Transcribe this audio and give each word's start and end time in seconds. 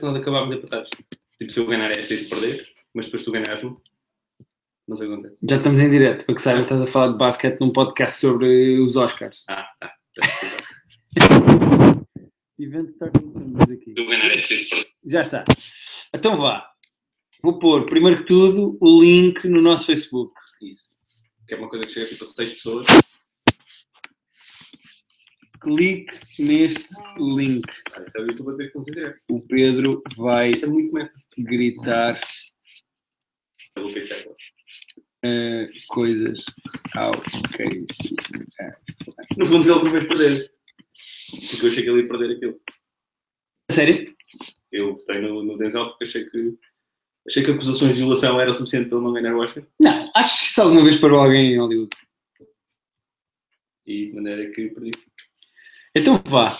se 0.00 0.06
nós 0.06 0.16
acabámos 0.16 0.54
empatados. 0.54 0.90
Tipo, 1.38 1.52
se 1.52 1.60
eu 1.60 1.66
ganhar 1.66 1.90
esta 1.90 2.14
e 2.14 2.24
tu 2.24 2.30
perder, 2.30 2.66
mas 2.94 3.04
depois 3.04 3.22
tu 3.22 3.30
ganhares-me, 3.30 3.76
sei 4.96 5.06
o 5.06 5.10
que 5.10 5.14
acontece. 5.14 5.40
Já 5.48 5.56
estamos 5.56 5.78
em 5.78 5.90
direto, 5.90 6.24
para 6.24 6.34
que 6.34 6.42
saibas, 6.42 6.66
estás 6.66 6.82
a 6.82 6.86
falar 6.86 7.12
de 7.12 7.18
basquete 7.18 7.60
num 7.60 7.72
podcast 7.72 8.18
sobre 8.18 8.80
os 8.80 8.96
Oscars. 8.96 9.44
Ah, 9.48 9.68
tá. 9.78 9.94
Já 10.16 10.22
sei. 10.38 10.48
Event 12.58 12.90
starting 12.90 13.32
soon, 13.32 13.52
diz 13.54 13.70
aqui. 13.70 13.94
Eu 13.96 14.06
ganhar 14.06 14.30
esta 14.30 14.54
e 14.54 14.64
tu 14.64 14.70
perder. 14.70 14.90
Já 15.04 15.22
está. 15.22 15.44
Então 16.14 16.36
vá. 16.36 16.66
Vou 17.42 17.58
pôr, 17.58 17.86
primeiro 17.86 18.18
que 18.18 18.28
tudo, 18.28 18.76
o 18.80 19.02
link 19.02 19.48
no 19.48 19.62
nosso 19.62 19.86
Facebook. 19.86 20.34
Isso. 20.62 20.94
Que 21.46 21.54
é 21.54 21.58
uma 21.58 21.68
coisa 21.68 21.86
que 21.86 21.92
chega 21.92 22.06
tipo 22.06 22.24
a 22.24 22.26
6 22.26 22.52
pessoas. 22.54 22.86
Clique 25.60 26.18
neste 26.38 26.94
link. 27.18 27.66
Ah, 27.92 28.04
isso 28.06 28.18
é 28.18 28.22
o 28.22 28.26
YouTube 28.26 28.54
a 28.54 28.56
ter 28.56 28.70
que. 28.70 29.32
O 29.32 29.40
Pedro 29.42 30.02
vai 30.16 30.52
Isso 30.52 30.64
é 30.64 30.68
muito 30.68 30.94
meta. 30.94 31.14
gritar 31.36 32.20
é 33.76 33.80
é. 35.22 35.62
eh, 35.64 35.68
coisas 35.88 36.44
ao 36.96 37.12
Casey. 37.12 37.86
No 39.36 39.46
fundo, 39.46 39.70
ele 39.70 39.84
não 39.84 39.90
fez 39.90 40.04
perder. 40.06 40.52
Porque 41.50 41.66
eu 41.66 41.70
achei 41.70 41.82
que 41.82 41.90
ele 41.90 42.02
ia 42.02 42.08
perder 42.08 42.36
aquilo. 42.36 42.60
Sério? 43.70 44.14
Eu 44.72 44.94
votei 44.94 45.20
no, 45.20 45.42
no 45.42 45.58
Denzel 45.58 45.90
porque 45.90 46.04
achei 46.04 46.28
que, 46.28 46.58
achei 47.28 47.44
que 47.44 47.50
acusações 47.50 47.94
de 47.94 48.02
violação 48.02 48.40
era 48.40 48.52
suficiente 48.52 48.88
para 48.88 48.98
ele 48.98 49.06
não 49.06 49.12
ganhar 49.12 49.34
o 49.34 49.40
Oscar. 49.40 49.64
Não, 49.78 50.10
acho 50.14 50.40
que 50.40 50.52
se 50.52 50.60
alguma 50.60 50.84
vez 50.84 50.96
parou 50.96 51.20
alguém 51.20 51.54
em 51.54 51.58
Hollywood. 51.58 51.90
E 53.86 54.06
de 54.06 54.12
maneira 54.14 54.50
que 54.52 54.68
perdi. 54.68 54.90
Então 55.94 56.20
vá. 56.24 56.58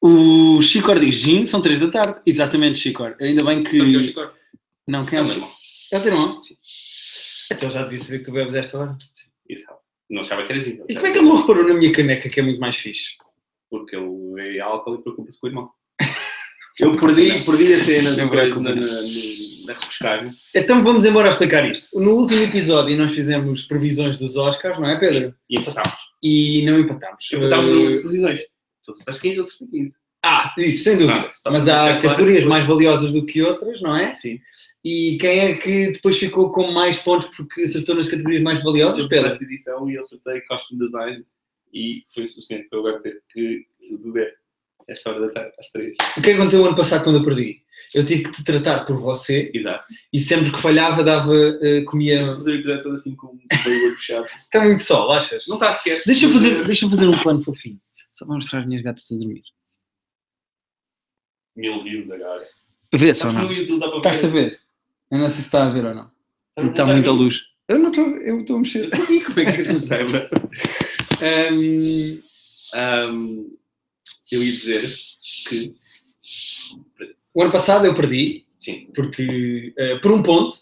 O 0.00 0.62
Chicor 0.62 1.00
diz 1.00 1.16
Gin, 1.16 1.46
são 1.46 1.60
3 1.60 1.80
da 1.80 1.88
tarde. 1.88 2.20
Exatamente, 2.24 2.78
Chicor. 2.78 3.16
Ainda 3.20 3.44
bem 3.44 3.62
que. 3.62 3.76
Sabe 3.76 3.90
que 3.90 3.96
é 3.96 3.98
o 3.98 4.02
Chicor? 4.02 4.34
Não, 4.86 5.04
quem 5.04 5.18
é 5.18 5.20
É 5.20 5.24
o 5.24 5.26
meu 5.26 5.34
Chicor? 5.34 5.50
É 5.92 5.98
o 5.98 6.02
teu 6.02 6.12
irmão? 6.12 6.42
Sim. 6.42 6.56
Então 7.52 7.70
já 7.70 7.82
devia 7.82 7.98
saber 7.98 8.18
que 8.18 8.24
tu 8.24 8.32
bebes 8.32 8.54
esta 8.54 8.78
hora. 8.78 8.96
Isso. 9.48 9.66
Não 10.08 10.20
achava 10.20 10.44
que 10.44 10.52
era 10.52 10.60
gin. 10.60 10.78
E 10.88 10.94
como 10.94 11.06
é 11.06 11.10
que 11.10 11.18
ele 11.18 11.28
não 11.28 11.36
reparou 11.36 11.66
na 11.66 11.74
minha 11.74 11.92
caneca 11.92 12.28
que 12.28 12.40
é 12.40 12.42
muito 12.42 12.60
mais 12.60 12.76
fixe? 12.76 13.16
Porque 13.68 13.96
ele 13.96 14.58
é 14.58 14.60
álcool 14.60 14.94
e 14.94 15.02
preocupa-se 15.02 15.40
com 15.40 15.46
o 15.46 15.50
irmão. 15.50 15.70
Eu 16.78 16.94
perdi, 16.96 17.44
perdi 17.44 17.72
a 17.72 17.80
cena 17.80 18.10
do 18.12 18.60
na, 18.60 18.74
na, 18.74 18.80
na 19.66 19.72
repescagem. 19.72 20.30
Então 20.54 20.82
vamos 20.84 21.04
embora 21.04 21.28
explicar 21.30 21.68
isto. 21.70 21.98
No 21.98 22.12
último 22.12 22.42
episódio 22.42 22.96
nós 22.96 23.12
fizemos 23.12 23.62
previsões 23.64 24.18
dos 24.18 24.36
Oscars, 24.36 24.78
não 24.78 24.88
é, 24.88 24.98
Pedro? 24.98 25.34
E 25.50 25.58
empatámos. 25.58 25.98
E 26.22 26.64
não 26.64 26.78
empatámos. 26.80 27.28
Empatámos 27.32 27.64
Eh, 27.66 27.68
no 27.68 27.74
número 27.76 27.94
de 27.96 28.00
previsões. 28.00 28.40
Tu 28.84 28.92
estás 28.92 29.18
15 29.18 29.38
ou 29.40 29.68
15. 29.68 29.96
Ah, 30.24 30.52
isso, 30.58 30.82
sem 30.84 30.96
dúvida. 30.96 31.20
Ah, 31.26 31.28
só 31.28 31.50
Mas 31.52 31.68
há 31.68 31.76
claro 31.84 32.00
categorias 32.02 32.42
que- 32.42 32.48
mais 32.48 32.64
valiosas 32.66 33.12
do 33.12 33.24
que 33.24 33.42
outras, 33.42 33.80
não 33.80 33.96
é? 33.96 34.14
Sim. 34.16 34.40
E 34.84 35.18
quem 35.20 35.38
é 35.40 35.54
que 35.54 35.92
depois 35.92 36.18
ficou 36.18 36.50
com 36.50 36.70
mais 36.72 36.98
pontos 36.98 37.28
porque 37.36 37.60
acertou 37.62 37.94
nas 37.94 38.08
categorias 38.08 38.42
mais 38.42 38.62
valiosas, 38.62 38.98
Eu 39.00 39.08
Pedro? 39.08 39.28
esta 39.28 39.44
edição 39.44 39.88
e 39.88 39.94
eu 39.94 40.00
acertei 40.00 40.40
costume 40.42 40.80
design 40.84 41.24
e 41.72 42.02
foi 42.12 42.24
o 42.24 42.26
suficiente 42.26 42.68
para 42.68 42.78
eu 42.78 42.86
agora 42.86 43.00
ter 43.02 43.22
que 43.32 43.66
beber 44.02 44.34
esta 44.88 45.10
hora 45.10 45.26
da 45.26 45.32
tarde, 45.32 45.52
às 45.58 45.68
3. 45.70 45.96
O 46.16 46.22
que 46.22 46.30
aconteceu 46.30 46.62
o 46.62 46.66
ano 46.66 46.76
passado 46.76 47.04
quando 47.04 47.18
eu 47.18 47.24
perdi? 47.24 47.62
Eu 47.94 48.04
tive 48.04 48.24
que 48.24 48.32
te 48.32 48.44
tratar 48.44 48.84
por 48.84 48.96
você 48.98 49.50
Exato. 49.54 49.86
e 50.12 50.20
sempre 50.20 50.50
que 50.50 50.60
falhava 50.60 51.04
dava, 51.04 51.34
eh, 51.34 51.80
Vou 51.80 51.90
comia... 51.92 52.26
fazer 52.34 52.52
o 52.52 52.54
episódio 52.56 52.82
todo 52.82 52.94
assim 52.94 53.14
com 53.14 53.28
o 53.28 53.38
olho 53.66 53.96
fechado. 53.96 54.26
Está 54.26 54.64
muito 54.64 54.82
sol, 54.82 55.12
achas? 55.12 55.44
Não 55.46 55.56
está 55.56 55.72
sequer. 55.72 56.02
Deixa 56.06 56.26
eu 56.26 56.30
fazer, 56.30 56.64
deixa 56.64 56.84
eu 56.84 56.90
fazer 56.90 57.08
um 57.08 57.18
plano 57.18 57.42
fofinho. 57.42 57.78
Só 58.12 58.24
para 58.24 58.34
mostrar 58.34 58.60
as 58.60 58.66
minhas 58.66 58.82
gatas 58.82 59.04
a 59.10 59.16
dormir. 59.16 59.42
Mil 61.56 61.82
views 61.82 62.10
agora. 62.10 62.46
Vê 62.92 63.12
dá 63.12 63.88
para 63.88 63.96
Está-se 63.96 64.26
a 64.26 64.28
ver. 64.28 64.60
Eu 65.10 65.18
não 65.18 65.28
sei 65.28 65.36
se 65.36 65.42
está 65.42 65.66
a 65.66 65.70
ver 65.70 65.84
ou 65.84 65.94
não. 65.94 66.10
Está 66.56 66.70
Está 66.70 66.86
muita 66.86 67.10
luz. 67.10 67.42
Eu 67.68 67.78
não 67.78 67.90
estou, 67.90 68.06
eu 68.18 68.40
estou 68.40 68.56
a 68.56 68.58
mexer. 68.60 68.90
E 69.10 69.20
como 69.22 69.40
é 69.40 69.52
que 69.52 69.60
eu 69.62 69.66
não 69.66 69.78
saiba? 69.78 70.30
Ahm, 71.20 72.20
Ahm, 72.74 73.46
eu 74.34 74.42
ia 74.42 74.52
dizer 74.52 74.94
que. 75.48 75.74
o 77.34 77.42
ano 77.42 77.52
passado 77.52 77.86
eu 77.86 77.94
perdi, 77.94 78.46
Sim, 78.58 78.88
porque 78.94 79.72
eh, 79.78 79.96
por 79.98 80.10
um 80.10 80.22
ponto. 80.22 80.56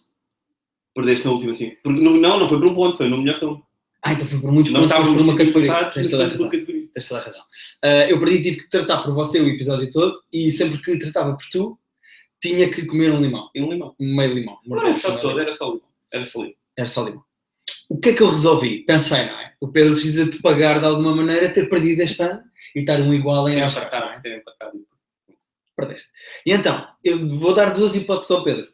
perdeste 0.95 1.25
na 1.25 1.33
última, 1.33 1.55
sim. 1.55 1.73
Porque, 1.83 2.01
não, 2.01 2.19
não 2.19 2.49
foi 2.49 2.59
por 2.59 2.67
um 2.67 2.75
ponto, 2.75 2.97
foi 2.97 3.09
no 3.09 3.19
melhor 3.19 3.39
filme. 3.39 3.63
Ah, 4.03 4.13
então 4.13 4.27
foi 4.27 4.39
por 4.39 4.53
muitos 4.53 4.71
Nós 4.73 4.83
pontos, 4.87 4.99
mas 4.99 5.07
estávamos 5.07 5.23
por 5.23 5.31
uma 5.31 5.39
categoria. 5.39 5.89
Tens 5.89 6.11
toda 6.11 6.25
a 6.25 6.29
razão. 6.29 6.51
Tens 6.51 7.09
toda 7.09 7.21
a 7.21 7.25
razão. 7.25 7.43
Ah, 7.83 8.11
eu 8.11 8.19
perdi 8.19 8.43
tive 8.43 8.57
que 8.59 8.69
tratar 8.69 9.03
por 9.03 9.15
você 9.15 9.41
o 9.41 9.49
episódio 9.49 9.91
todo 9.91 10.23
e 10.31 10.51
sempre 10.53 10.79
que 10.83 10.99
tratava 10.99 11.35
por 11.35 11.47
tu, 11.51 11.79
tinha 12.43 12.71
que 12.71 12.85
comer 12.85 13.11
um 13.11 13.21
limão. 13.23 13.49
E 13.55 13.63
um 13.63 13.73
limão. 13.73 13.95
Um 13.99 14.15
meio 14.15 14.35
limão. 14.35 14.59
Não 14.67 14.77
era 14.77 14.89
Morder 14.89 15.01
só 15.01 15.17
todo, 15.17 15.41
era 15.41 15.53
só 15.55 15.67
limão. 15.67 15.89
Era 16.13 16.25
só 16.25 16.41
limão. 16.41 16.55
Era 16.77 16.87
só 16.87 17.05
limão. 17.05 17.25
O 17.91 17.99
que 18.01 18.11
é 18.11 18.13
que 18.15 18.23
eu 18.23 18.31
resolvi? 18.31 18.85
Pensei, 18.85 19.27
não 19.27 19.39
é? 19.41 19.55
O 19.61 19.69
Pedro 19.69 19.93
precisa 19.93 20.25
de 20.27 20.39
pagar 20.41 20.79
de 20.81 20.87
alguma 20.87 21.15
maneira 21.15 21.49
ter 21.53 21.69
perdido 21.69 22.01
este 22.03 22.23
ano 22.23 22.43
e 22.75 22.81
estar 22.81 23.01
um 23.01 23.13
igual 23.15 23.49
em 23.49 23.61
é? 23.61 23.67
tinha 23.69 24.37
empatado. 24.37 24.79
Perdeste. 25.77 26.09
E 26.47 26.53
então, 26.53 26.87
eu 27.03 27.27
vou 27.29 27.55
dar 27.55 27.75
duas 27.75 27.95
hipóteses 27.97 28.31
ao 28.31 28.45
Pedro. 28.45 28.69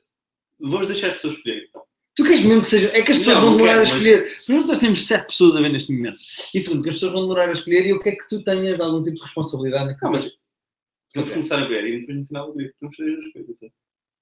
Vamos 0.61 0.87
deixar 0.87 1.09
as 1.09 1.15
pessoas 1.15 1.35
escolherem, 1.35 1.67
então. 1.69 1.83
Tu 2.15 2.25
queres 2.25 2.41
mesmo 2.41 2.61
que 2.61 2.69
seja. 2.69 2.89
É 2.93 3.03
que 3.03 3.13
as 3.13 3.19
pessoas 3.19 3.37
Não, 3.37 3.45
vão 3.45 3.53
demorar 3.57 3.73
a 3.73 3.77
quero, 3.77 3.85
escolher. 3.89 4.37
Primeiro, 4.45 4.69
nós 4.69 4.79
temos 4.79 5.07
sete 5.07 5.27
pessoas 5.29 5.57
a 5.57 5.61
ver 5.61 5.69
neste 5.71 5.93
momento. 5.93 6.19
E 6.55 6.61
segundo, 6.61 6.83
que 6.83 6.89
as 6.89 6.95
pessoas 6.97 7.13
vão 7.13 7.23
demorar 7.23 7.49
a 7.49 7.53
escolher 7.53 7.87
e 7.87 7.91
eu 7.91 8.01
quero 8.01 8.17
que 8.19 8.29
tu 8.29 8.45
tenhas 8.45 8.81
algum 8.81 9.03
tipo 9.03 9.17
de 9.17 9.23
responsabilidade 9.23 9.85
naquilo. 9.87 10.01
Não, 10.03 10.11
mas 10.13 10.25
que- 10.27 10.37
vamos 11.15 11.31
começar 11.31 11.59
a 11.63 11.67
ver 11.67 11.87
e 11.87 12.01
depois 12.01 12.19
no 12.19 12.25
final 12.27 12.53
ver. 12.55 12.75
Vamos 12.81 12.97
fazer 12.97 13.13
as 13.13 13.33
coisas. 13.33 13.57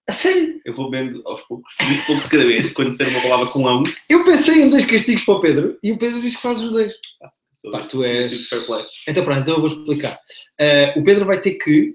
A 0.09 0.13
sério? 0.13 0.61
Eu 0.65 0.75
vou 0.75 0.91
vendo 0.91 1.23
aos 1.27 1.43
poucos, 1.43 1.73
muito 1.87 2.07
pouco 2.07 2.23
de 2.23 2.29
cada 2.31 2.47
vez. 2.47 2.73
Quando 2.73 2.91
disser 2.91 3.09
uma 3.09 3.21
palavra 3.21 3.47
com 3.49 3.61
um, 3.67 3.83
Eu 4.09 4.25
pensei 4.25 4.63
em 4.63 4.71
dois 4.71 4.85
castigos 4.87 5.23
para 5.25 5.35
o 5.35 5.41
Pedro 5.41 5.79
e 5.83 5.93
o 5.93 5.99
Pedro 5.99 6.21
diz 6.23 6.35
que 6.37 6.43
faz 6.43 6.59
os 6.63 6.71
dois. 6.73 6.93
sou 7.53 7.71
Pá, 7.71 7.81
tu 7.81 8.03
és- 8.05 8.49
fair 8.49 8.65
play. 8.67 8.85
Então 9.07 9.25
pronto, 9.25 9.41
então 9.41 9.55
eu 9.57 9.61
vou 9.61 9.69
explicar. 9.71 10.19
Eh, 10.59 10.95
o 10.99 11.03
Pedro 11.05 11.25
vai 11.27 11.41
ter 11.41 11.53
que, 11.57 11.95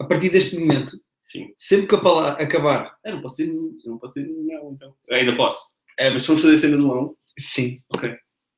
a 0.00 0.04
partir 0.04 0.30
deste 0.30 0.56
momento, 0.56 0.92
Sim. 1.22 1.48
sempre 1.56 1.86
que 1.86 1.94
a 1.94 1.98
palavra 1.98 2.42
acabar. 2.42 2.94
Eu 3.04 3.16
não 3.16 3.22
posso 3.22 3.36
dizer, 3.36 3.52
eu 3.52 3.90
não 3.92 3.98
posso 3.98 4.14
dizer 4.20 4.32
não, 4.32 4.72
então. 4.72 4.94
Ainda 5.10 5.36
posso. 5.36 5.60
É, 5.98 6.08
mas 6.10 6.26
vamos 6.26 6.40
fazer 6.42 6.54
a 6.54 6.58
cena 6.58 6.76
do 6.78 6.90
um. 6.92 7.14
Sim. 7.38 7.78
Ok. 7.92 8.14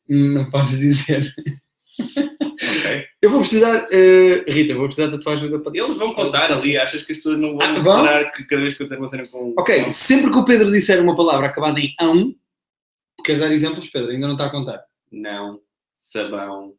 Não 0.09 0.49
podes 0.51 0.79
dizer. 0.79 1.35
Ok. 2.63 3.05
Eu 3.21 3.31
vou 3.31 3.41
precisar. 3.41 3.89
eh, 3.91 4.45
Rita, 4.49 4.75
vou 4.75 4.85
precisar 4.87 5.09
da 5.09 5.19
tua 5.19 5.33
ajuda 5.35 5.59
para. 5.59 5.73
Eles 5.77 5.97
vão 5.97 6.15
contar 6.15 6.53
ali, 6.53 6.79
achas 6.79 7.03
que 7.03 7.13
as 7.13 7.19
pessoas 7.19 7.41
não 7.41 7.57
vão 7.57 7.61
Ah, 7.63 7.73
reparar 7.79 8.31
que 8.33 8.45
cada 8.45 8.63
vez 8.63 8.75
que 8.75 8.83
eu 8.83 8.87
disser 8.87 8.99
uma 9.01 9.09
cena 9.09 9.23
com. 9.31 9.55
Ok, 9.59 9.89
sempre 9.91 10.31
que 10.31 10.39
o 10.39 10.45
Pedro 10.45 10.71
disser 10.71 11.01
uma 11.03 11.15
palavra 11.15 11.47
acabada 11.47 11.81
em 11.81 11.93
ão, 12.01 12.33
queres 13.25 13.41
dar 13.41 13.51
exemplos, 13.53 13.89
Pedro? 13.89 14.11
Ainda 14.11 14.27
não 14.27 14.35
está 14.35 14.47
a 14.47 14.51
contar. 14.51 14.83
Não, 15.11 15.61
sabão. 15.99 16.75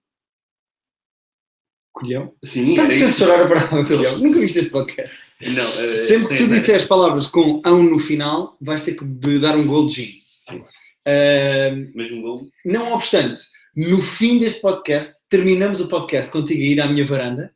Colhão? 1.92 2.34
Sim, 2.44 2.72
Estás 2.72 2.90
a 2.90 2.98
censurar 3.06 3.42
a 3.42 3.48
palavra 3.48 3.86
colhão? 3.86 4.18
Nunca 4.18 4.40
viste 4.40 4.58
este 4.60 4.72
podcast. 4.72 5.16
Não, 5.42 5.64
eh, 5.84 5.96
Sempre 5.98 6.30
que 6.30 6.36
tu 6.38 6.44
sim, 6.46 6.50
disseres 6.50 6.84
palavras 6.86 7.28
com 7.28 7.62
ão 7.64 7.84
no 7.84 8.00
final, 8.00 8.58
vais 8.60 8.82
ter 8.82 8.96
que 8.96 9.06
dar 9.40 9.56
um 9.56 9.68
gol 9.68 9.86
de 9.86 9.94
gin. 9.94 10.12
Sim. 10.50 10.64
Eh, 11.06 11.76
Mas 11.94 12.10
um 12.10 12.22
gol. 12.22 12.48
não 12.66 12.94
obstante, 12.94 13.42
no 13.76 14.02
fim 14.02 14.38
deste 14.38 14.62
podcast, 14.62 15.16
terminamos 15.30 15.80
o 15.82 15.88
podcast 15.88 16.32
contigo 16.32 16.62
a 16.62 16.66
ir 16.66 16.82
à 16.82 16.88
minha 16.88 17.06
varanda 17.06 17.54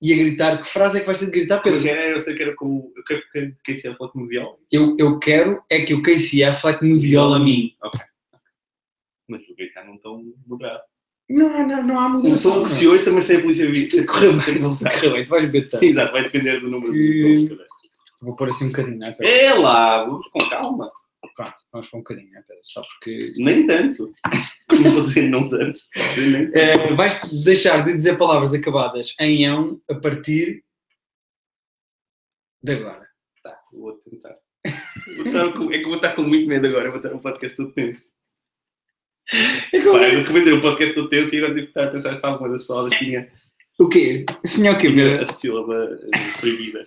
e 0.00 0.12
a 0.12 0.16
gritar. 0.16 0.60
Que 0.60 0.66
frase 0.66 0.96
é 0.98 1.00
que 1.00 1.06
vais 1.06 1.18
ter 1.18 1.26
de 1.26 1.30
gritar, 1.32 1.60
Pedro, 1.60 1.80
Pedro? 1.82 1.96
era, 2.00 2.10
eu 2.10 2.20
sei 2.20 2.34
que 2.34 2.42
era 2.42 2.54
com. 2.56 2.92
Eu 2.96 3.04
quero 3.04 3.22
que 3.32 3.54
quem 3.64 3.74
se 3.76 3.94
falar 3.94 4.10
com 4.10 4.20
o 4.22 4.26
viol. 4.26 4.58
Eu, 4.70 4.96
eu 4.98 5.18
quero 5.18 5.62
é 5.70 5.80
que 5.82 5.94
o 5.94 6.02
Casey 6.02 6.42
Affleck 6.44 6.84
me 6.84 6.98
viola 6.98 7.36
a 7.36 7.40
mim. 7.40 7.74
Ok. 7.82 8.00
Mas 9.28 9.40
o 9.48 9.54
gritar 9.54 9.86
não 9.86 9.96
tão 9.98 10.22
moderado. 10.46 10.82
Não, 11.30 11.66
não, 11.66 11.86
não 11.86 11.98
há 12.00 12.06
Um 12.06 12.10
moderação. 12.14 12.52
som 12.54 12.62
que 12.62 12.68
não. 12.68 12.76
se 12.76 12.86
ouça, 12.88 13.12
mas 13.12 13.24
sem 13.24 13.36
a 13.36 13.40
polícia 13.40 13.66
vir. 13.66 13.74
Se 13.76 14.04
tu 14.04 14.12
correr 14.12 14.32
bem, 14.32 14.64
se 14.66 14.84
correr 14.84 15.10
bem, 15.12 15.24
tu 15.24 15.28
vais 15.30 15.44
beber 15.46 15.68
tanto. 15.70 15.84
Exato, 15.84 16.12
vai 16.12 16.24
depender 16.24 16.58
do 16.60 16.68
número 16.68 16.92
de 16.92 16.98
E- 17.00 17.46
gols. 17.48 17.58
Vou 18.20 18.36
pôr 18.36 18.48
assim 18.48 18.66
um 18.66 18.68
bocadinho, 18.68 18.98
não 18.98 19.06
é? 19.08 19.12
É 19.20 19.54
lá, 19.54 20.04
vamos 20.04 20.26
com 20.28 20.38
calma. 20.50 20.88
Pronto, 21.34 21.54
vamos 21.72 21.88
pôr 21.88 21.96
um 21.96 22.00
bocadinho, 22.00 22.30
não 22.30 22.38
é, 22.38 22.42
Pedro? 22.42 22.60
Só 22.62 22.82
porque. 22.82 23.32
Nem 23.36 23.64
tanto. 23.66 24.12
Vou 24.70 24.94
dizer 25.00 25.28
não 25.30 25.48
tanto. 25.48 25.78
Eh, 26.54 26.94
vais 26.94 27.20
deixar 27.44 27.82
de 27.82 27.94
dizer 27.94 28.16
palavras 28.18 28.52
acabadas 28.54 29.14
em 29.20 29.46
ão 29.46 29.80
a 29.90 29.94
partir 29.94 30.62
de 32.62 32.72
agora. 32.72 33.06
Tá, 33.42 33.58
vou 33.72 33.92
tentar. 33.98 34.34
Vou 35.16 35.26
estar 35.26 35.52
com- 35.52 35.72
é 35.72 35.78
que 35.78 35.84
vou 35.84 35.96
estar 35.96 36.14
com 36.14 36.22
muito 36.22 36.46
medo 36.48 36.66
agora. 36.66 36.90
Vou 36.90 36.98
estar 36.98 37.12
um 37.14 37.18
podcast 37.18 37.56
todo 37.56 37.72
tenso. 37.72 38.12
É 39.72 39.80
como- 39.82 39.98
Pá, 39.98 40.08
eu 40.08 40.24
ter 40.44 40.52
um 40.52 40.60
podcast 40.60 40.94
todo 40.94 41.08
tenso 41.08 41.34
e 41.34 41.38
agora 41.38 41.54
tive 41.54 41.66
que 41.66 41.70
estar 41.70 41.84
a 41.84 41.90
pensar 41.90 42.14
se 42.14 42.26
alguma 42.26 42.48
das 42.50 42.64
palavras 42.64 42.94
tinha, 42.98 43.30
O 43.78 43.88
quê? 43.88 44.24
Senhor 44.44 44.74
o 44.74 44.78
quê, 44.78 44.88
a 45.20 45.24
sílaba 45.24 45.98
eh, 46.14 46.40
proibida. 46.40 46.84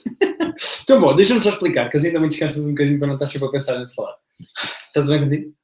Então, 0.84 1.02
bom, 1.02 1.14
deixa-me 1.16 1.42
só 1.42 1.50
explicar, 1.50 1.90
que 1.90 1.98
assim 1.98 2.14
também 2.14 2.30
descansas 2.30 2.64
um 2.66 2.70
bocadinho 2.70 3.00
para 3.00 3.08
não 3.08 3.16
estar 3.16 3.28
sempre 3.28 3.48
a 3.48 3.52
pensar 3.52 3.80
nesse 3.80 3.96
falar. 3.96 4.16
Está 4.40 5.02
tudo 5.02 5.10
bem 5.10 5.22
contigo? 5.22 5.56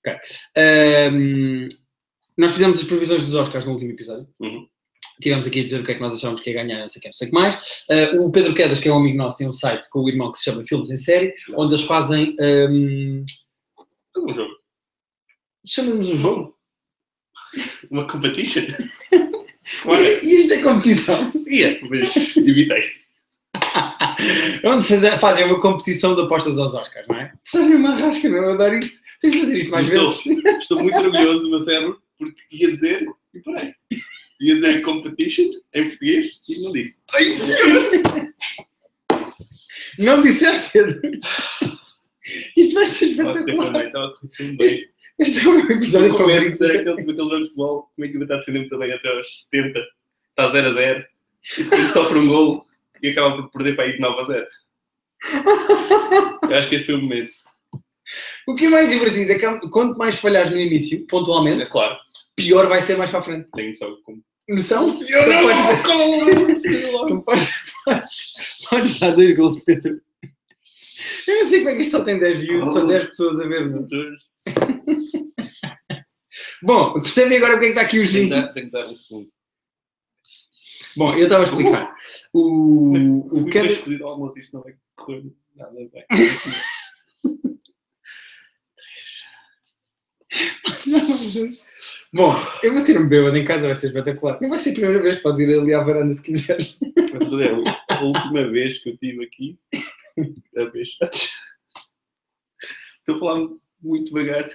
Ok. 0.00 0.18
Ahm, 0.56 1.68
nós 2.36 2.52
fizemos 2.52 2.78
as 2.78 2.84
previsões 2.84 3.24
dos 3.24 3.34
Oscars 3.34 3.64
no 3.64 3.72
último 3.72 3.92
episódio. 3.92 4.28
Uhum. 4.40 4.66
Tivemos 5.20 5.46
aqui 5.46 5.60
a 5.60 5.64
dizer 5.64 5.80
o 5.80 5.84
que 5.84 5.92
é 5.92 5.94
que 5.94 6.00
nós 6.00 6.12
achávamos 6.12 6.42
que 6.42 6.50
ia 6.50 6.62
ganhar, 6.62 6.80
não 6.80 6.88
sei 6.88 6.98
o 6.98 7.02
que, 7.02 7.08
não 7.08 7.12
sei 7.12 7.28
o 7.28 7.30
que 7.30 7.34
mais. 7.36 7.84
Uh, 7.90 8.26
o 8.26 8.30
Pedro 8.30 8.54
Quedas, 8.54 8.78
que 8.78 8.88
é 8.88 8.92
um 8.92 8.98
amigo 8.98 9.16
nosso, 9.16 9.38
tem 9.38 9.48
um 9.48 9.52
site 9.52 9.88
com 9.88 10.00
o 10.00 10.08
irmão 10.08 10.30
que 10.30 10.38
se 10.38 10.44
chama 10.44 10.64
Filmes 10.64 10.90
em 10.90 10.96
Série, 10.98 11.34
Não. 11.48 11.60
onde 11.60 11.74
eles 11.74 11.86
fazem. 11.86 12.36
Um, 12.38 13.24
um 14.18 14.34
jogo. 14.34 14.54
chamamos 15.66 16.08
um 16.10 16.16
jogo. 16.16 16.56
Uma 17.90 18.06
competition. 18.06 18.66
E, 20.22 20.40
isto 20.42 20.54
é 20.54 20.62
competição. 20.62 21.32
Ia, 21.48 21.80
mas 21.90 22.36
evitei. 22.36 22.84
Onde 24.64 24.86
fazer- 24.86 25.18
fazem 25.18 25.44
uma 25.46 25.60
competição 25.60 26.14
de 26.14 26.22
apostas 26.22 26.58
aos 26.58 26.74
Oscars, 26.74 27.06
não 27.08 27.16
é? 27.16 27.32
Mesmo 27.54 27.86
à 27.88 27.94
rasca, 27.96 28.28
não? 28.28 28.38
Eu 28.38 28.50
adoro 28.50 28.78
isto. 28.78 28.98
Tens 29.20 29.32
de 29.32 29.40
fazer 29.40 29.58
isto 29.58 29.70
mais 29.70 29.88
Estou. 29.90 30.08
vezes. 30.10 30.26
Estou 30.62 30.82
muito 30.82 30.98
orgulhoso 30.98 31.40
do 31.44 31.50
meu 31.50 31.60
cérebro 31.60 32.00
porque 32.18 32.42
ia 32.50 32.70
dizer 32.70 33.06
e 33.34 33.40
parei. 33.40 33.72
Ia 34.40 34.54
dizer 34.56 34.82
competition 34.82 35.44
em 35.74 35.88
português 35.88 36.40
e 36.48 36.62
não 36.62 36.72
disse. 36.72 37.00
Não 39.98 40.20
disseste, 40.22 40.72
Pedro. 40.72 41.00
Isto 42.56 42.74
vai 42.74 42.86
ser 42.86 43.06
espetacular. 43.06 43.90
tão 43.92 44.12
bem. 44.56 44.88
Este 45.18 45.46
é 45.46 45.48
o 45.48 45.52
meu 45.52 45.70
episódio 45.76 46.08
Estou 46.10 46.26
com 46.26 46.26
medo 46.26 46.50
de 46.50 46.58
favorito. 46.58 46.80
aquele, 46.80 46.96
tipo, 46.96 47.10
aquele 47.12 47.28
jogo 47.30 47.42
de 47.42 47.48
futebol, 47.48 47.90
como 47.94 48.04
é 48.04 48.08
que 48.08 48.18
vai 48.18 48.38
estar 48.38 48.52
muito 48.52 48.78
bem 48.78 48.92
até 48.92 49.08
aos 49.08 49.42
70, 49.50 49.80
está 50.30 50.48
0 50.50 50.68
a 50.68 50.72
0 50.72 51.04
e 51.58 51.62
depois 51.62 51.90
sofre 51.92 52.18
um 52.18 52.28
gol 52.28 52.65
e 53.02 53.08
acaba 53.10 53.36
por 53.42 53.50
perder 53.50 53.76
para 53.76 53.84
aí 53.84 53.92
de 53.92 54.00
9 54.00 54.20
a 54.20 54.26
0. 54.26 54.46
Eu 56.50 56.56
acho 56.58 56.68
que 56.68 56.74
este 56.76 56.86
foi 56.86 56.94
o 56.94 57.02
momento. 57.02 57.32
O 58.46 58.54
que 58.54 58.66
é 58.66 58.68
mais 58.70 58.88
divertido 58.88 59.32
é 59.32 59.38
que 59.38 59.68
quanto 59.68 59.98
mais 59.98 60.16
falhares 60.16 60.50
no 60.50 60.58
início, 60.58 61.00
É 61.02 61.06
pontualmente, 61.10 61.68
claro, 61.70 61.96
pior 62.36 62.68
vai 62.68 62.80
ser 62.82 62.96
mais 62.96 63.10
para 63.10 63.20
a 63.20 63.22
frente. 63.22 63.48
tenho 63.54 63.68
noção 63.70 63.96
como. 64.04 64.22
Noção? 64.48 64.86
Eu 65.08 65.24
Tu 65.24 65.30
não 65.30 65.42
podes- 65.42 65.82
como- 65.82 67.06
Tu 67.08 67.22
podes, 67.22 67.50
podes, 67.84 68.32
podes 68.70 69.00
dar 69.00 69.10
dois 69.10 69.36
gols, 69.36 69.60
Pedro. 69.64 69.96
Eu 71.26 71.40
não 71.42 71.48
sei 71.50 71.58
como 71.58 71.70
é 71.70 71.74
que 71.74 71.80
isto 71.82 71.90
só 71.90 72.04
tem 72.04 72.18
10 72.20 72.38
views, 72.38 72.72
são 72.72 72.86
10 72.86 73.06
pessoas 73.06 73.40
a 73.40 73.46
ver, 73.48 73.68
meu. 73.68 73.86
Bom, 76.62 76.92
percebem 76.94 77.38
agora 77.38 77.54
porque 77.54 77.66
é 77.66 77.68
que 77.72 77.74
está 77.78 77.82
aqui 77.82 77.98
o 77.98 78.02
Tenho 78.02 78.12
que 78.12 78.18
Gin? 78.20 78.28
dar- 78.28 78.52
tenho 78.52 78.66
que 78.66 78.72
dar 78.72 78.86
um 78.86 78.94
segundo. 78.94 79.26
Bom, 80.96 81.12
eu 81.14 81.24
estava 81.24 81.42
a 81.42 81.46
explicar. 81.46 81.94
O, 82.32 82.40
o 82.40 82.92
Muito 82.92 83.50
que 83.50 83.58
é... 83.58 83.66
esquisito 83.66 84.04
ao 84.04 84.12
almoço, 84.12 84.38
isto 84.38 84.54
não 84.54 84.62
vai 84.62 84.76
correr 84.96 85.24
nada 85.54 85.72
bem. 85.72 86.06
Bom, 92.12 92.32
eu 92.62 92.72
vou 92.72 92.84
ter 92.84 92.96
um 92.98 93.08
bêbado 93.08 93.36
em 93.36 93.44
casa, 93.44 93.66
vai 93.66 93.74
ser 93.74 93.88
espetacular. 93.88 94.38
Não 94.40 94.48
vai 94.48 94.58
ser 94.58 94.70
a 94.70 94.74
primeira 94.74 95.02
vez, 95.02 95.18
podes 95.18 95.40
ir 95.40 95.58
ali 95.58 95.74
à 95.74 95.82
varanda 95.82 96.14
se 96.14 96.22
quiseres. 96.22 96.78
É, 96.82 97.94
a 97.94 98.02
última 98.02 98.48
vez 98.48 98.78
que 98.78 98.90
eu 98.90 98.94
estive 98.94 99.24
aqui, 99.24 99.58
a 100.56 100.64
vez. 100.64 100.88
Estou 102.98 103.16
a 103.16 103.18
falar 103.18 103.48
muito 103.82 104.06
devagar. 104.06 104.50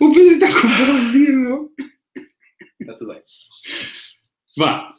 O 0.00 0.12
Pedro 0.12 0.34
está 0.34 0.60
com 0.60 0.68
paralisia, 0.68 1.32
meu. 1.32 1.72
Está 2.86 2.94
tudo 2.94 3.12
bem. 3.12 3.22
Vá. 4.56 4.92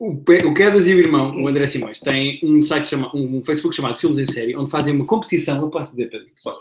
O, 0.00 0.16
Pe- 0.22 0.44
o 0.44 0.54
Quedas 0.54 0.86
e 0.86 0.94
o 0.94 0.98
irmão, 0.98 1.32
o 1.42 1.48
André 1.48 1.66
Simões, 1.66 1.98
têm 1.98 2.38
um 2.44 2.60
site 2.60 2.86
chama, 2.88 3.10
um 3.16 3.44
Facebook 3.44 3.74
chamado 3.74 3.96
Filmes 3.96 4.18
em 4.18 4.24
Série, 4.24 4.56
onde 4.56 4.70
fazem 4.70 4.94
uma 4.94 5.04
competição, 5.04 5.60
eu 5.60 5.70
posso 5.70 5.90
dizer, 5.90 6.08
Pedro, 6.08 6.28
Pode. 6.44 6.58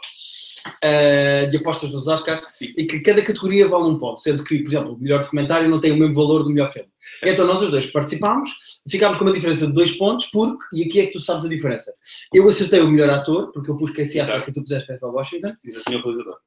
eh, 0.82 1.46
de 1.46 1.58
apostas 1.58 1.92
nos 1.92 2.08
Oscars, 2.08 2.42
e 2.76 2.88
que 2.88 3.00
cada 3.02 3.22
categoria 3.22 3.68
vale 3.68 3.84
um 3.84 3.98
ponto, 4.00 4.20
sendo 4.20 4.44
que, 4.44 4.58
por 4.64 4.70
exemplo, 4.70 4.94
o 4.94 5.00
melhor 5.00 5.22
documentário 5.22 5.70
não 5.70 5.80
tem 5.80 5.92
o 5.92 5.98
mesmo 5.98 6.16
valor 6.16 6.42
do 6.44 6.50
melhor 6.50 6.72
filme. 6.74 6.90
Então 7.24 7.46
nós 7.46 7.62
os 7.62 7.70
dois 7.70 7.86
participámos, 7.86 8.50
ficámos 8.90 9.18
com 9.20 9.24
uma 9.24 9.32
diferença 9.32 9.68
de 9.68 9.74
dois 9.74 9.92
pontos, 9.96 10.26
porque, 10.28 10.64
e 10.76 10.84
aqui 10.86 11.00
é 11.02 11.06
que 11.06 11.12
tu 11.14 11.20
sabes 11.20 11.46
a 11.46 11.50
diferença, 11.50 11.94
eu 12.34 12.48
acertei 12.48 12.80
o 12.82 12.90
melhor 12.90 13.12
ator, 13.12 13.52
porque 13.52 13.70
eu 13.70 13.78
pus 13.78 13.92
Casey 13.92 14.20
Exato. 14.20 14.32
Affleck 14.32 14.50
e 14.50 14.54
tu 14.56 14.62
puseste 14.64 14.88
Denzel 14.88 15.10
Washington, 15.12 15.54
Diz 15.64 15.76
assim 15.78 15.96
o 15.96 16.00
realizador. 16.02 16.38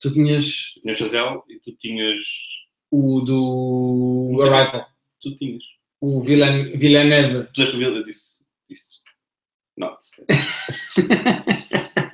tu 0.00 0.12
tinhas 0.12 0.46
Tu 0.74 0.80
tinhas 0.82 0.96
José 0.96 1.18
e 1.50 1.58
tu 1.58 1.72
tinhas. 1.76 2.22
O 2.98 3.20
do 3.20 4.38
sei. 4.40 4.48
Arrival, 4.50 4.86
Tu 5.20 5.34
tinhas. 5.36 5.62
o 6.00 6.22
Villan- 6.22 6.70
Villeneuve. 6.76 7.48
Puseste 7.54 7.76
o 7.76 7.78
Vila, 7.78 7.96
eu 7.98 8.02
disse. 8.04 8.22
disse. 8.70 9.00
Não. 9.76 9.96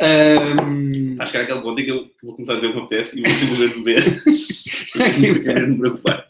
Ahm, 0.00 1.14
Acho 1.20 1.30
que 1.32 1.36
era 1.38 1.44
aquele 1.46 1.62
ponto 1.62 1.80
em 1.80 1.84
que 1.84 1.90
eu 1.92 2.10
vou 2.22 2.34
começar 2.34 2.54
a 2.54 2.56
dizer 2.56 2.66
o 2.68 2.72
que 2.72 2.78
acontece 2.78 3.18
e 3.18 3.22
vou 3.22 3.30
simplesmente 3.38 3.78
beber. 3.78 4.22
e 4.26 5.44
não 5.60 5.68
me 5.68 5.78
preocupar. 5.78 6.26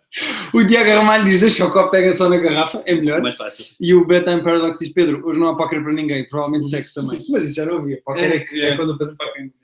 o 0.53 0.63
Diego 0.63 0.91
Ramalho 0.91 1.25
diz: 1.25 1.41
deixa 1.41 1.65
o 1.67 1.73
copo, 1.73 1.91
pega 1.91 2.13
só 2.13 2.29
na 2.29 2.37
garrafa, 2.37 2.83
é 2.87 2.95
melhor. 2.95 3.23
Mais 3.23 3.37
fácil. 3.37 3.75
E 3.81 3.95
o 3.95 4.07
Bedtime 4.07 4.43
Paradox 4.43 4.79
diz: 4.79 4.91
Pedro, 4.91 5.27
hoje 5.27 5.41
não 5.41 5.49
há 5.49 5.57
póquer 5.57 5.83
para 5.83 5.93
ninguém, 5.93 6.29
provavelmente 6.29 6.69
sexo 6.69 6.95
também. 6.95 7.21
Mas 7.31 7.45
isso 7.45 7.55
já 7.55 7.65
não 7.67 7.79
havia. 7.79 8.01
Póquer 8.05 8.33
é, 8.37 8.39
que, 8.41 8.61
é 8.61 8.69
É. 8.71 8.77
quando 8.77 8.91
o 8.91 8.99
Pedro. 8.99 9.17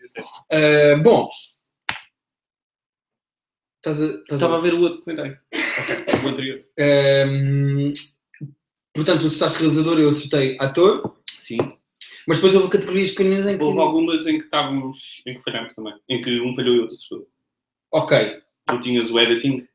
Ser. 0.07 0.23
Ah, 0.51 0.97
bom, 1.05 1.29
estás 3.81 4.01
a. 4.01 4.07
estás 4.07 4.31
a- 4.31 4.35
Estava 4.37 4.57
a 4.57 4.61
ver 4.61 4.75
o 4.75 4.81
outro 4.81 4.99
documentário. 4.99 5.39
O 6.25 6.29
anterior. 6.29 6.65
Ahm, 6.79 7.93
portanto, 8.95 9.21
tu 9.21 9.27
acertaste 9.27 9.59
realizador, 9.61 9.99
eu 9.99 10.09
acertei 10.09 10.57
ator, 10.61 11.17
Sim. 11.39 11.59
mas 12.27 12.37
depois 12.39 12.55
houve 12.55 12.69
categorias 12.71 13.11
pequeninas 13.11 13.47
em 13.47 13.57
que. 13.59 13.65
Houve 13.65 13.79
algumas 13.81 14.27
em 14.27 14.39
que 14.39 14.45
estávamos. 14.45 15.23
em 15.27 15.35
que 15.37 15.43
falhámos 15.43 15.75
também. 15.75 15.95
Em 16.09 16.23
que 16.23 16.41
um 16.41 16.55
falhou 16.55 16.75
e 16.75 16.79
o 16.79 16.83
outro 16.83 16.97
acertou. 16.97 17.29
Ok. 17.93 18.41
Tu 18.69 18.81
tinhas 18.81 19.11
o 19.11 19.19
editing 19.19 19.67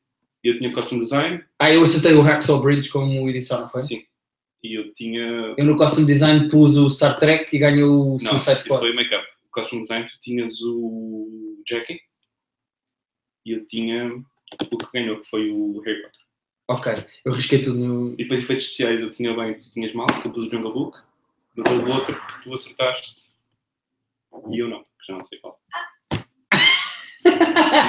e 0.43 0.47
eu 0.49 0.57
tinha 0.57 0.71
costume 0.71 1.01
design. 1.01 1.43
Ah, 1.59 1.71
eu 1.73 1.81
acertei 1.81 2.13
o 2.13 2.21
Hacksaw 2.21 2.61
Bridge 2.61 2.89
como 2.89 3.27
edição, 3.29 3.61
não 3.61 3.69
foi? 3.69 3.81
Sim. 3.81 4.03
E 4.63 4.73
eu 4.79 4.91
tinha. 4.93 5.53
Eu 5.57 5.65
no 5.65 5.75
Costume 5.77 6.07
Design 6.07 6.49
pus 6.49 6.75
o 6.75 6.89
Star 6.89 7.19
Trek 7.19 7.55
e 7.55 7.59
ganhou 7.59 8.07
o 8.07 8.11
Não, 8.13 8.17
Suicide 8.17 8.57
isso 8.57 8.65
Squad. 8.65 8.79
foi 8.79 8.93
make-up. 8.95 9.23
Costume 9.51 9.81
design, 9.81 10.05
tu 10.07 10.19
tinhas 10.19 10.59
o 10.61 11.61
Jackie 11.69 11.99
e 13.45 13.51
eu 13.51 13.65
tinha 13.65 14.23
o 14.71 14.77
que 14.77 14.87
ganhou, 14.93 15.19
que 15.19 15.29
foi 15.29 15.49
o 15.51 15.79
Harry 15.81 16.01
Potter. 16.01 16.21
Ok, 16.67 16.93
eu 17.23 17.31
risquei 17.31 17.61
tudo 17.61 17.77
no. 17.77 18.13
E 18.13 18.17
depois 18.17 18.39
efeitos 18.39 18.65
especiais 18.65 18.99
eu 18.99 19.11
tinha 19.11 19.35
bem, 19.35 19.53
tu 19.53 19.71
tinhas 19.71 19.93
mal, 19.93 20.07
que 20.07 20.27
eu 20.27 20.31
pus 20.31 20.47
o 20.47 20.49
Jungle 20.49 20.73
Book, 20.73 20.97
mas 21.55 21.71
houve 21.71 21.91
outro 21.91 22.15
que 22.15 22.43
tu 22.43 22.53
acertaste 22.53 23.35
e 24.49 24.59
eu 24.59 24.67
não, 24.67 24.79
que 24.79 25.07
já 25.07 25.13
não 25.13 25.25
sei 25.25 25.39
qual. 25.39 25.59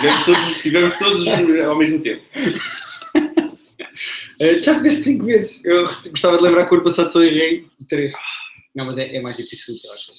tivemos, 0.00 0.24
todos, 0.24 0.58
tivemos 0.58 0.96
todos 0.96 1.26
ao 1.26 1.76
mesmo 1.76 2.00
tempo. 2.00 2.22
Eh, 4.38 4.60
já 4.60 4.74
fizeste 4.74 5.04
5 5.04 5.24
vezes. 5.24 5.64
Eu 5.64 5.84
gostava 6.10 6.36
de 6.36 6.42
lembrar 6.42 6.66
que 6.66 6.72
o 6.72 6.74
ano 6.74 6.84
passado 6.84 7.10
só 7.10 7.22
errei 7.22 7.66
3. 7.88 8.12
Não, 8.76 8.84
mas 8.84 8.98
é, 8.98 9.16
é 9.16 9.20
mais 9.22 9.38
difícil, 9.38 9.74
eu 9.82 9.92
acho. 9.94 10.12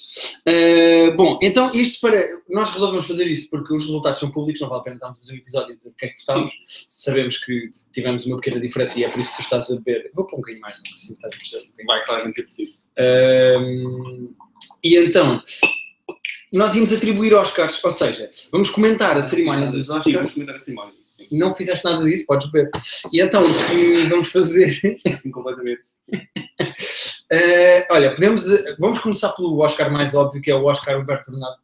Eh, 0.44 1.12
bom, 1.12 1.38
então 1.40 1.70
isto 1.72 2.00
para. 2.00 2.28
Nós 2.48 2.70
resolvemos 2.70 3.06
fazer 3.06 3.30
isto 3.30 3.48
porque 3.50 3.72
os 3.72 3.84
resultados 3.84 4.18
são 4.18 4.32
públicos, 4.32 4.60
não 4.60 4.68
vale 4.68 4.80
a 4.80 4.82
pena 4.82 4.96
estarmos 4.96 5.18
a 5.18 5.20
fazer 5.20 5.32
um 5.34 5.36
episódio 5.36 5.74
e 5.74 5.76
dizer 5.76 5.90
o 5.90 5.94
que 5.94 6.06
é 6.06 6.08
que 6.08 6.18
votámos. 6.18 6.54
Sabemos 6.66 7.38
que 7.38 7.70
tivemos 7.92 8.26
uma 8.26 8.40
pequena 8.40 8.60
diferença 8.60 8.98
e 8.98 9.04
é 9.04 9.10
por 9.10 9.20
isso 9.20 9.30
que 9.30 9.36
tu 9.36 9.42
estás 9.42 9.70
a 9.70 9.76
beber. 9.76 10.10
Vou 10.12 10.26
pôr 10.26 10.34
um 10.34 10.40
bocadinho 10.40 10.60
mais, 10.60 10.74
não 10.74 10.92
assim 10.92 11.12
estás 11.12 11.32
a 11.32 11.38
perceber. 11.38 11.84
Vai 11.84 12.04
claramente 12.04 12.34
ser 12.34 12.42
preciso. 12.42 12.78
Ahm, 12.98 14.34
e 14.82 14.96
então, 14.96 15.40
nós 16.52 16.74
íamos 16.74 16.92
atribuir 16.92 17.34
Oscars, 17.34 17.82
ou 17.82 17.90
seja, 17.90 18.30
vamos 18.50 18.70
comentar 18.70 19.16
a 19.16 19.22
cerimónia 19.22 19.70
dos 19.70 19.86
Sim, 19.86 19.92
Oscars. 19.92 20.14
vamos 20.14 20.32
comentar 20.32 20.56
mais. 20.74 20.94
Sim, 21.02 21.26
Não 21.32 21.54
fizeste 21.54 21.84
nada 21.84 22.02
disso, 22.04 22.26
podes 22.26 22.50
ver. 22.50 22.70
E 23.12 23.20
então, 23.20 23.44
o 23.44 23.68
que 23.68 24.02
vamos 24.08 24.28
fazer? 24.28 24.78
assim 25.12 25.30
completamente. 25.30 25.82
Eh, 27.30 27.86
olha, 27.90 28.14
podemos, 28.14 28.46
vamos 28.78 28.98
começar 29.00 29.28
pelo 29.32 29.58
Oscar 29.58 29.92
mais 29.92 30.14
óbvio, 30.14 30.40
que 30.40 30.50
é 30.50 30.54
o 30.54 30.64
Oscar 30.64 30.98
Humberto 30.98 31.30
Bernardo. 31.30 31.58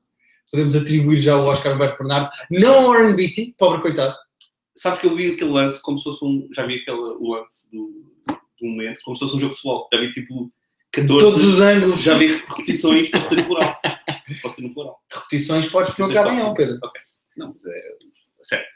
Podemos 0.51 0.77
atribuir 0.77 1.21
já 1.23 1.37
o 1.37 1.47
Oscar 1.47 1.75
Humberto 1.75 1.97
Bernardo. 1.99 2.31
Não 2.51 2.75
ao 2.75 2.89
Warren 2.91 3.17
Beatty, 3.17 3.55
pobre 3.57 3.81
coitado. 3.81 4.15
Sabes 4.77 4.99
que 5.01 5.07
eu 5.07 5.17
vi 5.17 5.33
aquele 5.33 5.51
lance 5.51 5.81
como 5.81 5.97
se 5.97 6.05
fosse 6.05 6.23
um. 6.23 6.49
Já 6.55 6.67
vi 6.67 6.75
aquele 6.75 6.99
lance 7.19 7.71
do, 7.73 8.05
do 8.29 8.67
momento, 8.69 8.99
como 9.05 9.17
se 9.17 9.21
fosse 9.21 9.37
um 9.37 9.41
jogo 9.41 9.55
de 9.55 9.57
futebol. 9.57 9.89
Já 9.93 10.01
vi 10.01 10.11
tipo 10.11 10.53
14. 10.93 11.25
Todos 11.25 11.45
os 11.45 11.61
ângulos. 11.61 12.03
Já 12.03 12.19
vi 12.19 12.27
repetições 12.27 13.09
para 13.09 13.23
ser 13.23 13.45
plural. 13.47 13.75
Pode 14.43 14.55
ser 14.55 14.63
no 14.63 14.75
plural. 14.75 15.01
Repetições, 15.13 15.67
podes 15.71 15.95
Sim, 15.95 16.03
pode. 16.13 16.35
em 16.35 16.43
um, 16.43 16.55
Pedro. 16.55 16.79
Ok. 16.83 17.01
Não, 17.37 17.49
mas 17.53 17.65
é. 17.67 17.83
Sério. 18.41 18.67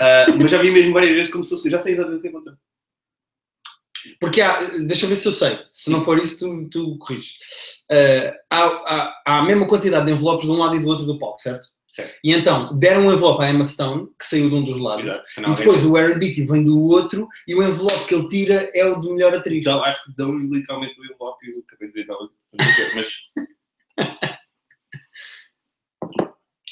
Ah, 0.00 0.26
mas 0.38 0.50
já 0.50 0.60
vi 0.60 0.70
mesmo 0.70 0.92
várias 0.92 1.12
vezes 1.14 1.30
como 1.32 1.42
se 1.44 1.50
fosse. 1.50 1.70
Já 1.70 1.78
sei 1.78 1.94
exatamente 1.94 2.18
o 2.18 2.22
que 2.22 2.28
aconteceu. 2.28 2.54
Porque 4.20 4.40
há, 4.42 4.60
deixa 4.80 5.06
eu 5.06 5.08
ver 5.08 5.16
se 5.16 5.26
eu 5.28 5.32
sei. 5.32 5.58
Se 5.70 5.90
não 5.90 6.04
for 6.04 6.18
isso, 6.18 6.38
tu, 6.38 6.68
tu 6.68 6.98
corriges. 6.98 7.36
Eh, 7.90 8.34
há, 8.50 8.62
há- 8.64 9.22
há 9.26 9.38
a 9.38 9.42
mesma 9.44 9.66
quantidade 9.66 10.04
de 10.06 10.12
envelopes 10.12 10.44
de 10.44 10.52
um 10.52 10.58
lado 10.58 10.76
e 10.76 10.80
do 10.80 10.88
outro 10.88 11.06
do 11.06 11.18
palco, 11.18 11.38
certo? 11.40 11.66
Certo. 11.88 12.14
E 12.22 12.34
então, 12.34 12.76
deram 12.78 13.06
um 13.06 13.12
envelope 13.14 13.42
à 13.42 13.48
Emma 13.50 13.64
Stone, 13.64 14.08
que 14.18 14.26
saiu 14.26 14.50
de 14.50 14.56
um 14.56 14.64
dos 14.64 14.78
lados. 14.78 15.06
Exato. 15.06 15.28
E 15.38 15.54
depois 15.54 15.84
o 15.86 15.92
Warren 15.92 16.18
Beatty 16.18 16.44
vem 16.44 16.64
do 16.64 16.78
outro 16.82 17.26
e 17.48 17.54
o 17.54 17.62
envelope 17.62 18.04
que 18.06 18.14
ele 18.14 18.28
tira 18.28 18.70
é 18.74 18.84
o 18.84 19.00
de 19.00 19.08
melhor 19.10 19.32
atriz. 19.34 19.60
Então, 19.60 19.82
acho 19.82 20.04
que 20.04 20.12
dão 20.16 20.36
literalmente 20.38 21.00
o 21.00 21.04
envelope. 21.04 21.46
Eu 21.50 21.60
acabei 21.66 21.88
de 21.88 21.94
dizer, 21.94 22.06
não, 22.06 22.28
mas. 22.96 23.08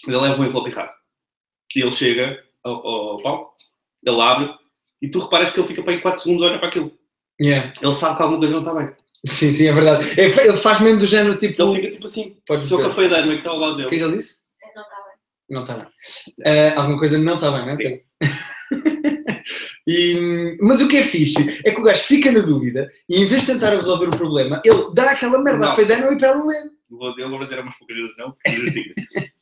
Mas 0.07 0.15
ele 0.15 0.23
leva 0.29 0.41
o 0.41 0.45
envelope 0.45 0.71
errado. 0.71 0.93
E 1.77 1.81
ele 1.81 1.91
chega 1.91 2.43
ao, 2.65 2.87
ao 2.87 3.23
palco 3.23 3.55
Ele 4.05 4.21
abre 4.21 4.55
e 5.01 5.09
tu 5.11 5.19
reparas 5.21 5.51
que 5.51 5.59
ele 5.59 5.67
fica 5.67 5.83
para 5.83 5.95
aí 5.95 6.01
4 6.01 6.21
segundos 6.21 6.43
a 6.43 6.47
olhar 6.47 6.59
para 6.59 6.69
aquilo. 6.69 6.93
Yeah. 7.41 7.73
Ele 7.81 7.93
sabe 7.93 8.17
que 8.17 8.23
alguma 8.23 8.39
coisa 8.41 8.55
não 8.55 8.61
está 8.63 8.75
bem. 8.75 8.95
Sim, 9.27 9.53
sim, 9.55 9.67
é 9.67 9.73
verdade. 9.73 10.21
É, 10.21 10.25
ele 10.25 10.57
faz 10.59 10.81
mesmo 10.81 10.99
do 10.99 11.07
género 11.07 11.37
tipo. 11.39 11.61
Ele 11.63 11.75
fica 11.75 11.91
tipo 11.91 12.05
assim. 12.07 12.37
Pode 12.47 12.65
O 12.65 12.67
seu 12.67 12.79
ver. 12.79 12.85
cafeideiro 12.89 13.29
que 13.29 13.35
está 13.37 13.51
ao 13.51 13.57
lado 13.59 13.73
O 13.75 13.77
que 13.77 13.83
é 13.83 13.89
dele. 13.89 13.99
que 13.99 14.05
ele 14.05 14.17
disse? 14.17 14.39
Não 14.75 14.83
está 14.83 14.97
bem. 14.97 15.15
Não 15.51 15.61
está 15.63 15.75
bem. 15.77 15.87
Eh, 16.45 16.75
alguma 16.77 16.99
coisa 16.99 17.19
não 17.19 17.35
está 17.35 17.51
bem, 17.51 17.67
não 17.67 17.73
é? 17.73 18.03
E, 19.87 20.57
mas 20.61 20.81
o 20.81 20.87
que 20.87 20.97
é 20.99 21.03
fixe 21.03 21.61
é 21.65 21.73
que 21.73 21.81
o 21.81 21.83
gajo 21.83 22.05
fica 22.05 22.31
na 22.31 22.39
dúvida 22.41 22.89
e 23.09 23.21
em 23.21 23.27
vez 23.27 23.41
de 23.41 23.53
tentar 23.53 23.71
resolver 23.71 24.07
o 24.07 24.17
problema, 24.17 24.63
ele 24.65 24.95
dá 24.95 25.11
aquela 25.11 25.43
merda 25.43 25.59
Não. 25.67 25.73
à 25.73 25.75
feidana 25.75 26.13
e 26.13 26.17
pede 26.17 26.39
o 26.39 26.47
ler. 26.47 26.71
Vou, 26.89 27.13
eu 27.19 27.29
vou 27.29 27.43
dizer 27.45 27.59
umas 27.59 27.77
poucas 27.77 27.97
vezes 27.97 28.17
não, 28.17 28.31
porque 28.31 28.49
eu 28.51 28.71
digo. 28.71 28.95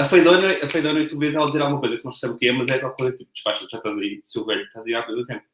A 0.00 0.04
feidona, 0.04 0.48
a 0.62 0.68
feidona, 0.68 1.06
tu 1.06 1.18
vês 1.18 1.34
ela 1.34 1.46
dizer 1.46 1.62
alguma 1.62 1.80
coisa 1.80 1.98
que 1.98 2.04
não 2.04 2.12
se 2.12 2.20
sabe 2.20 2.34
o 2.34 2.38
que 2.38 2.48
é, 2.48 2.52
mas 2.52 2.68
é 2.68 2.74
aquela 2.74 2.92
coisa 2.92 3.16
tipo, 3.16 3.30
despacha, 3.32 3.66
já 3.70 3.76
estás 3.76 3.98
aí, 3.98 4.20
seu 4.22 4.46
velho, 4.46 4.62
estás 4.62 4.86
aí 4.86 4.94
há 4.94 5.02
coisa 5.02 5.24
tempo. 5.26 5.44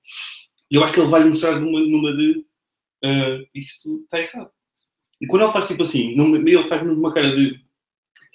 E 0.71 0.77
eu 0.77 0.85
acho 0.85 0.93
que 0.93 1.01
ele 1.01 1.09
vai 1.09 1.21
lhe 1.21 1.27
mostrar 1.27 1.59
numa, 1.59 1.81
numa 1.81 2.15
de 2.15 2.45
ah, 3.05 3.39
isto 3.55 4.03
está 4.03 4.21
errado. 4.21 4.51
E 5.21 5.27
quando 5.27 5.43
ele 5.43 5.53
faz 5.53 5.67
tipo 5.67 5.83
assim, 5.83 6.15
numa, 6.15 6.37
ele 6.37 6.65
faz 6.65 6.83
uma 6.83 7.13
cara 7.13 7.35
de. 7.35 7.65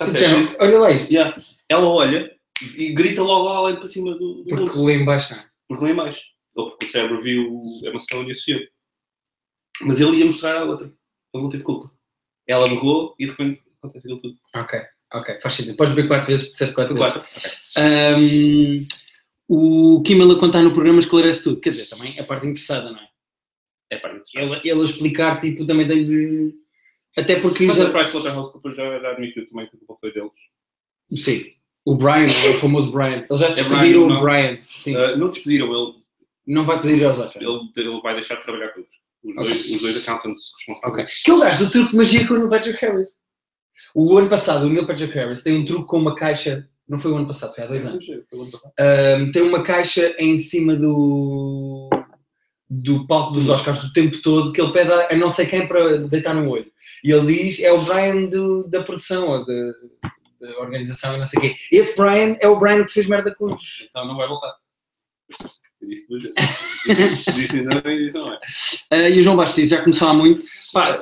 Certo? 0.04 0.20
género, 0.20 0.58
olha 0.60 0.80
lá 0.80 0.92
isto. 0.92 1.12
Yeah. 1.12 1.36
Ela 1.70 1.88
olha 1.88 2.36
e 2.76 2.92
grita 2.94 3.22
logo 3.22 3.46
lá 3.46 3.58
além 3.58 3.76
para 3.76 3.88
cima 3.88 4.12
do, 4.14 4.36
do 4.36 4.44
Porque 4.44 4.56
bolso. 4.56 4.86
lê 4.86 4.96
em 4.96 5.06
baixo, 5.06 5.34
não 5.34 5.42
é? 5.42 5.50
Porque 5.68 5.86
é 5.86 5.94
mais. 5.94 6.20
Ou 6.56 6.70
porque 6.70 6.86
o 6.86 6.90
cérebro 6.90 7.22
viu 7.22 7.64
Emma 7.84 8.00
Stone 8.00 8.28
e 8.28 8.32
associou. 8.32 8.62
Mas 9.82 10.00
ele 10.00 10.18
ia 10.18 10.26
mostrar 10.26 10.58
à 10.58 10.64
outra. 10.66 10.88
Ele 11.34 11.44
não 11.44 11.50
teve 11.50 11.64
culpa. 11.64 11.92
Ela 12.48 12.68
berrou 12.68 13.16
e 13.20 13.26
de 13.26 13.32
repente 13.32 13.62
acontece 13.78 14.08
aquilo 14.08 14.22
tudo. 14.22 14.40
Ok, 14.56 14.82
ok, 15.14 15.40
faz 15.42 15.54
sentido. 15.56 15.76
Podes 15.76 15.94
beber 15.94 16.08
quatro 16.08 16.28
vezes 16.28 16.44
porque 16.46 16.54
disseste 16.54 16.76
quatro 16.76 16.96
Foi 16.96 17.04
vezes. 17.06 17.22
quatro. 17.22 17.62
Ahm, 17.78 18.86
o 19.48 20.02
Kimmel 20.04 20.32
a 20.32 20.40
contar 20.40 20.62
no 20.62 20.74
programa 20.74 21.00
esclarece 21.00 21.44
tudo. 21.44 21.60
Quer 21.60 21.72
dizer, 21.72 21.88
também 21.90 22.18
é 22.18 22.22
a 22.22 22.26
parte 22.26 22.48
interessada, 22.48 22.92
não 22.92 23.00
é? 23.00 23.08
É 23.92 23.98
para 23.98 24.14
mim. 24.14 24.22
Ele, 24.34 24.62
ele 24.64 24.82
a 24.82 24.86
explicar, 24.86 25.40
tipo, 25.40 25.66
também 25.66 25.88
tem 25.88 26.06
de. 26.06 26.54
Até 27.18 27.36
porque 27.40 27.66
Mas 27.66 27.76
já. 27.76 27.88
a 27.88 27.92
Price 27.92 28.12
Waterhouse 28.14 28.52
Cooper 28.54 28.74
já, 28.74 29.00
já 29.00 29.12
admitiu 29.12 29.46
também 29.46 29.68
que 29.70 29.76
a 29.76 29.80
culpa 29.80 29.98
foi 30.00 30.14
deles. 30.14 30.32
Sim. 31.16 31.46
O 31.84 31.96
Brian, 31.96 32.26
o 32.28 32.54
famoso 32.60 32.92
Brian. 32.92 33.26
Eles 33.30 33.40
já 33.40 33.48
É 33.48 33.54
despediram 33.54 34.08
Brian, 34.08 34.18
o? 34.18 34.22
Brian. 34.22 34.60
Sim. 34.64 34.96
Ah, 34.96 35.16
não 35.18 35.30
despediram 35.30 35.74
ele. 35.74 35.94
Não 36.48 36.64
vai 36.64 36.82
pedir 36.82 37.04
aos 37.04 37.18
Oscars. 37.20 37.36
Ele, 37.46 37.60
ele 37.90 38.02
vai 38.02 38.14
deixar 38.14 38.36
de 38.36 38.44
trabalhar 38.44 38.70
com 38.70 38.80
eles. 38.80 38.92
Os, 39.24 39.32
Ok. 39.38 39.44
dois, 39.46 39.72
os 39.72 39.82
dois 39.82 39.98
accountants 40.08 40.52
Ok. 40.54 40.58
responsáveis. 41.04 41.24
Que 41.24 41.32
é 41.32 41.34
o 41.34 41.40
gajo 41.40 41.66
do 41.66 41.72
truque 41.72 41.92
de 41.92 41.98
magia 41.98 42.28
com 42.28 42.34
o 42.36 42.50
Patrick 42.50 42.80
Harris. 42.86 43.08
O 43.96 44.18
ano 44.18 44.30
passado, 44.30 44.66
o 44.66 44.70
Neil 44.70 44.88
Patrick 44.88 45.14
Harris 45.14 45.44
tem 45.44 45.58
um 45.58 45.66
truque 45.66 45.88
com 45.88 45.98
uma 45.98 46.16
caixa. 46.16 46.68
Não 46.88 47.00
foi 47.00 47.12
o 47.12 47.16
ano 47.16 47.28
passado, 47.28 47.54
foi 47.56 47.64
há 47.64 47.68
dois 47.68 47.86
anos. 47.86 48.06
Ahm, 48.80 49.32
tem 49.32 49.42
uma 49.42 49.64
caixa 49.64 50.14
em 50.20 50.38
cima 50.38 50.76
do, 50.76 51.90
do 52.70 53.08
palco 53.08 53.34
dos 53.34 53.48
Oscars 53.50 53.84
o 53.84 53.94
tempo 53.94 54.22
todo 54.22 54.52
que 54.52 54.60
ele 54.62 54.74
pede 54.74 54.92
a, 54.92 55.16
não 55.16 55.30
sei 55.32 55.46
quem 55.46 55.68
para 55.68 55.98
deitar 56.00 56.34
no 56.34 56.50
olho. 56.50 56.70
E 57.04 57.12
ele 57.12 57.44
diz: 57.44 57.60
é 57.62 57.72
o 57.72 57.82
Brian 57.84 58.26
do- 58.26 58.68
da 58.68 58.84
produção 58.84 59.30
ou 59.30 59.46
da, 59.46 59.54
da 60.42 60.60
organização 60.60 61.16
e 61.16 61.20
não 61.20 61.26
sei 61.26 61.38
o 61.40 61.42
quê. 61.42 61.56
Esse 61.72 61.96
Brian 61.96 62.36
é 62.42 62.48
o 62.48 62.60
Brian 62.60 62.84
que 62.84 62.92
fez 62.92 63.06
merda 63.08 63.34
com 63.34 63.46
os. 63.46 63.86
Então 63.88 64.06
não 64.06 64.18
vai 64.18 64.28
voltar. 64.28 64.54
Eu 65.82 65.88
disse 65.88 66.08
duas 66.08 66.24
vezes. 66.24 67.26
disse 67.36 67.62
não 67.64 67.78
e 67.80 68.06
disse 68.06 68.18
não 68.18 68.34
é. 68.34 68.40
Ah, 68.92 69.10
e 69.10 69.20
o 69.20 69.24
João 69.24 69.36
Bastos 69.36 69.68
já 69.68 69.82
começou 69.82 70.08
há 70.08 70.14
muito. 70.14 70.44
Pá. 70.72 71.00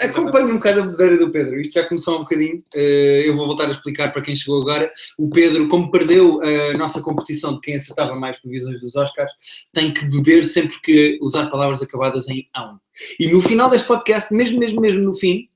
Acompanho 0.00 0.48
um 0.48 0.54
bocado 0.54 0.80
a 0.80 0.84
bebedeira 0.84 1.18
do 1.18 1.30
Pedro. 1.30 1.60
Isto 1.60 1.74
já 1.74 1.86
começou 1.86 2.14
há 2.14 2.16
um 2.18 2.22
bocadinho. 2.22 2.62
Eh, 2.74 3.24
eu 3.26 3.36
vou 3.36 3.46
voltar 3.46 3.66
a 3.68 3.70
explicar 3.70 4.10
para 4.12 4.22
quem 4.22 4.34
chegou 4.34 4.62
agora. 4.62 4.90
O 5.18 5.28
Pedro, 5.28 5.68
como 5.68 5.90
perdeu 5.90 6.40
a 6.42 6.76
nossa 6.78 7.02
competição 7.02 7.54
de 7.54 7.60
quem 7.60 7.74
acertava 7.74 8.14
mais 8.16 8.38
previsões 8.38 8.80
dos 8.80 8.96
Oscars, 8.96 9.32
tem 9.72 9.92
que 9.92 10.04
beber 10.06 10.44
sempre 10.44 10.80
que 10.80 11.18
usar 11.20 11.46
palavras 11.50 11.82
acabadas 11.82 12.26
em 12.28 12.48
ão. 12.56 12.80
E 13.18 13.28
no 13.28 13.40
final 13.40 13.68
deste 13.68 13.86
podcast, 13.86 14.32
mesmo, 14.32 14.58
mesmo, 14.58 14.80
mesmo 14.80 15.02
no 15.02 15.14
fim, 15.14 15.48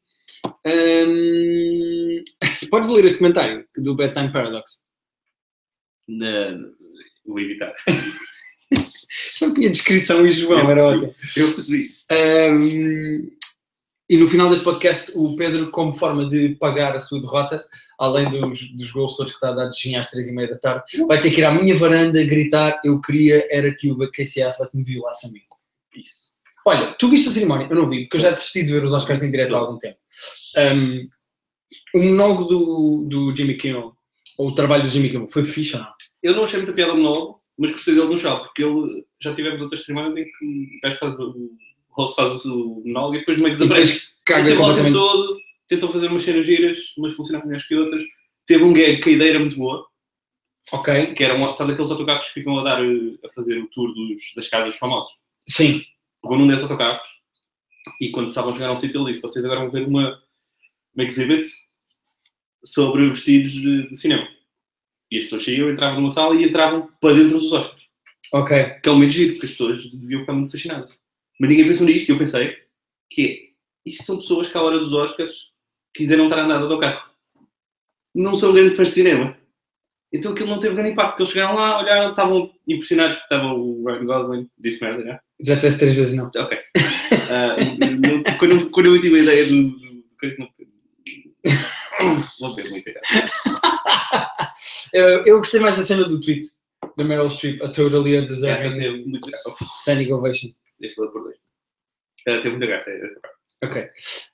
hum, 0.67 2.23
podes 2.71 2.91
ler 2.91 3.07
este 3.07 3.19
comentário 3.19 3.65
do 3.77 3.95
Bedtime 3.95 4.33
Paradox. 4.33 4.87
Não, 6.09 6.73
vou 7.27 7.41
evitar. 7.41 7.75
Só 9.35 9.51
que 9.51 9.67
a 9.67 9.71
descrição 9.71 10.27
e 10.27 10.31
João 10.31 10.71
era 10.71 10.79
Sim. 10.79 10.87
ótimo. 10.87 11.15
Eu 11.37 11.53
percebi. 11.53 11.91
Um, 12.11 13.37
e 14.09 14.17
no 14.17 14.29
final 14.29 14.49
deste 14.49 14.65
podcast, 14.65 15.11
o 15.17 15.35
Pedro, 15.35 15.71
como 15.73 15.93
forma 15.93 16.29
de 16.29 16.51
pagar 16.57 16.95
a 16.95 16.99
sua 17.01 17.21
derrota, 17.21 17.65
além 17.99 18.31
dos, 18.31 18.71
dos 18.73 18.91
gols 18.93 19.17
todos 19.17 19.33
que 19.33 19.37
está 19.37 19.49
a 19.49 19.53
dar 19.53 19.67
de 19.67 19.81
ginha 19.81 19.99
às 19.99 20.09
três 20.09 20.29
e 20.29 20.35
meia 20.35 20.49
da 20.49 20.59
tarde, 20.59 20.85
vai 21.09 21.21
ter 21.21 21.31
que 21.31 21.41
ir 21.41 21.45
à 21.45 21.51
minha 21.51 21.75
varanda 21.75 22.23
gritar: 22.23 22.81
Eu 22.85 23.01
queria 23.01 23.47
era 23.51 23.75
que 23.75 23.91
o 23.91 24.13
Casey 24.13 24.45
Affleck 24.45 24.77
me 24.77 24.85
violasse 24.85 25.27
a 25.27 25.31
mim. 25.31 25.41
Isso. 25.97 26.37
Olha, 26.65 26.95
tu 26.99 27.09
viste 27.09 27.29
a 27.29 27.33
cerimónia? 27.33 27.67
Eu 27.69 27.77
não 27.77 27.89
vi, 27.89 28.05
porque 28.05 28.19
eu 28.19 28.21
já 28.21 28.31
desisti 28.31 28.63
de 28.63 28.73
ver 28.73 28.85
os 28.85 28.93
Oscars 28.93 29.23
em 29.23 29.31
direto 29.31 29.57
há 29.57 29.59
algum 29.59 29.79
tempo. 29.79 29.99
Um, 30.57 31.09
o 31.95 32.03
monólogo 32.03 32.45
do, 32.45 33.07
do 33.09 33.37
Jimmy 33.37 33.57
Kimmel, 33.57 33.93
ou 34.39 34.49
o 34.49 34.55
trabalho 34.55 34.85
do 34.85 34.89
Jimmy 34.89 35.11
Kimmel, 35.11 35.29
foi 35.29 35.45
fixe 35.45 35.77
ou 35.77 35.83
não? 35.83 35.89
Eu 36.23 36.35
não 36.35 36.45
achei 36.45 36.59
muita 36.59 36.73
piada 36.73 36.93
ao 36.93 36.97
monólogo, 36.97 37.36
mas 37.59 37.73
gostei 37.73 37.95
dele 37.95 38.07
no 38.07 38.17
geral, 38.17 38.43
porque 38.43 38.63
ele 38.63 39.05
já 39.21 39.35
tivemos 39.35 39.63
outras 39.63 39.85
cerimónias 39.85 40.17
em 40.17 40.25
que 40.25 40.45
o 40.45 40.81
gajo 40.83 40.99
faz 40.99 41.19
o, 41.19 41.51
host 41.91 42.17
faz 42.17 42.45
o 42.45 42.83
monólogo 42.85 43.17
e 43.17 43.19
depois 43.21 43.39
meio 43.39 43.55
desaparece. 43.55 44.03
caga 44.25 44.53
o 44.53 44.57
completamente. 44.57 44.93
todo, 44.93 45.39
tentam 45.69 45.93
fazer 45.93 46.09
umas 46.09 46.23
cenas 46.23 46.47
giras, 46.47 46.79
umas 46.99 47.15
funcionam 47.15 47.45
melhores 47.45 47.67
que 47.67 47.75
outras. 47.75 48.03
Teve 48.47 48.65
um 48.65 48.73
gag 48.73 49.01
que 49.01 49.09
a 49.09 49.13
ideia 49.13 49.31
era 49.31 49.39
muito 49.41 49.57
boa, 49.57 49.87
Ok, 50.73 51.15
que 51.15 51.23
era 51.23 51.35
um, 51.35 51.55
sabe 51.55 51.73
aqueles 51.73 51.91
autocarros 51.91 52.27
que 52.27 52.35
ficam 52.35 52.59
a 52.59 52.65
dar 52.65 52.81
a 52.83 53.29
fazer 53.35 53.59
o 53.59 53.69
tour 53.69 53.95
dos, 53.95 54.33
das 54.35 54.49
casas 54.49 54.77
famosos. 54.77 55.11
sim. 55.47 55.83
Pegou 56.21 56.39
num 56.39 56.47
desses 56.47 56.65
autocarros 56.65 57.09
e 58.01 58.11
quando 58.11 58.31
estavam 58.31 58.51
a 58.51 58.53
chegar 58.53 58.69
a 58.69 58.73
um 58.73 58.77
sítio 58.77 59.01
ele 59.01 59.13
disse: 59.13 59.23
vocês 59.23 59.45
agora 59.45 59.61
vão 59.61 59.71
ver 59.71 59.87
uma, 59.87 60.21
uma 60.95 61.05
exhibit 61.05 61.47
sobre 62.65 63.09
vestidos 63.09 63.53
de 63.53 63.97
cinema. 63.97 64.27
E 65.11 65.17
as 65.19 65.25
pessoas 65.25 65.45
saíam, 65.45 65.71
entravam 65.71 66.01
numa 66.01 66.11
sala 66.11 66.35
e 66.35 66.45
entravam 66.45 66.91
para 67.01 67.15
dentro 67.15 67.39
dos 67.39 67.53
Oscars. 67.53 67.85
Ok. 68.33 68.65
Que 68.83 68.89
é 68.89 68.93
um 68.93 68.95
momento 68.97 69.13
giro, 69.13 69.33
porque 69.35 69.47
as 69.47 69.53
pessoas 69.53 69.87
deviam 69.91 70.21
ficar 70.21 70.33
muito 70.33 70.51
fascinadas. 70.53 70.91
Mas 71.39 71.51
ninguém 71.51 71.67
pensou 71.67 71.87
nisto 71.87 72.09
e 72.09 72.13
eu 72.13 72.19
pensei 72.19 72.57
que 73.11 73.23
é, 73.27 73.89
isto 73.91 74.05
são 74.05 74.17
pessoas 74.17 74.49
que 74.49 74.57
à 74.57 74.63
hora 74.63 74.79
dos 74.79 74.93
Oscars 74.93 75.33
quiseram 75.95 76.25
estar 76.25 76.39
a 76.41 76.45
andar 76.45 76.57
de 76.57 76.63
autocarro. 76.65 77.09
Não 78.15 78.35
são 78.35 78.53
grandes 78.53 78.75
fãs 78.77 78.89
de 78.89 78.95
cinema. 78.95 79.37
Então 80.13 80.33
aquilo 80.33 80.49
não 80.49 80.59
teve 80.59 80.75
grande 80.75 80.91
impacto, 80.91 81.11
porque 81.11 81.23
eles 81.25 81.33
chegaram 81.33 81.55
lá, 81.57 81.79
olharam, 81.79 82.11
estavam 82.11 82.51
impressionados 82.67 83.17
porque 83.17 83.35
estava 83.35 83.53
o 83.53 83.85
Ryan 83.85 84.05
Gosling, 84.07 84.51
disse 84.59 84.83
merda, 84.83 85.05
né? 85.05 85.19
Já 85.41 85.55
disseste 85.57 85.79
três 85.79 85.95
vezes 85.95 86.15
não. 86.15 86.27
Ok. 86.35 86.59
Ah, 87.31 87.57
não- 88.01 88.39
quando, 88.39 88.53
eu- 88.53 88.71
quando 88.71 88.87
eu 88.87 89.01
tive 89.01 89.19
a 89.21 89.23
ideia 89.23 89.47
do. 89.47 89.63
do, 89.71 89.79
do 89.79 90.05
coisa, 90.19 90.37
não- 92.05 92.29
Vou 92.41 92.55
ver 92.57 92.71
muito. 92.71 92.91
Eu, 94.93 95.23
eu 95.25 95.39
gostei 95.39 95.61
mais 95.61 95.77
da 95.77 95.83
cena 95.83 96.05
do 96.05 96.21
tweet 96.21 96.47
da 96.97 97.05
Meryl 97.05 97.29
Streep, 97.29 97.61
a 97.63 97.69
totally 97.69 98.15
Essa 98.17 98.25
undeserving 98.25 98.75
teve 98.79 99.05
muito 99.05 99.29
graça. 99.29 99.51
standing 99.81 100.13
ovation. 100.13 100.49
Deixa 100.81 100.95
eu 101.01 101.11
por 101.11 101.23
dois. 101.25 101.37
Ah, 102.29 102.37
teve 102.39 102.51
muita 102.51 102.67
graça 102.67 102.91
essa 102.91 103.21
parte. 103.21 103.37
Ok. 103.65 103.89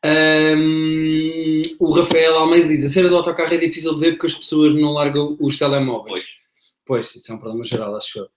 Ahm, 0.05 1.63
o 1.81 1.91
Rafael 1.93 2.37
Almeida 2.37 2.69
diz: 2.69 2.85
a 2.85 2.89
cena 2.89 3.09
do 3.09 3.17
autocarro 3.17 3.53
é 3.55 3.59
difícil 3.59 3.95
de 3.95 4.01
ver 4.01 4.13
porque 4.13 4.27
as 4.27 4.35
pessoas 4.35 4.75
não 4.75 4.93
largam 4.93 5.37
os 5.41 5.57
telemóveis. 5.57 6.13
Pois. 6.25 6.43
Pois, 6.85 7.15
isso 7.15 7.31
é 7.31 7.35
um 7.37 7.39
problema 7.39 7.65
geral, 7.65 7.97
acho 7.97 8.19
eu. 8.19 8.29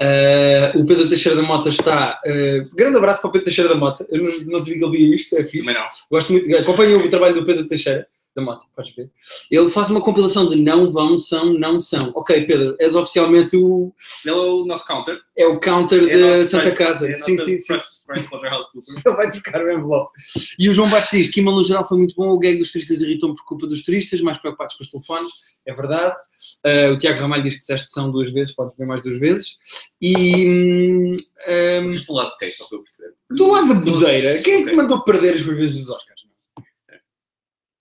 Ah, 0.00 0.72
o 0.76 0.84
Pedro 0.86 1.08
Teixeira 1.08 1.36
da 1.36 1.42
Mota 1.46 1.68
está. 1.68 2.20
ah, 2.24 2.64
grande 2.74 2.96
abraço 2.96 3.20
para 3.20 3.28
o 3.28 3.32
Pedro 3.32 3.44
Teixeira 3.44 3.68
da 3.68 3.76
Mota. 3.76 4.06
Eu 4.10 4.22
não, 4.22 4.38
não 4.52 4.60
sabia 4.60 4.78
que 4.78 4.84
ele 4.84 4.96
via 4.96 5.14
isto, 5.16 5.36
é 5.36 5.42
fixe. 5.44 5.58
Também 5.66 5.74
não. 5.74 5.86
Gosto 6.10 6.32
muito, 6.32 6.56
acompanho 6.56 6.98
o 6.98 7.08
trabalho 7.10 7.34
do 7.34 7.44
Pedro 7.44 7.66
Teixeira 7.66 8.06
da 8.38 8.44
Mota, 8.44 8.64
podes 8.74 8.94
ver. 8.94 9.10
Ele 9.50 9.70
faz 9.70 9.90
uma 9.90 10.00
compilação 10.00 10.48
de 10.48 10.56
não 10.56 10.88
vão, 10.88 11.18
são, 11.18 11.52
não 11.52 11.78
são. 11.80 12.12
Ok, 12.14 12.46
Pedro, 12.46 12.76
és 12.78 12.94
oficialmente 12.94 13.56
o. 13.56 13.92
Ele 14.24 14.34
é 14.34 14.38
o 14.38 14.64
nosso 14.64 14.86
counter. 14.86 15.18
É 15.36 15.46
o 15.46 15.60
counter 15.60 16.08
É 16.08 16.18
da 16.40 16.46
Santa 16.46 16.64
Price- 16.70 16.76
Casa. 16.76 17.08
É 17.10 17.14
sim, 17.14 17.36
sim, 17.36 17.58
sim. 17.58 17.74
Price-. 17.74 17.98
Ele 19.06 19.16
vai 19.16 19.30
trocar 19.30 19.62
o 19.64 19.70
envelope. 19.72 20.10
E 20.58 20.68
o 20.68 20.72
João 20.72 20.88
Baixo 20.90 21.16
diz: 21.16 21.28
Kimmel 21.28 21.54
no 21.54 21.62
geral 21.64 21.86
foi 21.86 21.98
muito 21.98 22.14
bom. 22.14 22.28
O 22.30 22.38
gag 22.38 22.56
dos 22.58 22.72
turistas 22.72 23.00
irritou-me 23.00 23.34
por 23.36 23.44
culpa 23.44 23.66
dos 23.66 23.82
turistas, 23.82 24.20
mais 24.20 24.38
preocupados 24.38 24.76
com 24.76 24.84
os 24.84 24.90
telefones. 24.90 25.30
É 25.66 25.74
verdade. 25.74 26.16
Ah, 26.64 26.92
o 26.92 26.96
Tiago 26.96 27.20
Ramalho 27.20 27.42
diz 27.42 27.52
que 27.54 27.58
disseste 27.60 27.90
são 27.90 28.10
duas 28.10 28.30
vezes, 28.32 28.54
podes 28.54 28.74
ver 28.78 28.86
mais 28.86 29.02
duas 29.02 29.18
vezes. 29.18 29.56
E. 30.00 30.46
hum, 30.46 31.16
hum, 31.16 31.82
Vocês 31.82 31.94
estão 31.96 32.14
lá 32.14 32.26
de 32.26 32.36
quem, 32.38 32.50
só 32.52 32.66
para 32.66 32.78
eu 32.78 32.82
perceber. 32.82 33.14
do 33.30 33.46
lado 33.52 33.68
da 33.68 33.74
bodeira, 33.74 34.42
quem 34.42 34.54
é 34.54 34.56
que 34.58 34.62
Ok. 34.64 34.76
mandou 34.76 35.02
perder 35.04 35.34
as 35.34 35.42
previsões 35.42 35.76
dos 35.76 35.90
Oscars? 35.90 36.27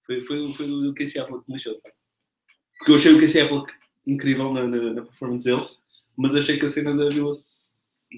Foi, 0.07 0.21
foi, 0.21 0.53
foi 0.53 0.65
o 0.87 0.93
Casey 0.95 1.21
Affleck 1.21 1.43
que 1.43 1.51
me 1.51 1.57
lixou. 1.57 1.79
pá. 1.81 1.89
Porque 2.79 2.91
eu 2.91 2.95
achei 2.95 3.13
o 3.13 3.19
Casey 3.19 3.41
Affleck 3.41 3.71
incrível 4.07 4.53
na, 4.53 4.65
na, 4.65 4.93
na 4.93 5.01
performance 5.03 5.45
dele, 5.45 5.67
mas 6.17 6.33
achei 6.33 6.57
que 6.57 6.65
a 6.65 6.69
cena 6.69 6.95
da 6.95 7.09
Vila 7.09 7.33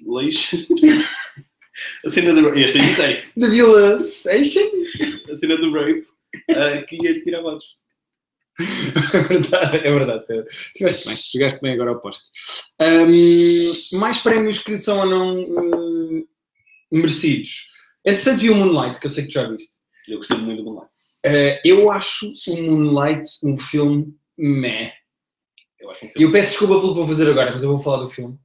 Leis. 0.05 0.51
a 2.05 2.09
cena 2.09 2.33
do. 2.33 2.53
Este 2.57 2.77
imitei. 2.77 3.23
The 3.37 3.49
Villa 3.49 3.97
Station? 3.97 4.69
A 5.31 5.35
cena 5.35 5.57
do 5.57 5.73
rape 5.73 6.05
ah, 6.51 6.83
que 6.83 6.95
ia 6.95 7.21
tirar 7.21 7.41
votos. 7.41 7.77
É 8.59 9.19
verdade, 9.19 9.77
é 9.77 9.91
verdade. 9.91 10.25
Pedro. 10.27 10.47
Tiveste 10.75 11.07
bem, 11.07 11.15
chegaste 11.15 11.61
bem 11.61 11.73
agora 11.73 11.91
ao 11.91 12.01
poste. 12.01 12.29
Ahm, 12.79 13.71
mais 13.93 14.17
prémios 14.19 14.59
que 14.59 14.77
são 14.77 14.99
ou 14.99 15.05
não 15.05 15.39
eh, 15.39 16.25
merecidos. 16.91 17.67
Entretanto, 18.05 18.41
vi 18.41 18.49
o 18.49 18.55
Moonlight, 18.55 18.99
que 18.99 19.05
eu 19.05 19.09
sei 19.09 19.23
que 19.23 19.29
tu 19.29 19.33
já 19.33 19.49
viste. 19.49 19.69
Eu 20.07 20.17
gostei 20.17 20.37
muito 20.37 20.61
do 20.61 20.65
Moonlight. 20.65 20.91
Eh, 21.25 21.61
eu 21.65 21.91
acho 21.91 22.31
o 22.47 22.61
Moonlight 22.61 23.27
um 23.43 23.57
filme 23.57 24.13
meh. 24.37 24.93
Eu 25.79 25.89
um 25.89 25.93
filme. 25.93 26.13
eu 26.15 26.31
peço 26.31 26.49
desculpa 26.51 26.79
pelo 26.79 26.89
que 26.93 26.99
vou 26.99 27.07
fazer 27.07 27.29
agora, 27.29 27.51
mas 27.51 27.63
eu 27.63 27.69
vou 27.69 27.79
falar 27.79 28.03
do 28.03 28.09
filme. 28.09 28.37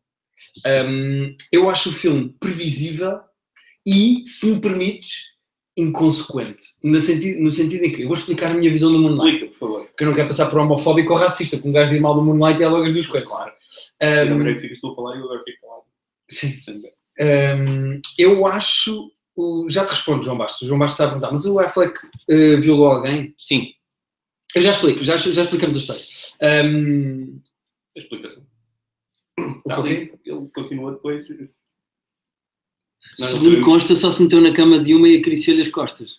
Ahm, 0.67 1.37
eu 1.53 1.71
acho 1.71 1.91
o 1.91 1.93
filme 1.93 2.35
previsível 2.41 3.21
e, 3.87 4.23
se 4.27 4.47
me 4.47 4.61
permites, 4.61 5.23
inconsequente. 5.77 6.63
No 6.83 7.01
sentido, 7.01 7.41
no 7.43 7.53
sentido 7.53 7.85
em 7.85 7.93
que 7.93 8.03
eu 8.03 8.09
vou 8.09 8.17
explicar 8.17 8.51
a 8.51 8.55
minha 8.55 8.71
visão 8.71 8.91
do 8.93 8.99
Moonlight. 8.99 9.47
Por 9.47 9.59
favor. 9.59 9.87
Porque 9.87 10.05
eu 10.05 10.09
não 10.09 10.15
quero 10.15 10.29
passar 10.29 10.47
por 10.51 10.59
homofóbico 10.59 11.13
ou 11.13 11.19
racista, 11.19 11.57
porque 11.57 11.69
um 11.69 11.73
gajo 11.73 11.91
diz 11.93 12.01
mal 12.01 12.15
do 12.15 12.23
Moonlight 12.23 12.61
e 12.61 12.65
é 12.65 12.69
logo 12.69 12.85
as 12.85 12.93
duas 12.93 13.07
coisas. 13.07 13.29
Claro. 13.29 13.53
Ahm, 14.03 14.09
Eu 14.29 14.39
não 14.39 14.45
que 14.57 14.67
a 14.73 14.95
falar 14.95 15.17
e 15.17 15.19
eu 15.21 15.25
agora 15.25 15.43
fico 15.45 15.61
calado. 15.61 15.83
sim. 16.29 16.81
Ver. 16.83 16.95
Ahm, 17.21 18.01
eu 18.19 18.47
acho. 18.47 19.11
O- 19.37 19.67
já 19.69 19.85
te 19.85 19.91
respondo, 19.91 20.23
João 20.25 20.39
Bastos. 20.39 20.63
O 20.63 20.67
João 20.67 20.79
Bastos 20.79 20.95
está 20.95 21.05
a 21.05 21.09
perguntar, 21.09 21.33
mas 21.33 21.45
o 21.47 21.59
Affleck 21.59 21.99
eh, 22.29 22.57
violou 22.57 22.87
alguém? 22.89 23.35
Sim. 23.39 23.73
Eu 24.55 24.63
já 24.63 24.71
explico, 24.71 25.03
já, 25.03 25.17
já 25.17 25.43
explicamos 25.43 25.75
a 25.77 25.79
história. 25.79 26.03
Ahm, 26.43 27.41
A 27.97 28.01
explicação. 28.01 28.47
ali, 29.71 30.13
Ele 30.25 30.49
continua 30.55 30.93
depois. 30.93 31.29
Nós 33.19 33.31
Segundo 33.31 33.45
sabemos- 33.45 33.65
consta, 33.65 33.95
só 33.97 34.11
se 34.11 34.23
meteu 34.23 34.41
na 34.41 34.53
cama 34.53 34.79
de 34.79 34.95
uma 34.95 35.09
e 35.09 35.19
acariciou-lhe 35.19 35.63
as 35.63 35.69
costas. 35.69 36.19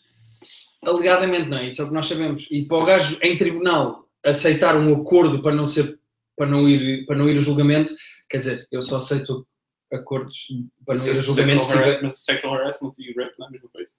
Alegadamente 0.86 1.50
não, 1.50 1.66
isso 1.66 1.82
é 1.82 1.86
o 1.86 1.88
que 1.88 1.94
nós 1.94 2.06
sabemos. 2.08 2.48
E 2.52 2.64
para 2.66 2.78
o 2.78 2.86
gajo 2.86 3.18
em 3.22 3.36
tribunal 3.38 4.08
aceitar 4.24 4.76
um 4.78 4.94
acordo 5.02 5.42
para 5.42 5.56
não 5.56 5.66
ser 5.66 6.00
para 6.38 6.46
não 6.48 6.68
ir 6.68 7.06
para 7.06 7.16
não 7.16 7.30
ir 7.30 7.38
a 7.38 7.42
julgamento, 7.42 7.94
quer 8.30 8.40
dizer, 8.40 8.68
eu 8.70 8.82
só 8.82 8.98
aceito 8.98 9.48
acordos 9.92 10.48
para 10.86 10.96
não 10.98 11.06
ir 11.06 11.12
a 11.12 11.14
Mas 11.14 11.26
julgamento 11.26 11.64
se 11.64 11.72
sexual 11.72 12.00
Mas 12.02 12.18
sexual 12.20 12.54
harassment 12.56 12.92
e 13.00 13.14
rape 13.14 13.34
não 13.38 13.46
é 13.46 13.50
a 13.50 13.52
mesma 13.52 13.70
coisa. 13.70 13.92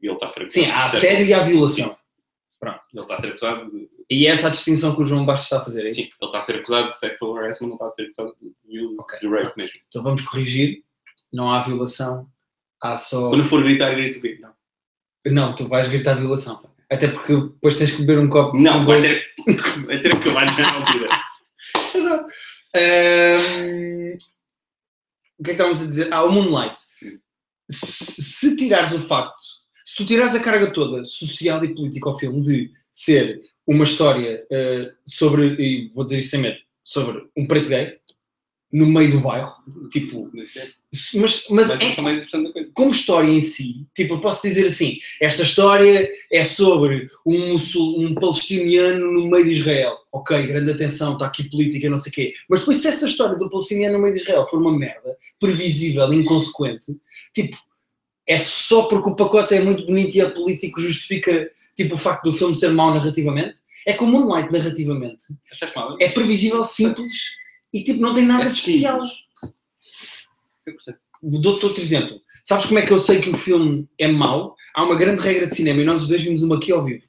E 0.00 0.06
ele 0.06 0.14
está 0.14 0.26
a 0.26 0.28
ser 0.28 0.50
Sim, 0.50 0.66
há 0.66 0.84
assédio 0.84 1.26
e 1.26 1.34
há 1.34 1.42
violação. 1.42 1.96
Ele 2.92 3.02
está 3.02 3.14
a 3.14 3.18
ser 3.18 3.28
acusado 3.28 3.70
de. 3.70 3.88
E 4.10 4.26
essa 4.26 4.44
é 4.44 4.46
a 4.48 4.50
distinção 4.50 4.94
que 4.94 5.02
o 5.02 5.06
João 5.06 5.24
Bastos 5.24 5.46
está 5.46 5.58
a 5.58 5.64
fazer, 5.64 5.86
é? 5.86 5.90
Sim, 5.90 6.02
ele 6.02 6.12
está 6.22 6.38
a 6.38 6.42
ser 6.42 6.56
acusado 6.56 6.88
de 6.88 6.98
sexual 6.98 7.36
harassment, 7.36 7.68
não 7.68 7.74
está 7.74 7.86
a 7.86 7.90
ser 7.90 8.02
acusado 8.04 8.36
de, 8.40 8.48
de, 8.64 8.96
Ok. 8.98 9.18
de 9.20 9.28
rape 9.28 9.52
mesmo. 9.56 9.76
Então 9.88 10.02
vamos 10.02 10.22
corrigir. 10.22 10.82
Não 11.32 11.52
há 11.52 11.60
violação, 11.60 12.28
há 12.82 12.96
só. 12.96 13.30
Quando 13.30 13.44
for 13.44 13.62
gritar, 13.62 13.94
grito 13.94 14.24
o? 14.24 14.40
Não. 14.40 14.54
Não, 15.26 15.54
tu 15.54 15.68
vais 15.68 15.88
gritar 15.88 16.14
violação. 16.14 16.62
Até 16.90 17.08
porque 17.08 17.34
depois 17.34 17.76
tens 17.76 17.90
que 17.90 17.98
beber 18.02 18.18
um 18.18 18.28
copo. 18.28 18.56
Não, 18.58 18.82
um 18.82 18.84
vai 18.84 19.00
ter, 19.00 19.24
vai 19.86 20.00
ter 20.00 20.10
que 20.10 20.16
acabar 20.16 20.52
já 20.52 20.62
na 20.62 20.74
altura. 20.74 21.08
Ahm, 22.76 24.16
o 25.38 25.42
que 25.42 25.50
é 25.50 25.54
que 25.54 25.60
estávamos 25.60 25.82
a 25.82 25.86
dizer? 25.86 26.12
Ah, 26.12 26.24
o 26.24 26.32
Moonlight. 26.32 26.78
Se, 27.70 28.22
se 28.22 28.56
tirares 28.56 28.92
o 28.92 29.00
facto, 29.06 29.42
se 29.84 29.96
tu 29.96 30.06
tirares 30.06 30.34
a 30.34 30.40
carga 30.40 30.72
toda 30.72 31.04
social 31.04 31.64
e 31.64 31.74
política 31.74 32.08
ao 32.08 32.18
filme 32.18 32.42
de 32.42 32.70
ser 32.92 33.40
uma 33.66 33.84
história 33.84 34.46
eh, 34.50 34.92
sobre, 35.06 35.56
e 35.58 35.90
vou 35.94 36.04
dizer 36.04 36.18
isso 36.18 36.30
sem 36.30 36.40
medo, 36.40 36.58
sobre 36.84 37.26
um 37.36 37.46
preto 37.46 37.68
gay 37.68 37.98
no 38.74 38.86
meio 38.86 39.12
do 39.12 39.20
bairro, 39.20 39.54
tipo, 39.88 40.28
Mas 41.14 41.46
mas, 41.48 41.70
é- 41.70 41.74
é 41.84 42.64
como 42.72 42.90
história 42.90 43.28
em 43.30 43.40
si, 43.40 43.86
tipo, 43.94 44.14
eu 44.14 44.20
posso 44.20 44.42
dizer 44.42 44.66
assim, 44.66 44.98
esta 45.20 45.44
história 45.44 46.10
é 46.30 46.42
sobre 46.42 47.06
um, 47.24 47.54
um 47.98 48.14
palestiniano 48.14 49.12
no 49.12 49.28
meio 49.28 49.44
de 49.44 49.52
Israel. 49.52 49.96
Ok, 50.10 50.44
grande 50.44 50.72
atenção, 50.72 51.12
está 51.12 51.26
aqui 51.26 51.48
política, 51.48 51.88
não 51.88 51.98
sei 51.98 52.10
o 52.10 52.14
quê. 52.14 52.32
Mas 52.48 52.60
depois 52.60 52.78
se 52.78 52.88
essa 52.88 53.06
história 53.06 53.38
do 53.38 53.48
palestiniano 53.48 53.96
no 53.96 54.02
meio 54.02 54.14
de 54.14 54.22
Israel 54.22 54.44
for 54.48 54.60
uma 54.60 54.76
merda, 54.76 55.16
previsível, 55.38 56.12
inconsequente, 56.12 56.96
tipo, 57.32 57.56
é 58.26 58.36
só 58.38 58.84
porque 58.86 59.08
o 59.08 59.14
pacote 59.14 59.54
é 59.54 59.62
muito 59.62 59.86
bonito 59.86 60.16
e 60.16 60.20
é 60.20 60.28
político 60.28 60.80
justifica, 60.80 61.48
tipo, 61.76 61.94
o 61.94 61.98
facto 61.98 62.24
do 62.24 62.36
filme 62.36 62.56
ser 62.56 62.70
mau 62.70 62.92
narrativamente? 62.92 63.60
É 63.86 63.92
como 63.92 64.18
Moonlight 64.18 64.52
narrativamente. 64.52 65.26
É 66.00 66.08
previsível, 66.08 66.64
simples 66.64 67.12
e, 67.74 67.82
tipo, 67.82 68.00
não 68.00 68.14
tem 68.14 68.24
nada 68.24 68.44
É 68.44 68.46
de 68.46 68.52
especial. 68.52 69.00
Dou-te 71.20 71.66
outro 71.66 71.82
exemplo. 71.82 72.20
Sabes 72.44 72.66
como 72.66 72.78
é 72.78 72.86
que 72.86 72.92
eu 72.92 73.00
sei 73.00 73.20
que 73.20 73.30
o 73.30 73.34
filme 73.34 73.88
é 73.98 74.06
mau? 74.06 74.54
Há 74.74 74.84
uma 74.84 74.94
grande 74.94 75.20
regra 75.20 75.46
de 75.46 75.56
cinema 75.56 75.82
e 75.82 75.84
nós 75.84 76.02
os 76.02 76.08
dois 76.08 76.22
vimos 76.22 76.42
uma 76.42 76.56
aqui 76.56 76.70
ao 76.70 76.84
vivo. 76.84 77.02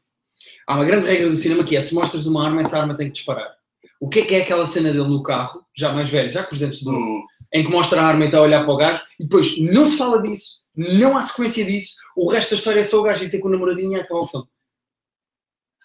Há 0.65 0.75
uma 0.75 0.85
grande 0.85 1.07
regra 1.07 1.29
do 1.29 1.35
cinema 1.35 1.63
que 1.63 1.77
é: 1.77 1.81
se 1.81 1.93
mostras 1.93 2.25
uma 2.25 2.43
arma, 2.43 2.61
essa 2.61 2.79
arma 2.79 2.95
tem 2.95 3.07
que 3.07 3.13
disparar. 3.13 3.53
O 3.99 4.09
que 4.09 4.19
é 4.19 4.25
que 4.25 4.35
é 4.35 4.41
aquela 4.41 4.65
cena 4.65 4.91
dele 4.91 5.07
no 5.07 5.21
carro, 5.21 5.63
já 5.75 5.93
mais 5.93 6.09
velho, 6.09 6.31
já 6.31 6.43
com 6.43 6.53
os 6.53 6.59
dentes 6.59 6.79
de 6.79 6.89
ouro, 6.89 6.99
Hum, 6.99 7.25
em 7.53 7.63
que 7.63 7.69
mostra 7.69 8.01
a 8.01 8.05
arma 8.05 8.23
e 8.23 8.27
está 8.27 8.39
a 8.39 8.41
olhar 8.41 8.63
para 8.63 8.73
o 8.73 8.77
gajo 8.77 9.03
e 9.19 9.23
depois 9.23 9.57
não 9.59 9.85
se 9.85 9.97
fala 9.97 10.21
disso, 10.21 10.65
não 10.75 11.15
há 11.15 11.21
sequência 11.21 11.63
disso, 11.63 11.95
o 12.17 12.29
resto 12.29 12.51
da 12.51 12.57
história 12.57 12.79
é 12.81 12.83
só 12.83 12.99
o 12.99 13.03
gajo 13.03 13.23
ir 13.23 13.29
ter 13.29 13.39
com 13.39 13.47
o 13.47 13.51
namoradinho 13.51 13.93
e 13.93 13.99
acabar 13.99 14.19
o 14.21 14.27
filme. 14.27 14.47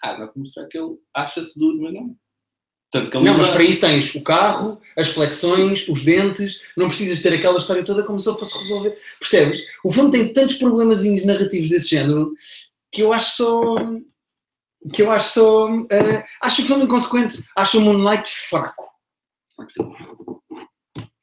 Ah, 0.03 0.17
não 0.17 0.27
para 0.27 0.39
mostrar 0.39 0.67
que 0.67 0.77
ele 0.77 0.97
acha-se 1.15 1.57
duro, 1.57 1.81
mas 1.81 1.93
não. 1.93 2.15
Tanto 2.91 3.09
que 3.09 3.15
ele 3.17 3.25
Não, 3.25 3.37
mas 3.37 3.49
para 3.49 3.63
isso 3.63 3.79
tens 3.79 4.13
o 4.13 4.21
carro, 4.21 4.81
as 4.97 5.07
flexões, 5.07 5.87
os 5.87 6.03
dentes, 6.03 6.59
não 6.75 6.89
precisas 6.89 7.21
ter 7.21 7.33
aquela 7.33 7.57
história 7.57 7.85
toda 7.85 8.03
como 8.03 8.19
se 8.19 8.29
ele 8.29 8.37
fosse 8.37 8.57
resolver. 8.57 8.97
Percebes? 9.17 9.63
O 9.83 9.93
filme 9.93 10.11
tem 10.11 10.33
tantos 10.33 10.57
problemazinhos 10.57 11.25
narrativos 11.25 11.69
desse 11.69 11.87
género 11.89 12.33
que 12.91 13.01
eu 13.01 13.13
acho 13.13 13.37
só. 13.37 13.75
que 14.93 15.01
eu 15.01 15.09
acho 15.09 15.29
só. 15.29 15.69
eh, 15.89 16.25
acho 16.41 16.63
o 16.63 16.65
filme 16.65 16.83
inconsequente. 16.83 17.41
Acho 17.55 17.77
o 17.77 17.81
Moonlight 17.81 18.29
fraco. 18.29 18.91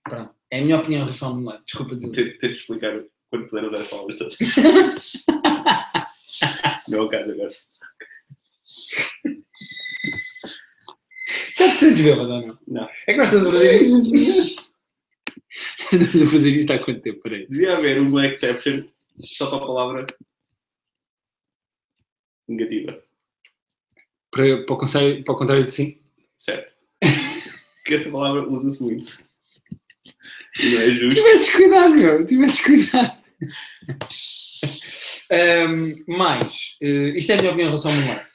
Pronto. 0.03 0.31
É 0.51 0.61
a 0.61 0.63
minha 0.63 0.79
opinião 0.79 1.01
em 1.01 1.05
relação 1.05 1.29
ao 1.29 1.35
Moonlight. 1.35 1.65
Desculpa 1.67 1.97
dizer. 1.97 2.39
de 2.39 2.47
explicar 2.47 2.99
quando 3.31 3.47
puder 3.47 3.65
usar 3.65 3.77
as 3.77 3.89
palavras 3.89 4.17
todas. 4.17 4.37
não 6.89 6.99
é 6.99 7.03
o 7.03 7.09
caso 7.11 7.31
agora. 7.31 7.51
Já 11.57 11.73
te 11.73 11.79
sentes 11.79 12.03
bêbado 12.03 12.31
ou 12.31 12.47
não? 12.47 12.59
Não. 12.67 12.89
É 13.07 13.13
que 13.13 13.17
nós 13.17 13.29
estamos 13.29 13.49
a 13.49 13.53
fazer 13.53 13.83
isto. 13.83 14.73
estamos 15.93 16.23
a 16.23 16.27
fazer 16.27 16.51
isto 16.51 16.73
há 16.73 16.79
quanto 16.85 17.01
tempo? 17.01 17.21
Peraí. 17.23 17.47
Devia 17.49 17.77
haver 17.77 18.01
uma 18.01 18.27
exception 18.27 18.85
só 19.21 19.49
para 19.49 19.59
a 19.59 19.67
palavra 19.67 20.07
negativa, 22.49 23.03
Para, 24.31 24.65
para, 24.65 24.75
o 24.75 24.79
contrário, 24.79 25.25
para 25.25 25.35
o 25.35 25.37
contrário 25.37 25.65
de 25.65 25.73
sim. 25.73 26.01
certo? 26.37 26.75
Porque 27.83 27.95
essa 27.95 28.11
palavra 28.11 28.49
usa-se 28.49 28.83
muito. 28.83 29.23
Não 30.59 30.81
é 30.81 30.91
justo. 30.91 31.15
Tivesses 31.21 31.55
cuidado, 31.55 31.95
meu. 31.95 32.25
Tivesses 32.25 32.61
cuidado. 32.61 33.19
Ahm, 35.31 36.05
mais, 36.09 36.79
eh, 36.81 37.13
isto 37.15 37.31
é 37.31 37.35
a 37.35 37.39
minha 37.39 37.51
opinião 37.51 37.67
em 37.67 37.71
relação 37.71 37.91
ao 37.93 37.99
Moonlight. 37.99 38.31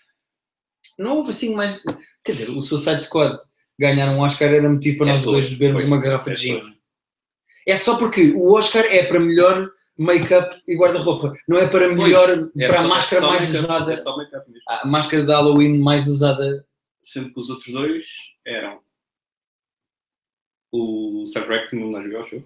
Não 0.99 1.17
houve 1.17 1.31
assim 1.31 1.55
mais. 1.55 1.79
Quer 2.23 2.31
dizer, 2.33 2.49
o 2.49 2.61
Suicide 2.61 3.01
Squad 3.01 3.37
ganhar 3.79 4.09
um 4.11 4.19
Oscar 4.19 4.49
era 4.51 4.69
motivo 4.69 4.99
para 4.99 5.09
É 5.09 5.13
nós 5.13 5.23
dois 5.23 5.49
bebermos 5.51 5.83
uma 5.83 5.99
garrafa 5.99 6.31
É 6.31 6.33
de 6.33 6.39
gin. 6.41 6.77
É 7.67 7.75
só 7.75 7.97
porque 7.97 8.31
o 8.31 8.51
Oscar 8.53 8.83
é 8.85 9.03
para 9.05 9.19
melhor 9.19 9.69
make-up 9.97 10.61
e 10.67 10.75
guarda-roupa. 10.77 11.33
Não 11.47 11.57
é 11.57 11.67
para 11.67 11.87
melhor. 11.93 12.49
É 12.57 12.67
para 12.67 12.77
só- 12.77 12.81
a 12.81 12.85
é 12.85 12.87
máscara 12.87 13.21
só 13.21 13.29
mais 13.29 13.49
usada. 13.55 13.93
É 13.93 13.97
só 13.97 14.17
make-up 14.17 14.49
mesmo. 14.49 14.63
A 14.67 14.85
máscara 14.87 15.23
de 15.25 15.31
Halloween 15.31 15.77
mais 15.79 16.07
usada. 16.07 16.65
Sendo 17.01 17.33
que 17.33 17.39
os 17.39 17.49
outros 17.49 17.71
dois 17.73 18.05
eram 18.45 18.79
o 20.71 21.25
Star 21.27 21.45
Trek 21.45 21.69
que 21.69 21.75
não 21.75 21.91
nós 21.91 22.13
ao 22.15 22.27
show. 22.27 22.43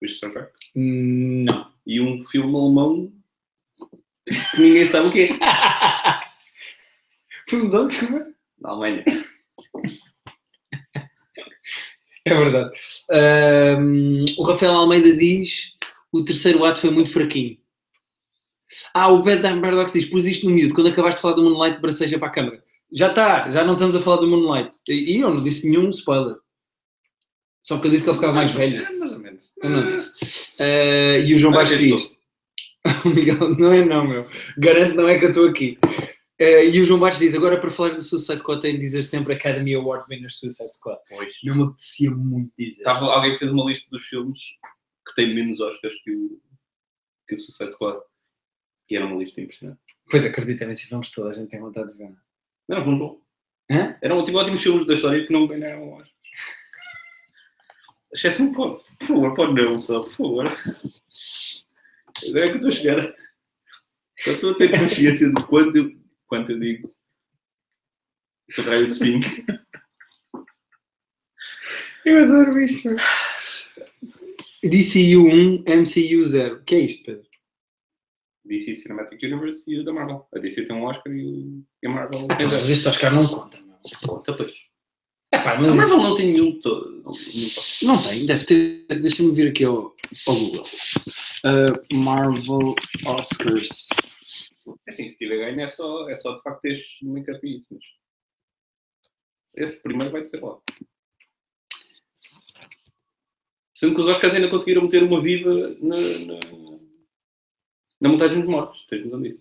Viste 0.00 0.16
Star 0.18 0.32
Trek? 0.32 0.50
hum, 0.76 1.44
Não. 1.48 1.70
E 1.86 2.00
um 2.00 2.24
filme 2.26 2.54
alemão 2.54 3.12
que 4.54 4.60
ninguém 4.60 4.84
sabe 4.86 5.08
o 5.08 5.12
que 5.12 5.22
é. 5.32 5.38
Filme 7.48 7.70
de 7.70 7.76
onde? 7.76 7.96
Na 8.60 8.70
Alemanha. 8.70 9.04
É 12.24 12.34
verdade. 12.34 12.78
Ahm, 13.10 14.24
o 14.36 14.42
Rafael 14.42 14.72
Almeida 14.72 15.16
diz 15.16 15.76
o 16.12 16.22
terceiro 16.22 16.64
ato 16.64 16.80
foi 16.80 16.90
muito 16.90 17.10
fraquinho. 17.10 17.56
Ah, 18.92 19.08
o 19.08 19.22
Bedtime 19.22 19.60
Paradox 19.60 19.92
diz, 19.92 20.06
pus 20.06 20.26
isto 20.26 20.46
no 20.46 20.54
miúdo, 20.54 20.74
quando 20.74 20.88
acabaste 20.88 21.16
de 21.16 21.22
falar 21.22 21.34
do 21.34 21.42
Moonlight, 21.42 21.80
braceja 21.80 22.18
para 22.18 22.28
a 22.28 22.32
câmara. 22.32 22.62
Já 22.92 23.08
está, 23.08 23.50
já 23.50 23.64
não 23.64 23.74
estamos 23.74 23.96
a 23.96 24.00
falar 24.00 24.18
do 24.18 24.28
Moonlight. 24.28 24.76
E 24.88 25.20
eu 25.20 25.32
não 25.32 25.42
disse 25.42 25.68
nenhum 25.68 25.90
spoiler. 25.90 26.36
Só 27.62 27.76
porque 27.76 27.88
eu 27.88 27.92
disse 27.92 28.04
que 28.04 28.10
ele 28.10 28.18
ficava 28.18 28.32
mais 28.34 28.50
velho. 28.52 28.84
É, 28.84 28.92
mais 28.92 29.12
ou 29.12 29.18
menos. 29.18 29.52
Eu 29.62 29.70
não 29.70 29.94
disse. 29.94 30.52
Ah, 30.58 31.18
e 31.18 31.34
o 31.34 31.38
João 31.38 31.52
Baixo 31.52 31.76
que 31.76 31.86
diz, 31.86 32.10
não 33.58 33.72
é 33.72 33.84
não, 33.84 34.06
meu. 34.06 34.26
Garanto 34.56 34.94
não 34.94 35.08
é 35.08 35.18
que 35.18 35.24
eu 35.26 35.30
estou 35.30 35.48
aqui. 35.48 35.78
Ah, 36.40 36.62
e 36.62 36.80
o 36.80 36.84
João 36.84 37.00
Baixo 37.00 37.18
diz, 37.18 37.34
agora 37.34 37.60
para 37.60 37.70
falar 37.70 37.90
do 37.90 38.02
Suicide 38.02 38.38
Squad 38.38 38.60
tem 38.60 38.74
de 38.74 38.78
dizer 38.78 39.02
sempre 39.02 39.34
Academy 39.34 39.74
Award 39.74 40.06
Winner 40.08 40.32
Suicide 40.32 40.72
Squad. 40.72 41.00
Pois. 41.08 41.34
Não 41.42 41.56
me 41.56 41.62
apetecia 41.64 42.12
muito 42.12 42.52
dizer. 42.56 42.78
Estava, 42.78 43.06
alguém 43.06 43.36
fez 43.38 43.50
uma 43.50 43.64
lista 43.64 43.90
dos 43.90 44.04
filmes 44.04 44.40
que 45.06 45.14
tem 45.16 45.34
menos 45.34 45.60
Oscars 45.60 45.96
que 46.02 46.14
o, 46.14 46.40
que 47.26 47.34
o 47.34 47.38
Suicide 47.38 47.72
Squad. 47.72 48.00
E 48.88 48.96
era 48.96 49.04
uma 49.04 49.16
lista 49.16 49.40
impressionante. 49.40 49.80
Pois 50.10 50.24
acreditem, 50.24 50.74
se 50.74 50.88
vamos 50.88 51.10
toda 51.10 51.30
a 51.30 51.32
gente 51.32 51.50
tem 51.50 51.60
vontade 51.60 51.92
de 51.92 51.98
ver. 51.98 52.14
Não, 52.68 52.84
vamos 52.84 52.98
bom. 52.98 53.20
Hã? 53.70 53.98
Eram 54.00 54.22
tipo 54.22 54.38
ótimos 54.38 54.62
filmes 54.62 54.86
da 54.86 54.94
história 54.94 55.26
que 55.26 55.32
não 55.32 55.46
ganharam 55.46 55.92
Oscar. 55.92 56.08
Exceção 58.14 58.52
pode. 58.52 58.80
Por 58.98 59.08
favor, 59.08 59.34
pode 59.34 59.54
não, 59.54 59.78
só, 59.78 60.04
por 60.04 60.12
favor. 60.12 60.44
Não 60.44 60.52
é 62.40 62.48
que 62.48 62.52
eu 62.52 62.54
estou 62.54 62.68
a 62.68 62.70
chegar. 62.70 63.14
Só 64.20 64.30
estou 64.30 64.52
a 64.52 64.54
ter 64.54 64.70
consciência 64.70 65.32
de 65.32 65.46
quanto 65.46 65.76
eu, 65.76 65.98
quanto 66.28 66.52
eu 66.52 66.60
digo. 66.60 66.94
O 68.50 68.54
contrário 68.56 68.86
de 68.86 68.92
5. 68.94 69.26
Eu 72.04 72.22
adoro 72.24 72.58
isto, 72.60 72.88
meu. 72.88 72.96
DCU 74.62 75.26
1, 75.28 75.64
MCU 75.66 76.26
0. 76.26 76.56
O 76.56 76.64
que 76.64 76.74
é 76.74 76.80
isto, 76.80 77.04
Pedro? 77.04 77.26
DC 78.44 78.74
Cinematic 78.76 79.22
Universe 79.22 79.62
e 79.70 79.78
o 79.78 79.84
da 79.84 79.92
Marvel. 79.92 80.26
A 80.34 80.38
DC 80.38 80.64
tem 80.64 80.74
um 80.74 80.84
Oscar 80.84 81.12
e, 81.12 81.22
o- 81.24 81.64
e 81.82 81.86
a 81.86 81.90
Marvel 81.90 82.26
Ah, 82.30 82.36
tem 82.36 82.46
mas 82.46 82.68
este 82.68 82.88
Oscar 82.88 83.12
não 83.14 83.26
conta, 83.26 83.60
meu. 83.60 83.76
Conta, 84.06 84.32
pois. 84.34 84.52
É 85.30 85.38
pá, 85.38 85.52
A 85.52 85.60
mas 85.60 85.74
Marvel 85.74 85.96
isso- 85.98 86.02
não 86.08 86.14
tem 86.14 86.32
nenhum 86.32 86.58
todo. 86.58 86.90
Não, 87.02 87.12
não, 87.82 87.94
não 87.96 88.02
tem, 88.02 88.24
deve 88.24 88.44
ter. 88.44 88.86
Deixa-me 88.88 89.32
vir 89.32 89.50
aqui 89.50 89.64
ao, 89.64 89.94
ao 90.26 90.34
Google. 90.34 90.64
Uh, 91.44 91.94
Marvel 91.96 92.74
Oscars. 93.06 93.88
É 94.86 94.90
assim, 94.90 95.08
se 95.08 95.18
tiver 95.18 95.38
ganho 95.38 95.60
é 95.60 95.66
só, 95.66 96.08
é 96.08 96.18
só 96.18 96.36
de 96.36 96.42
facto 96.42 96.62
make-up 97.02 97.46
e 97.46 97.58
isso. 97.58 97.68
Mas... 97.70 97.84
Esse 99.54 99.82
primeiro 99.82 100.12
vai 100.12 100.26
ser 100.26 100.42
lá. 100.42 100.58
Sendo 103.74 103.94
que 103.94 104.00
os 104.00 104.08
Oscars 104.08 104.34
ainda 104.34 104.50
conseguiram 104.50 104.82
meter 104.82 105.02
uma 105.02 105.20
viva 105.20 105.52
na, 105.80 105.96
na, 105.96 106.40
na 108.00 108.08
montagem 108.08 108.40
dos 108.40 108.48
mortos. 108.48 108.84
Tens 108.86 109.04
noção 109.04 109.22
disso? 109.22 109.40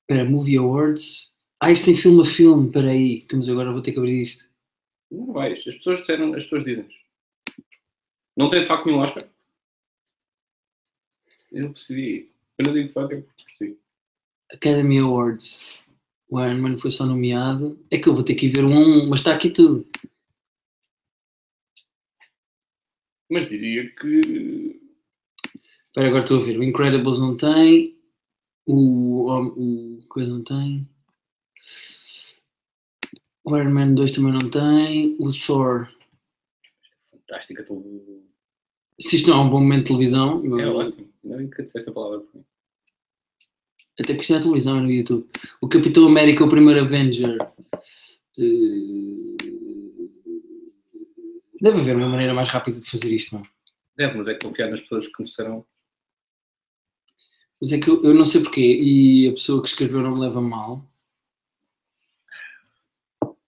Espera, 0.00 0.28
Movie 0.28 0.56
Awards. 0.56 1.38
Ah, 1.60 1.70
isto 1.70 1.84
tem 1.84 1.94
filme 1.94 2.22
a 2.22 2.24
filme. 2.24 2.66
Espera 2.66 2.88
aí. 2.88 3.18
Estamos 3.18 3.48
agora, 3.50 3.72
vou 3.72 3.82
ter 3.82 3.92
que 3.92 3.98
abrir 3.98 4.22
isto. 4.22 4.48
Não 5.10 5.32
vais. 5.32 5.58
As 5.66 5.74
pessoas 5.74 6.00
disseram, 6.00 6.34
as 6.34 6.44
pessoas 6.44 6.64
dizem 6.64 6.88
Não 8.36 8.48
tem 8.48 8.62
de 8.62 8.66
facto 8.66 8.86
nenhum 8.86 9.00
Oscar? 9.00 9.28
Eu 11.52 11.68
percebi. 11.68 12.32
Eu 12.58 12.66
não 12.66 12.72
digo 12.72 12.92
fuck, 12.92 13.14
eu 13.14 13.22
percebi. 13.22 13.78
Academy 14.54 14.98
Awards. 14.98 15.60
O 16.28 16.40
Iron 16.40 16.60
Man 16.60 16.76
foi 16.78 16.90
só 16.90 17.04
nomeado. 17.04 17.78
É 17.90 17.98
que 17.98 18.08
eu 18.08 18.14
vou 18.14 18.24
ter 18.24 18.34
que 18.34 18.46
ir 18.46 18.50
ver 18.50 18.64
um 18.64 18.72
um, 18.76 19.08
mas 19.08 19.20
está 19.20 19.32
aqui 19.34 19.50
tudo. 19.50 19.86
Mas 23.30 23.48
diria 23.48 23.88
que. 23.96 24.80
Espera, 25.86 26.08
agora 26.08 26.24
estou 26.24 26.40
a 26.40 26.44
ver. 26.44 26.58
O 26.58 26.62
Incredibles 26.64 27.18
não 27.18 27.36
tem. 27.36 27.96
O, 28.66 29.30
o, 29.30 29.98
o 29.98 30.04
coisa 30.08 30.28
não 30.30 30.42
tem. 30.42 30.88
O 33.44 33.56
Iron 33.56 33.70
Man 33.72 33.94
2 33.94 34.12
também 34.12 34.32
não 34.32 34.50
tem. 34.50 35.16
O 35.18 35.28
Thor. 35.32 35.88
Fantástica, 37.10 37.62
estou. 37.62 38.24
Se 39.00 39.16
isto 39.16 39.30
não 39.30 39.42
é 39.42 39.44
um 39.46 39.50
bom 39.50 39.60
momento 39.60 39.82
de 39.82 39.88
televisão, 39.88 40.42
É 40.60 40.64
eu- 40.64 40.76
ótimo. 40.76 41.12
Ainda 41.24 41.36
bem 41.38 41.50
que 41.50 41.62
disseste 41.62 41.88
a 41.90 41.92
palavra 41.92 42.20
mim. 42.34 42.44
Até 44.00 44.14
que 44.14 44.20
isto 44.22 44.34
é 44.34 44.40
televisão, 44.40 44.78
é 44.78 44.80
no 44.80 44.90
YouTube. 44.90 45.26
O 45.60 45.68
Capitão 45.68 46.06
América, 46.06 46.44
o 46.44 46.48
primeiro 46.48 46.80
Avenger. 46.80 47.36
eh, 48.38 49.34
Deve 51.60 51.80
haver 51.80 51.96
uma 51.96 52.08
maneira 52.08 52.34
mais 52.34 52.48
rápida 52.48 52.78
de 52.78 52.90
fazer 52.90 53.08
isto, 53.12 53.34
não? 53.34 53.42
é? 53.42 53.46
Deve, 53.96 54.18
mas 54.18 54.28
é 54.28 54.34
confiar 54.34 54.68
nas 54.70 54.80
pessoas 54.80 55.06
que 55.06 55.12
começaram. 55.12 55.64
Mas 57.60 57.72
é 57.72 57.78
que 57.78 57.88
eu, 57.88 58.02
eu 58.04 58.12
não 58.14 58.26
sei 58.26 58.42
porquê, 58.42 58.60
e 58.82 59.28
a 59.28 59.32
pessoa 59.32 59.62
que 59.62 59.68
escreveu 59.68 60.02
não 60.02 60.14
me 60.14 60.20
leva 60.20 60.40
mal. 60.40 60.84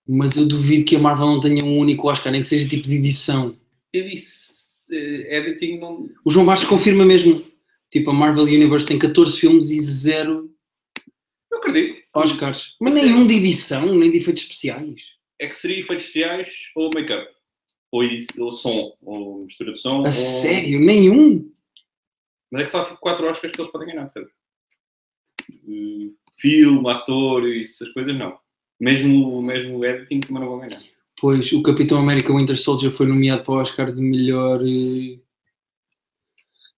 Mas 0.09 0.37
eu 0.37 0.47
duvido 0.47 0.85
que 0.85 0.95
a 0.97 1.01
Marvel 1.01 1.27
não 1.27 1.41
tenha 1.41 1.65
um 1.65 1.79
único 1.79 2.09
Oscar, 2.09 2.31
nem 2.31 2.41
que 2.41 2.47
seja 2.47 2.69
tipo 2.69 2.85
de 2.85 2.95
edição. 2.95 3.57
Eu 3.93 4.09
disse. 4.09 4.85
eh, 4.95 5.37
editing 5.39 5.79
não. 5.79 6.09
O 6.25 6.31
João 6.31 6.47
Bastos 6.47 6.69
confirma 6.69 7.05
mesmo. 7.05 7.45
Tipo, 7.91 8.11
a 8.11 8.15
Marvel 8.15 8.45
Universe 8.45 8.87
tem 8.87 8.99
14 8.99 9.39
filmes 9.39 9.71
e 9.71 9.81
zero 9.81 10.51
Não 11.51 11.59
acredito. 11.59 12.03
Oscars. 12.15 12.75
Mas 12.81 12.95
nenhum 12.95 13.27
de 13.27 13.35
edição, 13.35 13.95
nem 13.95 14.11
de 14.11 14.19
efeitos 14.19 14.43
especiais. 14.43 15.17
É 15.39 15.47
que 15.47 15.55
seria 15.55 15.79
efeitos 15.79 16.07
especiais 16.07 16.71
ou 16.75 16.91
make-up. 16.95 17.27
Ou, 17.93 18.03
edição, 18.03 18.45
ou 18.45 18.51
som. 18.51 18.97
Ou 19.03 19.45
mistura 19.45 19.73
de 19.73 19.79
som. 19.79 19.99
A 19.99 20.09
ou... 20.09 20.13
sério? 20.13 20.81
Nenhum? 20.81 21.53
Mas 22.51 22.63
é 22.63 22.65
que 22.65 22.71
só 22.71 22.81
há 22.81 22.85
tipo 22.85 22.99
4 22.99 23.27
Oscars 23.27 23.53
que 23.53 23.61
eles 23.61 23.73
podem 23.73 23.89
ganhar, 23.89 24.09
percebe? 24.09 24.31
Eh, 25.51 26.13
Filme, 26.39 26.89
ator 26.91 27.49
e 27.49 27.63
essas 27.63 27.89
coisas 27.91 28.15
não. 28.15 28.39
Mesmo, 28.79 29.41
mesmo 29.41 29.79
o 29.79 29.85
editing 29.85 30.21
também 30.21 30.43
não 30.43 30.51
vão 30.51 30.61
ganhar. 30.61 30.83
Pois, 31.19 31.51
o 31.53 31.63
Capitão 31.63 31.99
América 31.99 32.35
Winter 32.35 32.61
Soldier 32.61 32.93
foi 32.93 33.07
nomeado 33.07 33.43
para 33.43 33.55
o 33.55 33.57
Oscar 33.57 33.91
de 33.91 34.03
melhor 34.03 34.61
eh, 34.61 35.19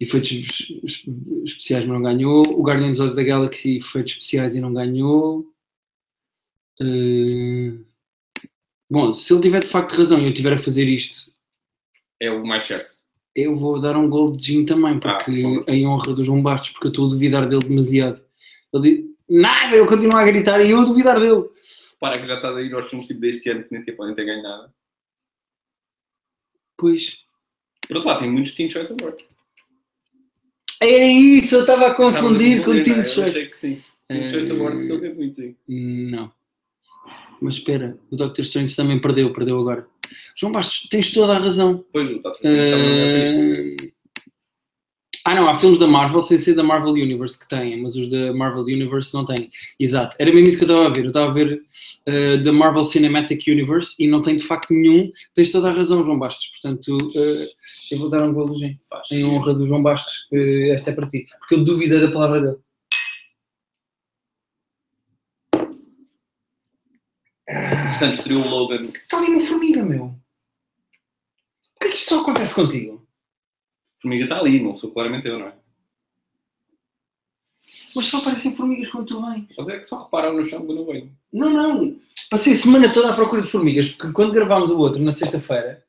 efeitos 0.00 0.30
es- 0.30 0.70
es- 0.84 1.04
especiais, 1.44 1.84
mas 1.84 1.94
não 1.94 2.02
ganhou. 2.02 2.42
O 2.48 2.62
Guardians 2.62 3.00
of 3.00 3.14
the 3.14 3.24
Galaxy, 3.24 3.78
efeitos 3.78 4.12
especiais 4.12 4.54
e 4.56 4.60
não 4.60 4.72
ganhou. 4.72 5.46
Eh, 6.80 7.78
Bom, 8.90 9.12
se 9.12 9.30
ele 9.34 9.42
tiver 9.42 9.60
de 9.60 9.66
facto 9.66 9.92
razão 9.92 10.18
e 10.18 10.22
eu 10.22 10.28
estiver 10.30 10.54
a 10.54 10.56
fazer 10.58 10.84
isto, 10.88 11.30
É 12.18 12.30
o 12.30 12.42
mais 12.46 12.64
certo. 12.64 12.96
eu 13.36 13.54
vou 13.54 13.78
dar 13.78 13.94
um 13.98 14.08
goldzinho 14.08 14.64
também, 14.64 14.98
porque 14.98 15.24
por 15.24 15.42
favor. 15.42 15.64
em 15.68 15.86
honra 15.86 16.14
do 16.14 16.24
João 16.24 16.42
Bastos, 16.42 16.70
porque 16.70 16.86
eu 16.86 16.90
estou 16.90 17.06
a 17.06 17.10
duvidar 17.10 17.46
dele 17.46 17.62
demasiado. 17.68 18.24
Ele 18.72 18.82
diz, 18.82 19.04
nada, 19.28 19.76
ele 19.76 19.86
continua 19.86 20.20
a 20.22 20.24
gritar 20.24 20.60
e 20.62 20.70
eu 20.70 20.80
a 20.80 20.84
duvidar 20.86 21.20
dele. 21.20 21.44
Para 22.00 22.18
que 22.18 22.26
já 22.26 22.36
estás 22.36 22.56
a 22.56 22.62
ir 22.62 22.72
aos 22.72 22.86
filmes 22.88 23.06
tipo 23.08 23.20
deste 23.20 23.50
ano 23.50 23.62
que 23.64 23.72
nem 23.72 23.80
sequer 23.80 23.94
podem 23.96 24.14
ter 24.14 24.24
ganho 24.24 24.42
nada. 24.42 24.72
Pois. 26.78 27.18
Por 27.86 27.96
outro 27.96 28.08
lado, 28.10 28.20
tem 28.20 28.30
muitos 28.30 28.52
Teen 28.52 28.70
Choice 28.70 28.92
Awards. 28.98 29.24
Era 30.80 31.04
isso, 31.04 31.56
eu 31.56 31.60
estava 31.62 31.88
a 31.88 31.94
confundir 31.94 32.62
com 32.64 32.70
o 32.70 32.82
Team 32.82 32.96
não 32.98 33.02
é? 33.02 33.06
Eu 33.06 33.08
Choice. 33.08 33.20
achei 33.30 33.46
que 33.46 33.58
sim. 33.58 33.78
Eh, 34.08 34.30
Choice 34.30 34.52
Awards 34.52 34.88
eu 34.88 35.00
devo 35.00 35.16
muito 35.16 35.36
sim. 35.36 35.54
Não. 35.68 36.30
Mas 37.40 37.54
espera, 37.54 37.98
o 38.10 38.16
Doctor 38.16 38.42
Strange 38.44 38.74
também 38.74 39.00
perdeu, 39.00 39.32
perdeu 39.32 39.58
agora. 39.58 39.86
João 40.36 40.52
Bastos, 40.52 40.88
tens 40.88 41.10
toda 41.12 41.34
a 41.36 41.38
razão. 41.38 41.84
Pois, 41.92 42.08
o 42.10 42.14
Doctor 42.20 42.34
Strange 42.44 42.64
estava 42.64 42.82
a 42.82 42.86
ganhar 42.86 43.34
por 43.34 43.44
isso. 43.54 43.84
Eh, 43.84 43.92
Ah, 45.28 45.34
não, 45.34 45.46
há 45.46 45.58
filmes 45.58 45.78
da 45.78 45.86
Marvel 45.86 46.22
sem 46.22 46.38
ser 46.38 46.54
da 46.54 46.62
Marvel 46.62 46.92
Universe 46.92 47.38
que 47.38 47.46
têm, 47.46 47.82
mas 47.82 47.94
os 47.96 48.08
da 48.08 48.32
Marvel 48.32 48.62
Universe 48.62 49.12
não 49.12 49.26
têm. 49.26 49.50
Exato, 49.78 50.16
era 50.18 50.32
mesmo 50.32 50.48
isso 50.48 50.56
que 50.56 50.64
eu 50.64 50.68
estava 50.68 50.86
a 50.86 50.90
ver. 50.90 51.04
Eu 51.04 51.08
estava 51.08 51.28
a 51.28 51.34
ver 51.34 51.60
eh, 52.06 52.38
da 52.38 52.50
Marvel 52.50 52.82
Cinematic 52.82 53.46
Universe 53.46 54.02
e 54.02 54.08
não 54.08 54.22
tem 54.22 54.36
de 54.36 54.42
facto 54.42 54.72
nenhum. 54.72 55.12
Tens 55.34 55.52
toda 55.52 55.68
a 55.68 55.72
razão, 55.74 56.02
João 56.02 56.18
Bastos. 56.18 56.46
Portanto, 56.46 56.96
eh, 57.14 57.46
eu 57.92 57.98
vou 57.98 58.08
dar 58.08 58.22
um 58.22 58.32
golozinho 58.32 58.80
Faz. 58.88 59.10
em 59.10 59.22
honra 59.22 59.52
do 59.52 59.66
João 59.66 59.82
Bastos, 59.82 60.24
que 60.30 60.70
esta 60.72 60.92
é 60.92 60.94
para 60.94 61.06
ti. 61.06 61.24
Porque 61.40 61.56
eu 61.56 61.62
duvidei 61.62 62.00
da 62.00 62.10
palavra 62.10 62.40
dele. 62.40 62.56
Portanto, 67.90 68.14
estreou 68.14 68.46
o 68.46 68.48
Logan. 68.48 68.88
Está 68.94 69.18
ali 69.18 69.34
no 69.34 69.42
formiga, 69.42 69.84
meu. 69.84 70.18
Por 71.74 71.80
que 71.82 71.88
é 71.88 71.90
que 71.90 71.96
isto 71.98 72.08
só 72.08 72.22
acontece 72.22 72.54
contigo? 72.54 72.97
Formiga 74.00 74.24
está 74.24 74.38
ali, 74.38 74.62
não 74.62 74.76
sou 74.76 74.90
claramente 74.90 75.26
eu, 75.26 75.38
não 75.38 75.46
é? 75.46 75.54
Mas 77.94 78.06
só 78.06 78.18
aparecem 78.18 78.54
formigas 78.54 78.90
quando 78.90 79.06
tu 79.06 79.20
vens. 79.20 79.46
Mas 79.56 79.68
é 79.68 79.78
que 79.78 79.84
só 79.84 80.04
reparam 80.04 80.36
no 80.36 80.44
chão 80.44 80.64
quando 80.64 80.78
eu 80.78 80.86
venho. 80.86 81.12
Não, 81.32 81.50
não. 81.50 82.00
Passei 82.30 82.52
a 82.52 82.56
semana 82.56 82.92
toda 82.92 83.10
à 83.10 83.14
procura 83.14 83.42
de 83.42 83.50
formigas, 83.50 83.88
porque 83.88 84.12
quando 84.12 84.32
gravámos 84.32 84.70
o 84.70 84.78
outro, 84.78 85.02
na 85.02 85.12
sexta-feira, 85.12 85.84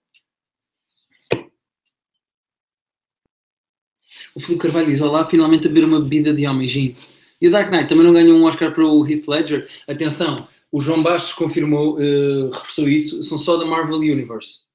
o 4.35 4.39
Filipe 4.39 4.63
Carvalho 4.63 4.87
diz: 4.87 5.01
Olá, 5.01 5.25
finalmente 5.27 5.67
a 5.67 5.69
beber 5.69 5.85
uma 5.85 5.99
bebida 5.99 6.33
de 6.33 6.47
homem, 6.47 6.67
gin. 6.67 6.95
E 7.41 7.47
o 7.47 7.51
Dark 7.51 7.69
Knight 7.69 7.87
também 7.87 8.03
não 8.03 8.13
ganhou 8.13 8.37
um 8.37 8.43
Oscar 8.43 8.73
para 8.73 8.85
o 8.85 9.07
Heath 9.07 9.27
Ledger. 9.27 9.67
Atenção, 9.87 10.47
o 10.71 10.81
João 10.81 11.01
Bastos 11.01 11.33
confirmou, 11.33 11.99
eh, 12.01 12.49
reforçou 12.51 12.87
isso, 12.87 13.23
são 13.23 13.37
só 13.37 13.55
da 13.57 13.65
Marvel 13.65 13.97
Universe. 13.97 14.68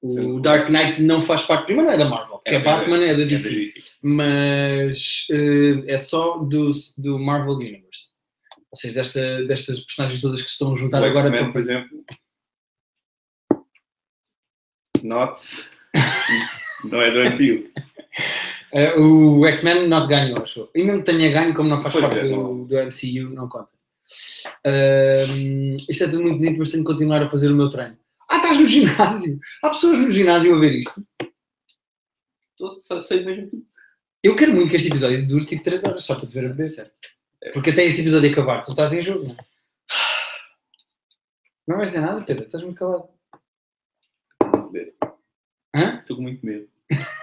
O 0.00 0.08
Sim. 0.08 0.40
Dark 0.40 0.68
Knight 0.70 1.02
não 1.02 1.20
faz 1.20 1.42
parte, 1.42 1.64
primeiro 1.66 1.88
não 1.88 1.94
é 1.94 1.98
da 1.98 2.04
Marvel, 2.08 2.38
porque 2.38 2.50
é, 2.50 2.54
É, 2.54 2.58
Batman, 2.62 3.04
é 3.04 3.14
da 3.14 3.22
É 3.22 3.26
DC. 3.26 3.50
da 3.50 3.56
DC. 3.56 3.90
mas 4.00 5.26
eh, 5.30 5.92
é 5.92 5.98
só 5.98 6.38
do, 6.38 6.70
do 6.98 7.18
Marvel 7.18 7.54
Universe. 7.54 8.08
Ou 8.70 8.76
seja, 8.76 8.94
desta, 8.94 9.44
destas 9.44 9.80
personagens 9.80 10.20
todas 10.20 10.40
que 10.42 10.50
estão 10.50 10.72
a 10.72 10.76
juntar 10.76 11.02
O 11.02 11.06
agora. 11.06 11.30
Para- 11.30 11.50
por 11.50 11.58
exemplo. 11.60 12.04
Not. 15.02 15.40
não 16.84 17.00
é 17.00 17.10
do 17.10 17.20
MCU. 17.24 17.70
Eh, 18.72 18.94
o 18.98 19.46
X-Men 19.46 19.88
não 19.88 20.06
ganhou, 20.06 20.42
acho. 20.42 20.68
E 20.74 20.82
mesmo 20.84 21.02
que 21.02 21.10
tenha 21.12 21.30
ganho, 21.30 21.54
como 21.54 21.68
não 21.68 21.80
faz 21.80 21.94
Pois 21.94 22.04
parte 22.04 22.18
é, 22.20 22.28
do, 22.28 22.64
do 22.66 22.76
MCU, 22.76 23.30
não 23.34 23.48
conta. 23.48 23.72
Ahm, 24.66 25.76
isto 25.88 26.04
é 26.04 26.08
tudo 26.08 26.22
muito 26.22 26.38
bonito, 26.38 26.58
mas 26.58 26.70
tenho 26.70 26.84
que 26.84 26.90
continuar 26.92 27.22
a 27.22 27.30
fazer 27.30 27.50
o 27.50 27.54
meu 27.56 27.68
treino. 27.68 27.96
Ah, 28.30 28.36
estás 28.36 28.60
no 28.60 28.66
ginásio! 28.66 29.38
Há 29.62 29.70
pessoas 29.70 29.98
no 29.98 30.10
ginásio 30.10 30.54
a 30.54 30.58
ver 30.58 30.72
isto. 30.78 31.02
Estou- 32.60 33.00
sei 33.00 33.24
mesmo. 33.24 33.66
Eu 34.22 34.34
quero 34.36 34.52
muito 34.52 34.70
que 34.70 34.76
este 34.76 34.88
episódio 34.88 35.26
dure 35.26 35.46
tipo 35.46 35.62
3 35.62 35.82
horas 35.84 36.04
só 36.04 36.14
para 36.16 36.26
te 36.26 36.34
ver 36.34 36.46
a 36.46 36.48
beber, 36.48 36.70
certo? 36.70 36.92
É. 37.42 37.50
Porque 37.52 37.70
até 37.70 37.84
este 37.84 38.00
episódio 38.00 38.30
acabar, 38.30 38.62
tu 38.62 38.70
estás 38.72 38.92
em 38.92 39.02
jogo, 39.02 39.24
não 39.24 39.32
é? 39.32 39.36
Não 41.68 41.76
vais 41.76 41.90
dizer 41.90 42.00
nada, 42.00 42.22
Pedro? 42.24 42.44
Estás 42.44 42.64
muito 42.64 42.78
calado. 42.78 43.08
Estou 44.32 44.50
com 44.50 44.56
muito 44.58 44.72
medo. 44.72 44.92
Hã? 45.74 45.98
Estou 46.00 46.16
com 46.16 46.22
muito 46.22 46.44
medo. 46.46 46.68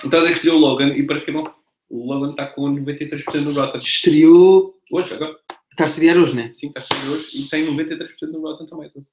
Estás 0.03 0.27
a 0.27 0.31
dizer 0.31 0.51
o 0.51 0.57
Logan 0.57 0.95
e 0.95 1.05
parece 1.05 1.25
que 1.25 1.31
é 1.31 1.33
bom. 1.33 1.53
O 1.89 2.05
Logan 2.05 2.31
está 2.31 2.47
com 2.47 2.61
93% 2.71 3.41
no 3.41 3.53
Rotten. 3.53 3.81
Estreou. 3.81 4.79
Hoje, 4.91 5.13
agora. 5.13 5.37
Está 5.71 5.83
a 5.83 5.87
estrear 5.87 6.17
hoje, 6.17 6.33
né? 6.35 6.51
Sim, 6.53 6.67
está 6.67 6.79
cheio 6.81 7.11
hoje 7.11 7.37
e 7.37 7.49
tem 7.49 7.65
93% 7.65 8.31
no 8.31 8.39
Rotten 8.41 8.65
Tomatoes. 8.67 9.11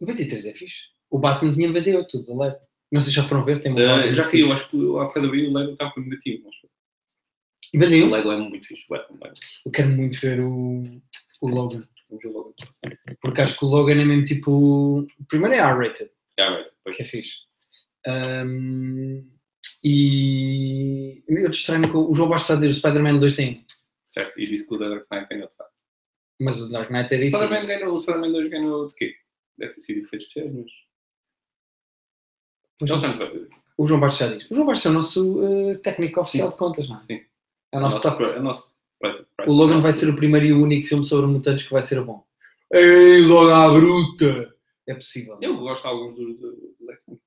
93 0.00 0.44
é 0.46 0.52
fixe. 0.52 0.91
O 1.12 1.18
Batman 1.18 1.52
tinha 1.54 1.68
98, 1.68 2.08
tudo 2.10 2.38
leve. 2.38 2.56
Não 2.90 2.98
sei 3.00 3.10
se 3.10 3.16
já 3.16 3.28
foram 3.28 3.44
ver, 3.44 3.60
tem 3.60 3.70
uma 3.72 3.80
Uh, 4.08 4.12
já 4.12 4.24
caiu, 4.24 4.48
fixe. 4.48 4.52
acho 4.52 4.70
que 4.70 4.76
há 4.76 5.04
bocado 5.04 5.30
vi 5.30 5.46
o 5.46 5.52
Lego 5.52 5.72
estava 5.72 5.92
com 5.92 6.00
negativo. 6.00 6.42
Mas... 6.44 6.54
91? 7.74 8.06
O 8.06 8.10
Lego 8.10 8.32
é 8.32 8.36
muito 8.36 8.66
fixe. 8.66 8.84
O 8.88 8.94
Lego. 8.94 9.18
Eu 9.64 9.70
quero 9.72 9.88
muito 9.90 10.18
ver 10.20 10.40
o, 10.40 10.82
o 11.42 11.48
Logan. 11.48 11.84
Vamos 12.08 12.22
ver 12.24 12.28
o 12.28 12.32
Logan. 12.32 12.54
Porque 13.20 13.40
acho 13.42 13.58
que 13.58 13.64
o 13.64 13.68
Logan 13.68 14.00
é 14.00 14.04
mesmo 14.04 14.24
tipo. 14.24 14.50
o 15.00 15.06
Primeiro 15.28 15.54
é 15.54 15.58
R-rated, 15.58 16.10
Ah, 16.40 16.56
right. 16.56 16.70
Pois. 16.82 16.96
que 16.96 17.02
é 17.02 17.06
fixe. 17.06 17.36
Ahm, 18.06 19.22
e. 19.84 21.22
Eu 21.28 21.50
te 21.50 21.58
estranho 21.58 21.82
que 21.82 21.96
o 21.96 22.14
João 22.14 22.28
Bastos 22.28 22.44
está 22.50 22.54
a 22.54 22.56
dizer 22.56 22.68
o 22.68 22.74
Spider-Man 22.74 23.18
2 23.18 23.36
tem. 23.36 23.64
Certo. 24.06 24.38
E 24.40 24.46
disse 24.46 24.66
que 24.66 24.74
o 24.74 24.78
Dark 24.78 25.06
Knight 25.10 25.28
ganhou 25.28 25.48
de 25.48 25.54
facto. 25.56 25.72
Mas 26.40 26.60
o 26.60 26.70
Dark 26.70 26.90
Knight 26.90 27.12
era 27.14 27.22
O 27.22 27.26
isso. 27.26 27.36
O 27.86 27.98
Spider-Man 27.98 28.32
2 28.32 28.50
ganhou 28.50 28.86
de 28.86 28.94
quê? 28.94 29.14
Deve 29.58 29.74
ter 29.74 29.80
sido 29.80 30.00
efeitos 30.00 30.28
de 30.28 30.44
mas. 30.50 30.70
Já 32.86 32.96
já 32.96 33.08
nos 33.08 33.18
vai 33.18 33.30
dizer. 33.30 33.48
O 33.78 33.86
João 33.86 34.00
Bastos 34.00 34.18
já 34.18 34.34
diz. 34.34 34.50
O 34.50 34.54
João 34.54 34.66
Bastos 34.66 34.86
é 34.86 34.90
o 34.90 34.92
nosso 34.92 35.40
eh, 35.42 35.74
técnico 35.76 36.20
oficial 36.20 36.50
de 36.50 36.56
contas, 36.56 36.88
não 36.88 36.96
é? 36.96 37.00
Sim. 37.00 37.20
É 37.72 37.78
o 37.78 37.80
nosso 37.80 38.00
top. 38.02 38.22
É 38.22 38.38
o 38.38 38.42
nosso. 38.42 38.70
private- 39.00 39.26
O 39.48 39.52
Logan 39.52 39.80
vai 39.80 39.92
ser 39.92 40.08
o 40.08 40.16
primeiro 40.16 40.46
e 40.46 40.52
o 40.52 40.62
único 40.62 40.86
filme 40.86 41.04
sobre 41.04 41.26
mutantes 41.26 41.64
que 41.66 41.72
vai 41.72 41.82
ser 41.82 42.00
bom. 42.02 42.24
Ei, 42.72 43.20
Logan 43.22 43.56
à 43.56 43.68
bruta! 43.72 44.54
É 44.86 44.94
possível. 44.94 45.38
Eu 45.40 45.56
gosto 45.58 45.82
de 45.82 45.88
alguns 45.88 46.14
dos 46.16 46.40
X-Men. 46.90 47.18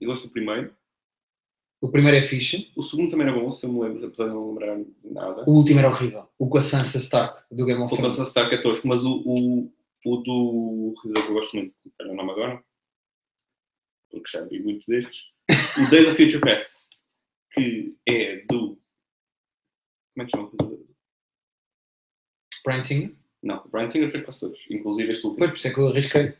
Eu 0.00 0.08
gosto 0.08 0.26
do 0.26 0.32
primeiro. 0.32 0.72
O 1.80 1.90
primeiro 1.90 2.16
é 2.16 2.22
fixe, 2.22 2.72
O 2.74 2.82
segundo 2.82 3.08
também 3.10 3.28
era 3.28 3.38
bom, 3.38 3.52
se 3.52 3.64
eu 3.64 3.72
me 3.72 3.80
lembro, 3.80 4.04
apesar 4.06 4.24
de 4.26 4.30
não 4.34 4.48
lembrar 4.48 4.76
de 4.78 5.12
nada. 5.12 5.44
o 5.46 5.52
último 5.52 5.78
era 5.78 5.88
horrível. 5.88 6.28
O 6.36 6.48
com 6.48 6.58
a 6.58 6.60
Sansa 6.60 6.98
Stark, 6.98 7.40
do 7.52 7.64
Game 7.64 7.80
of 7.80 7.94
O 7.94 7.96
Thrones. 7.96 8.14
Sansa 8.16 8.28
Stark 8.28 8.52
é 8.52 8.58
tosco, 8.60 8.88
mas 8.88 9.04
o, 9.04 9.22
o, 9.24 9.72
o 10.04 10.16
do 10.16 10.94
realizador 11.04 11.24
que 11.24 11.30
eu 11.30 11.34
gosto 11.34 11.56
muito, 11.56 11.74
que 11.80 11.92
é 12.00 12.06
o 12.06 12.16
nome 12.16 12.32
agora, 12.32 12.60
porque 14.10 14.30
já 14.30 14.42
vi 14.44 14.60
muitos 14.60 14.86
destes, 14.86 15.20
o 15.50 15.90
Days 15.90 16.08
of 16.08 16.16
Future 16.16 16.40
Past, 16.40 16.88
que 17.52 17.96
é 18.06 18.44
do. 18.48 18.78
Como 20.14 20.22
é 20.22 20.24
que 20.24 20.30
chama? 20.30 20.50
Brian 22.64 22.82
Singer. 22.82 23.14
Não, 23.42 23.64
o 23.64 23.68
Brian 23.68 23.88
Singer 23.88 24.10
fez 24.10 24.24
quase 24.24 24.40
todos, 24.40 24.58
inclusive 24.70 25.12
este 25.12 25.24
último. 25.26 25.38
Pois, 25.38 25.50
por 25.50 25.56
isso 25.56 25.68
é 25.68 25.74
que 25.74 25.78
eu 25.78 25.88
arrisquei. 25.88 26.34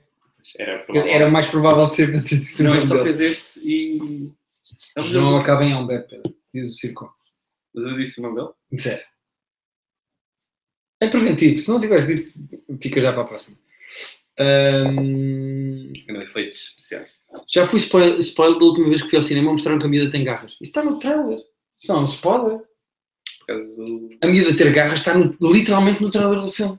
Era, 0.56 0.86
Era 1.08 1.30
mais 1.30 1.46
provável 1.46 1.86
de 1.86 1.94
ser 1.94 2.12
portanto, 2.12 2.32
isso 2.32 2.62
Não, 2.64 2.74
ele 2.74 2.86
só 2.86 3.02
fez 3.02 3.20
este 3.20 3.60
e. 3.60 3.98
Não, 3.98 4.36
mas, 4.96 5.12
Não 5.12 5.30
eu, 5.32 5.36
acaba 5.36 5.64
em 5.64 5.72
Albert, 5.72 6.08
Pedro. 6.08 6.34
Diz 6.52 6.70
o 6.70 6.74
circo. 6.74 7.14
mas 7.74 7.84
eu 7.84 7.96
disse 7.96 8.20
o 8.20 8.22
nome 8.22 8.36
dele. 8.36 8.80
Sério. 8.80 9.04
É 11.00 11.08
preventivo. 11.08 11.60
Se 11.60 11.70
não 11.70 11.80
tiveres 11.80 12.06
dito, 12.06 12.32
fica 12.80 13.00
já 13.00 13.12
para 13.12 13.22
a 13.22 13.26
próxima. 13.26 13.56
Ainda 16.08 16.24
efeitos 16.24 16.60
especiais. 16.68 17.10
já 17.48 17.66
fui 17.66 17.78
spoiler, 17.78 18.18
spoiler 18.20 18.58
da 18.58 18.64
última 18.64 18.88
vez 18.88 19.02
que 19.02 19.08
fui 19.10 19.16
ao 19.18 19.22
cinema 19.22 19.50
mostraram 19.52 19.78
que 19.78 19.86
a 19.86 19.88
miúda 19.88 20.10
tem 20.10 20.24
garras. 20.24 20.52
Isso 20.52 20.62
está 20.62 20.82
no 20.84 20.98
trailer. 20.98 21.38
Isso 21.78 21.92
não 21.92 21.98
é 22.00 22.02
um 22.02 22.04
spoiler. 22.06 22.58
Por 22.58 23.46
causa 23.46 23.76
do. 23.76 24.08
A 24.22 24.26
miúda 24.26 24.56
ter 24.56 24.72
garras 24.72 25.00
está 25.00 25.14
no- 25.16 25.36
literalmente 25.52 26.02
no 26.02 26.10
trailer 26.10 26.40
do 26.40 26.50
filme. 26.52 26.78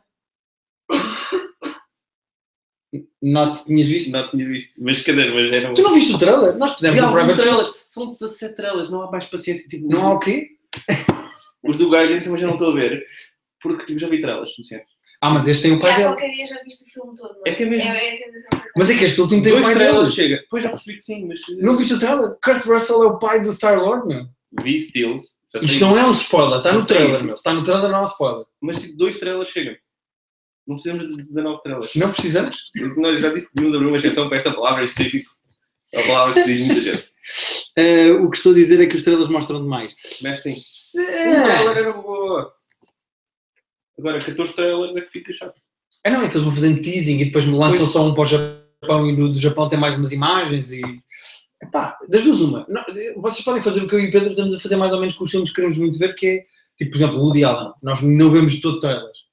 Não 3.22 3.52
te 3.52 3.66
tinhas 3.66 3.88
visto? 3.88 4.12
Não 4.12 4.30
tinha 4.32 4.48
visto. 4.48 4.72
Mas 4.80 5.00
quer 5.02 5.12
dizer, 5.12 5.34
mas 5.34 5.52
era. 5.52 5.74
Tu 5.74 5.82
não 5.82 5.94
viste 5.94 6.14
o 6.16 6.18
trailer? 6.18 6.58
Nós 6.58 6.72
no 6.82 6.88
alguns 7.06 7.14
Private 7.14 7.42
trailers. 7.42 7.74
São 7.86 8.08
17 8.08 8.56
trailers, 8.56 8.90
não 8.90 9.02
há 9.04 9.12
mais 9.12 9.26
paciência. 9.26 9.68
Tipo, 9.68 9.88
Não 9.90 10.08
há 10.08 10.14
o 10.14 10.20
quê? 10.20 10.48
Os 11.64 11.78
do 11.78 11.90
Guardian 11.90 12.22
também 12.22 12.40
já 12.40 12.48
não 12.48 12.54
estou 12.56 12.72
a 12.72 12.76
ver. 12.76 13.06
Porque 13.62 13.86
tipo, 13.86 14.00
já 14.00 14.08
vi 14.08 14.22
trailers 14.22 14.52
suficientes. 14.56 14.88
Ah, 15.22 15.30
mas 15.30 15.48
este 15.48 15.64
tem 15.64 15.74
o 15.74 15.80
pai 15.80 15.92
há 15.92 15.96
dele. 15.96 16.08
qualquer 16.10 16.32
dia 16.32 16.48
já 16.48 16.64
viste 16.64 16.84
o 16.86 16.90
filme 16.90 17.16
todo, 17.18 17.34
não 17.36 17.42
É 17.46 17.54
que 17.54 17.64
é 17.64 17.66
mesmo. 17.66 17.90
É, 17.90 18.08
é 18.08 18.12
a 18.14 18.16
sensação 18.16 18.50
que 18.52 18.56
eu 18.68 18.72
Mas 18.78 18.90
é 18.90 18.98
que 18.98 19.04
este 19.06 19.22
último 19.22 19.42
tem 19.44 19.52
o 19.52 19.56
Dois 19.56 19.66
pai 19.68 19.76
trailers 19.76 20.16
dele. 20.16 20.30
chega. 20.30 20.42
Depois 20.42 20.64
já 20.64 20.70
percebi 20.70 20.98
que 20.98 21.04
sim, 21.04 21.26
mas. 21.28 21.40
eh, 21.50 21.54
Não 21.62 21.76
viste 21.78 21.94
o 21.94 22.00
trailer? 22.00 22.38
Kurt 22.44 22.66
Russell 22.66 23.04
é 23.04 23.06
o 23.08 23.20
pai 23.20 23.42
do 23.42 23.52
Star-Lord, 23.52 24.08
meu. 24.08 24.26
Vi 24.64 24.80
Steels. 24.80 25.38
Já 25.54 25.60
sei 25.60 25.68
Isto 25.70 25.82
não 25.86 25.98
é 25.98 26.06
um 26.06 26.12
spoiler, 26.12 26.58
está 26.60 26.70
no 26.70 26.76
Não 26.76 26.82
sei 26.82 26.96
trailer, 26.96 27.16
isso. 27.16 27.26
meu. 27.26 27.36
Se 27.36 27.40
está 27.42 27.54
no 27.54 27.64
trailer, 27.64 27.90
não 27.92 27.98
é 27.98 28.02
um 28.02 28.06
spoiler. 28.06 28.46
Mas 28.62 28.80
tipo, 28.82 28.96
dois 28.98 29.18
trailers 29.18 29.50
chegam. 29.50 29.76
Não 30.68 30.76
precisamos 30.76 31.08
de 31.18 31.24
19 31.24 31.62
trailers. 31.64 31.96
Não 31.96 32.12
precisamos? 32.12 32.58
Não, 32.96 33.10
eu 33.10 33.18
já 33.18 33.30
disse 33.34 33.48
que 33.50 33.56
devíamos 33.56 33.76
abrir 33.76 33.88
uma 33.90 33.98
exceção 33.98 34.28
para 34.28 34.38
esta 34.38 34.54
palavra 34.54 34.84
em 34.84 34.86
específico. 34.86 35.32
É 35.92 36.02
a 36.04 36.08
palavra 36.08 36.34
que 36.36 36.42
se 36.44 36.48
diz 36.56 36.66
muita 36.68 36.82
gente. 36.82 37.10
Eh, 37.78 38.12
o 38.12 38.30
que 38.30 38.36
estou 38.36 38.52
a 38.52 38.56
dizer 38.56 38.82
é 38.82 38.88
que 38.88 38.96
os 38.96 39.04
trailers 39.04 39.30
mostram 39.30 39.62
demais. 39.62 39.96
Mas 40.22 40.42
sim. 40.44 40.56
Um 40.98 41.44
trailer 41.44 41.78
era 41.78 41.94
boa. 41.94 42.52
Agora, 44.00 44.20
14 44.20 44.54
trailers 44.54 44.96
é 44.96 45.02
que 45.02 45.12
fica 45.12 45.34
chato. 45.34 45.56
Ah, 46.06 46.10
não, 46.10 46.22
é 46.24 46.28
que 46.30 46.34
eles 46.36 46.44
vão 46.46 46.56
fazendo 46.56 46.82
teasing 46.82 47.18
e 47.20 47.26
depois 47.26 47.46
me 47.46 47.54
lançam 47.58 47.80
Pois. 47.80 47.92
só 47.92 48.08
um 48.08 48.14
para 48.14 48.24
o 48.24 48.26
Japão 48.26 49.08
e 49.10 49.12
no 49.16 49.30
do 49.34 49.38
Japão 49.40 49.68
tem 49.70 49.78
mais 49.78 49.98
umas 49.98 50.12
imagens 50.12 50.72
e. 50.72 50.82
Epá, 51.62 51.98
das 52.08 52.24
duas, 52.24 52.40
uma. 52.40 52.66
Não, 52.70 52.84
vocês 53.22 53.44
podem 53.44 53.62
fazer 53.62 53.84
o 53.84 53.88
que 53.88 53.96
eu 53.96 54.00
e 54.00 54.08
o 54.08 54.12
Pedro 54.12 54.30
estamos 54.32 54.56
a 54.56 54.60
fazer 54.60 54.78
mais 54.78 54.94
ou 54.94 55.00
menos 55.02 55.16
com 55.16 55.26
os 55.26 55.32
filmes 55.32 55.50
que 55.50 55.56
queremos 55.58 55.78
muito 55.78 56.00
ver, 56.00 56.16
que 56.16 56.26
é, 56.26 56.46
tipo, 56.78 56.92
por 56.92 56.98
exemplo, 56.98 57.18
o 57.18 57.24
Woody 57.26 57.44
Allen. 57.44 57.74
Nós 57.84 58.02
não 58.02 58.32
vemos 58.32 58.60
todo 58.62 58.80
trailers. 58.80 59.28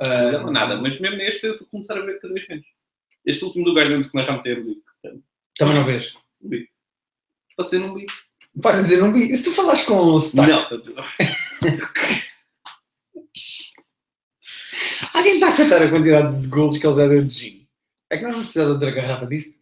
Ah, 0.00 0.32
Não, 0.32 0.50
nada, 0.52 0.76
mas 0.76 0.98
mesmo 0.98 1.16
neste 1.16 1.46
eu 1.46 1.52
estou 1.52 1.66
a 1.66 1.70
começar 1.70 1.96
a 1.96 2.00
ver 2.04 2.20
cada 2.20 2.34
vez 2.34 2.48
menos. 2.48 2.66
Este 3.24 3.44
último 3.44 3.64
do 3.64 3.72
Guardians 3.74 4.08
que 4.10 4.16
nós 4.16 4.26
já 4.26 4.32
metemos 4.32 4.66
Também 5.56 5.74
não 5.76 5.84
vês. 5.86 6.12
não 6.42 6.50
vi. 6.50 6.68
Você 7.56 7.78
não 7.78 7.94
vi. 7.94 8.06
Para 8.60 8.76
dizer, 8.78 8.98
não 9.00 9.12
vi. 9.12 9.30
E 9.30 9.36
se 9.36 9.44
tu 9.44 9.52
falas 9.52 9.82
com 9.82 9.94
o 10.00 10.18
Stark? 10.18 10.50
Não. 10.50 10.68
Alguém 15.12 15.34
está 15.34 15.48
a 15.48 15.56
contar 15.56 15.82
a 15.82 15.88
quantidade 15.88 16.40
de 16.40 16.48
golos 16.48 16.78
que 16.78 16.86
ele 16.86 16.96
já 16.96 17.06
deu 17.08 17.24
de 17.24 17.34
gin? 17.34 17.66
É 18.10 18.16
que 18.16 18.22
nós 18.24 18.32
não 18.32 18.42
precisamos 18.42 18.78
de 18.78 18.84
outra 18.86 19.00
garrafa 19.00 19.26
disto. 19.26 19.54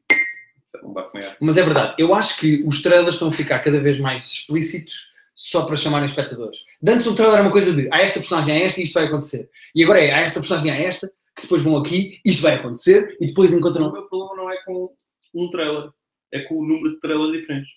Comer. 0.81 1.37
Mas 1.41 1.57
é 1.57 1.63
verdade, 1.63 1.95
eu 1.99 2.15
acho 2.15 2.39
que 2.39 2.63
os 2.67 2.83
trailers 2.83 3.15
estão 3.15 3.29
a 3.29 3.33
ficar 3.33 3.59
cada 3.61 3.81
vez 3.81 3.99
mais 3.99 4.25
explícitos 4.31 4.95
só 5.35 5.67
para 5.67 5.77
chamarem 5.77 6.09
espectadores. 6.09 6.59
De 6.81 6.93
Antes 6.93 7.07
o 7.07 7.15
trailer 7.15 7.37
era 7.39 7.43
uma 7.45 7.53
coisa 7.53 7.73
de 7.75 7.89
há 7.93 8.01
esta 8.01 8.21
personagem, 8.21 8.55
há 8.55 8.65
esta 8.65 8.81
e 8.81 8.85
isto 8.85 8.95
vai 8.95 9.05
acontecer. 9.07 9.51
E 9.75 9.83
agora 9.83 10.01
é 10.01 10.13
há 10.13 10.21
esta 10.21 10.41
personagem, 10.41 10.71
há 10.71 10.77
esta, 10.77 11.09
que 11.35 11.43
depois 11.43 11.63
vão 11.63 11.77
aqui, 11.77 12.21
isto 12.25 12.43
vai 12.43 12.55
acontecer, 12.55 13.17
e 13.21 13.27
depois 13.27 13.53
O 13.53 13.57
encontram. 13.59 13.93
meu 13.93 14.03
problema 14.09 14.37
não 14.37 14.51
é 14.51 14.57
com 14.65 14.95
um 15.35 15.51
trailer, 15.51 15.91
é 16.33 16.41
com 16.41 16.59
o 16.59 16.65
número 16.67 16.95
de 16.95 17.01
trailers 17.01 17.33
diferentes. 17.33 17.71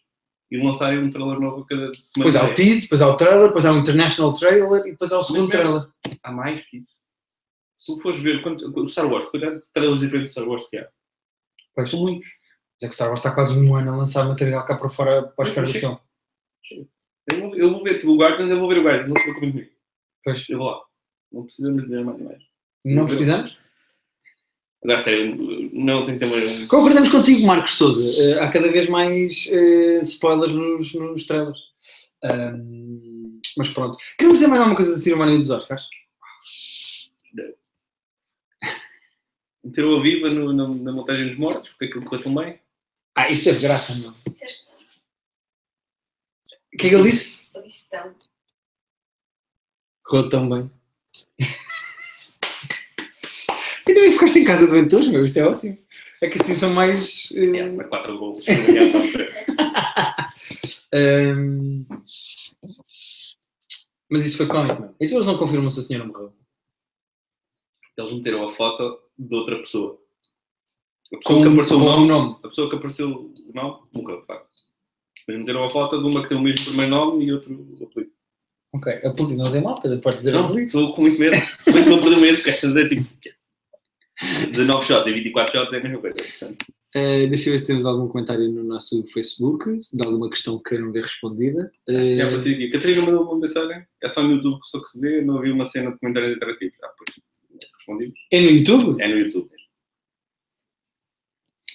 E 0.51 0.57
lançarem 0.57 0.99
um 0.99 1.09
trailer 1.11 1.39
novo 1.39 1.61
a 1.61 1.67
cada 1.67 1.91
semana. 1.93 2.03
Depois 2.15 2.35
há 2.35 2.45
o 2.45 2.53
tease, 2.53 2.81
depois 2.83 3.01
há 3.01 3.07
o 3.07 3.15
trailer, 3.15 3.47
depois 3.47 3.65
há 3.65 3.71
o 3.73 3.77
international 3.77 4.33
trailer 4.33 4.81
e 4.87 4.91
depois 4.91 5.11
há 5.11 5.19
o 5.19 5.23
segundo 5.23 5.49
trailer. 5.49 5.85
Há 6.23 6.31
mais 6.31 6.65
que 6.65 6.77
isso. 6.77 6.98
Se 7.79 7.85
tu 7.85 7.97
fores 7.97 8.19
ver 8.19 8.45
o 8.45 8.89
Star 8.89 9.09
Wars, 9.09 9.27
quantidade 9.27 9.59
de 9.59 9.71
trailers 9.71 10.01
diferentes 10.01 10.33
de 10.33 10.41
Star 10.41 10.47
Wars 10.47 10.67
que 10.69 10.77
há. 10.77 10.89
Pois. 11.73 11.89
São 11.89 12.01
muitos. 12.01 12.27
Mas 12.27 12.83
é 12.83 12.87
que 12.89 12.95
Star 12.95 13.07
Wars 13.07 13.21
está 13.21 13.31
quase 13.31 13.57
um 13.57 13.73
ano 13.73 13.93
a 13.93 13.97
lançar 13.97 14.27
material 14.27 14.65
cá 14.65 14.77
para 14.77 14.89
fora 14.89 15.23
para 15.23 15.47
os 15.47 15.55
caras 15.55 15.71
do 15.71 15.79
filme. 15.79 15.97
Eu 17.31 17.39
vou, 17.39 17.55
eu 17.55 17.71
vou 17.71 17.83
ver 17.83 17.95
tipo, 17.95 18.11
o 18.11 18.17
Guardians, 18.17 18.49
eu 18.49 18.59
vou 18.59 18.67
ver 18.67 18.79
o 18.79 18.83
Guardians, 18.83 19.07
não 19.07 19.15
se 19.15 19.23
preocupem 19.23 19.51
comigo. 19.51 19.71
Pois. 20.25 20.49
Eu 20.49 20.57
vou 20.57 20.67
lá. 20.67 20.81
Não 21.31 21.43
precisamos 21.45 21.83
dizer 21.83 22.03
mais 22.03 22.21
mais. 22.21 22.43
Não 22.83 23.05
precisamos? 23.05 23.57
Agora, 24.83 24.99
sério, 24.99 25.71
não 25.71 26.03
tem 26.03 26.17
que 26.17 26.19
ter 26.19 26.25
uma. 26.25 26.67
Concordamos 26.67 27.09
contigo, 27.09 27.47
Marcos 27.47 27.77
Souza. 27.77 28.03
Eh, 28.21 28.41
há 28.41 28.51
cada 28.51 28.69
vez 28.69 28.89
mais 28.89 29.47
eh, 29.51 29.99
spoilers 30.01 30.53
nos, 30.53 30.93
nos 30.93 31.23
trailers. 31.25 31.59
Mas 33.57 33.69
pronto. 33.69 33.97
Queremos 34.17 34.39
dizer 34.39 34.47
mais 34.47 34.59
alguma 34.59 34.75
coisa 34.75 34.91
da 34.91 34.97
cerimónia 34.97 35.37
dos 35.37 35.49
Oscars? 35.49 35.87
Meteram 37.33 37.58
a 39.97 40.01
viva 40.01 40.29
no- 40.29 40.53
na, 40.53 40.67
na 40.67 40.91
montagem 40.91 41.27
dos 41.29 41.37
mortos, 41.37 41.69
porque 41.69 41.85
aquilo 41.85 42.03
correu 42.05 42.21
tão 42.23 42.35
bem. 42.35 42.59
Ah, 43.15 43.29
isso 43.29 43.43
teve 43.45 43.59
graça, 43.61 43.95
não. 43.95 44.13
Disseste 44.31 44.67
não. 44.71 44.79
O 46.73 46.77
que 46.77 46.87
é 46.87 46.89
que 46.89 46.95
ele 46.95 47.09
disse? 47.09 47.37
Eu 47.53 47.63
disse 47.63 47.87
não. 47.91 48.15
Correu 50.03 50.29
tão 50.29 50.49
bem. 50.49 50.71
e 53.87 53.93
também 53.93 54.11
ficaste 54.11 54.39
em 54.39 54.43
casa 54.43 54.67
doente 54.67 54.95
hoje, 54.95 55.11
meu. 55.11 55.25
Isto 55.25 55.37
é 55.39 55.45
ótimo. 55.47 55.77
É 56.21 56.27
que 56.29 56.41
assim 56.41 56.55
são 56.55 56.71
mais. 56.73 57.29
eh, 57.33 57.57
É, 57.59 57.71
mas 57.71 57.87
4 57.87 58.17
gols. 58.17 58.43
Ser. 58.43 59.45
ahm, 60.93 61.85
Mas 64.11 64.25
isso 64.25 64.37
foi 64.37 64.47
cómico, 64.47 64.81
meu. 64.81 64.95
Então 64.99 65.17
eles 65.17 65.27
não 65.27 65.37
confirmam 65.37 65.69
se 65.69 65.79
a 65.79 65.83
senhora 65.83 66.05
morreu. 66.07 66.33
Eles 67.95 68.11
meteram 68.11 68.43
a 68.47 68.49
foto 68.51 68.99
de 69.19 69.35
outra 69.35 69.57
pessoa. 69.59 69.99
A 71.13 71.17
pessoa 71.17 71.35
Com, 71.37 71.41
que 71.41 71.47
apareceu 71.49 71.77
o 71.77 71.83
nome, 71.83 72.07
nome. 72.07 72.35
a 72.43 72.47
pessoa 72.47 72.69
que 72.69 72.75
apareceu 72.75 73.09
o 73.11 73.53
nome 73.53 73.79
morreu, 73.93 74.21
de 74.21 74.25
facto. 74.27 74.49
Mas 75.27 75.37
meteram 75.37 75.63
a 75.63 75.69
foto 75.69 75.99
de 75.99 76.07
uma 76.07 76.21
que 76.23 76.29
tem 76.29 76.37
o 76.37 76.41
mesmo 76.41 76.65
primeiro 76.65 76.91
nome 76.91 77.25
e 77.25 77.31
outro 77.31 77.53
apelido. 77.83 78.11
Ok. 78.73 78.93
A 79.03 79.09
polícia 79.11 79.35
não 79.35 79.51
tem 79.51 79.61
mal, 79.61 79.81
Pedro. 79.81 79.99
Pode 79.99 80.17
dizer 80.17 80.31
Não, 80.31 80.41
apelido. 80.45 80.65
estou 80.65 80.93
com 80.93 81.01
muito 81.01 81.19
medo. 81.19 81.35
Se 81.59 81.71
bem 81.71 81.83
que 81.83 81.89
estou 81.89 81.97
a 81.97 82.01
perder 82.01 82.17
o 82.17 82.21
medo, 82.21 82.35
porque 82.37 82.49
estas 82.51 82.75
é 82.75 82.85
tipo. 82.85 83.09
19 84.51 84.85
shots 84.85 85.07
e 85.07 85.13
24 85.13 85.51
shots 85.57 85.73
é 85.73 85.77
a 85.77 85.83
mesma 85.83 85.99
coisa. 85.99 86.15
Portanto, 86.17 86.65
Uh, 86.95 87.29
deixa 87.29 87.49
eu 87.49 87.53
ver 87.53 87.59
se 87.59 87.67
temos 87.67 87.85
algum 87.85 88.07
comentário 88.07 88.51
no 88.51 88.63
nosso 88.63 89.05
Facebook, 89.13 89.63
de 89.93 90.03
alguma 90.03 90.27
questão 90.27 90.57
que 90.57 90.69
queiram 90.71 90.91
ver 90.91 91.03
respondida. 91.03 91.71
acho 91.87 91.99
que 91.99 92.15
já 92.17 92.23
Uh, 92.23 92.25
apareceu 92.25 92.51
aqui. 92.55 92.65
A 92.65 92.71
Catarina 92.71 93.01
mandou 93.03 93.23
uma 93.25 93.37
mensagem. 93.39 93.85
É 94.01 94.07
só 94.07 94.23
no 94.23 94.31
YouTube 94.31 94.59
que 94.59 94.67
só 94.69 94.79
que 94.81 94.87
se 94.89 94.99
vê. 94.99 95.21
Não 95.21 95.37
havia 95.37 95.53
uma 95.53 95.67
cena 95.67 95.91
de 95.91 95.99
comentários 95.99 96.35
interativos. 96.35 96.75
Ah, 96.83 96.89
pois. 96.97 97.19
Respondimos. 97.89 98.19
é 98.31 98.41
no 98.41 98.49
YouTube? 98.51 99.01
É 99.01 99.07
no 99.07 99.17
YouTube. 99.17 99.49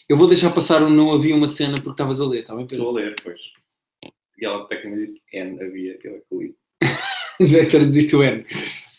Eu 0.09 0.17
vou 0.19 0.27
deixar 0.27 0.51
passar 0.51 0.83
o 0.83 0.91
não 0.91 1.13
havia 1.13 1.35
uma 1.35 1.49
cena 1.49 1.75
porque 1.77 1.91
estavas 1.91 2.21
a 2.21 2.27
ler, 2.27 2.41
está 2.41 2.55
bem, 2.55 2.67
Pedro? 2.67 2.85
Estou 2.87 2.99
a 2.99 3.01
ler, 3.01 3.15
pois. 3.23 3.41
E 4.39 4.45
ela 4.45 4.63
até 4.63 4.77
que 4.77 4.89
me 4.89 4.97
disse 4.99 5.21
que 5.29 5.39
N 5.39 5.63
havia. 5.63 5.99
Eu 6.05 6.17
é 6.17 6.21
que 6.21 6.35
li. 6.37 7.49
Do 7.49 7.57
Hector 7.57 7.85
desiste 7.87 8.15
o 8.15 8.23
N. 8.23 8.45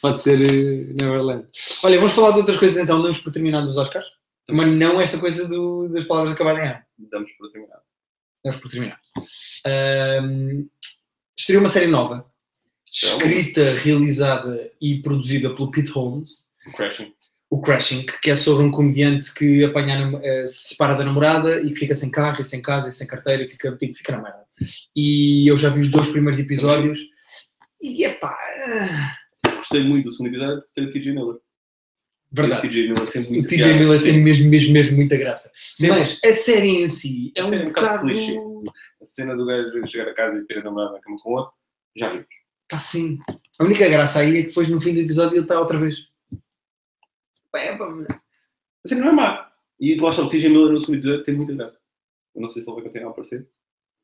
Pode 0.02 0.20
ser 0.20 0.38
uh, 0.38 0.96
Neverland. 1.02 1.48
Olha, 1.84 1.98
vamos 1.98 2.14
falar 2.14 2.32
de 2.32 2.40
outras 2.40 2.58
coisas 2.58 2.82
então, 2.82 3.02
damos 3.02 3.20
por 3.20 3.32
terminado 3.32 3.68
os 3.70 3.78
Oscars. 3.78 4.06
Mas 4.50 4.68
não 4.72 5.00
esta 5.02 5.18
coisa 5.20 5.48
do- 5.48 5.88
das 5.90 6.06
palavras 6.06 6.34
acabarem 6.34 6.66
em 6.66 6.70
ano. 6.72 6.84
Damos 6.98 7.32
para 7.34 7.50
terminar. 7.52 7.80
Damos 8.44 8.62
por 8.62 8.70
terminar. 8.72 9.00
Um, 10.24 10.70
estreou 11.38 11.62
uma 11.62 11.70
série 11.70 11.88
nova, 11.88 12.30
escrita, 12.92 13.76
realizada 13.78 14.72
e 14.80 15.02
produzida 15.02 15.54
pelo 15.56 15.72
Pete 15.72 15.90
Holmes, 15.92 16.52
O 16.68 16.72
Crashing. 16.72 17.14
o 17.50 17.62
Crashing, 17.62 18.06
que 18.22 18.32
é 18.32 18.36
sobre 18.36 18.64
um 18.66 18.72
comediante 18.72 19.34
que 19.34 19.64
apanha, 19.64 20.20
eh, 20.24 20.48
se 20.48 20.70
separa 20.70 20.96
da 20.96 21.06
namorada 21.06 21.62
e 21.62 21.72
que 21.74 21.80
fica 21.80 21.96
sem 21.96 22.10
carro, 22.10 22.42
e 22.42 22.44
sem 22.46 22.62
casa, 22.62 22.90
e 22.90 22.92
sem 22.92 23.06
carteira, 23.08 23.44
e 23.44 23.48
fica, 23.48 23.76
tipo, 23.78 23.94
fica 23.94 24.12
na 24.14 24.22
merda. 24.24 24.46
E 24.96 25.50
eu 25.50 25.56
já 25.56 25.70
vi 25.70 25.80
os 25.82 25.90
dois 25.92 26.08
primeiros 26.08 26.40
episódios, 26.40 27.00
e 27.82 28.04
epá, 28.06 28.36
ah, 28.36 29.16
Gostei 29.56 29.84
muito 29.84 30.06
do 30.06 30.12
segundo 30.12 30.30
episódio 30.34 30.60
porque 30.60 30.74
tem 30.74 30.86
o 30.86 30.92
TJ 30.92 31.12
Miller. 31.14 31.36
verdade. 32.32 32.66
O 32.66 32.70
TJ 32.70 32.88
Miller 32.88 33.12
tem 33.12 33.22
O 33.24 33.30
muito 33.32 33.48
TJ 33.48 33.74
Miller 33.74 34.02
tem 34.04 34.22
mesmo, 34.24 34.50
mesmo, 34.50 34.74
mesmo 34.74 34.96
muita 34.96 35.16
graça. 35.18 35.52
Sempre. 35.56 36.00
Mas 36.00 36.20
a 36.26 36.32
série 36.34 36.84
em 36.84 36.90
si 36.90 37.32
é 37.36 37.42
A 37.42 37.46
um 37.46 37.54
é 37.54 37.58
um 37.62 37.66
bocado 37.66 37.88
bocado. 37.88 38.08
clichê. 38.08 38.38
A 39.02 39.06
cena 39.06 39.36
do 39.36 39.46
gajo 39.46 39.88
chegar 39.88 40.10
a 40.10 40.14
casa 40.14 40.38
e 40.38 40.46
ter 40.46 40.58
a 40.60 40.64
namorada 40.64 40.94
na 40.94 41.00
cama 41.00 41.18
com 41.22 41.30
o 41.30 41.34
outro. 41.38 41.54
Já 41.96 42.10
vimos. 42.10 42.26
Pá, 42.70 42.78
sim. 42.80 43.20
A 43.60 43.64
única 43.64 43.88
graça 43.88 44.20
aí 44.20 44.38
é 44.38 44.42
que 44.42 44.48
depois 44.50 44.68
no 44.70 44.82
fim 44.82 44.94
do 44.94 45.00
episódio 45.00 45.36
ele 45.36 45.44
está 45.44 45.60
outra 45.60 45.78
vez. 45.80 45.96
É, 47.56 47.76
pá, 47.78 47.88
mas- 47.90 48.08
A 48.08 48.88
cena 48.88 49.02
não 49.02 49.10
é 49.10 49.14
má. 49.14 49.52
E 49.80 49.96
lá 49.98 50.10
está 50.10 50.22
o 50.22 50.28
TJ 50.28 50.50
Miller 50.50 50.72
no 50.72 50.80
segundo 50.80 50.98
episódio 51.00 51.24
tem 51.24 51.36
muita 51.36 51.54
graça. 51.54 51.80
Eu 52.36 52.42
não 52.42 52.50
sei 52.50 52.62
se 52.62 52.70
ele 52.70 52.76
vai 52.76 52.84
continuar 52.86 53.10
a 53.10 53.12
aparecer. 53.12 53.48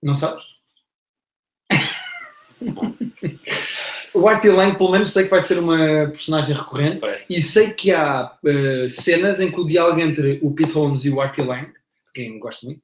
Não 0.01 0.15
sabes? 0.15 0.43
o 4.13 4.27
Artie 4.27 4.49
Lang, 4.49 4.77
pelo 4.77 4.91
menos, 4.91 5.11
sei 5.11 5.25
que 5.25 5.29
vai 5.29 5.41
ser 5.41 5.59
uma 5.59 5.77
personagem 6.07 6.55
recorrente. 6.55 7.01
Parece. 7.01 7.25
E 7.29 7.41
sei 7.41 7.71
que 7.71 7.91
há 7.91 8.37
eh, 8.45 8.87
cenas 8.89 9.39
em 9.39 9.51
que 9.51 9.59
o 9.59 9.65
diálogo 9.65 9.99
entre 9.99 10.39
o 10.41 10.51
Pete 10.53 10.71
Holmes 10.73 11.05
e 11.05 11.09
o 11.09 11.21
Artie 11.21 11.43
Lang, 11.43 11.71
quem 12.13 12.39
gosto 12.39 12.65
muito, 12.65 12.83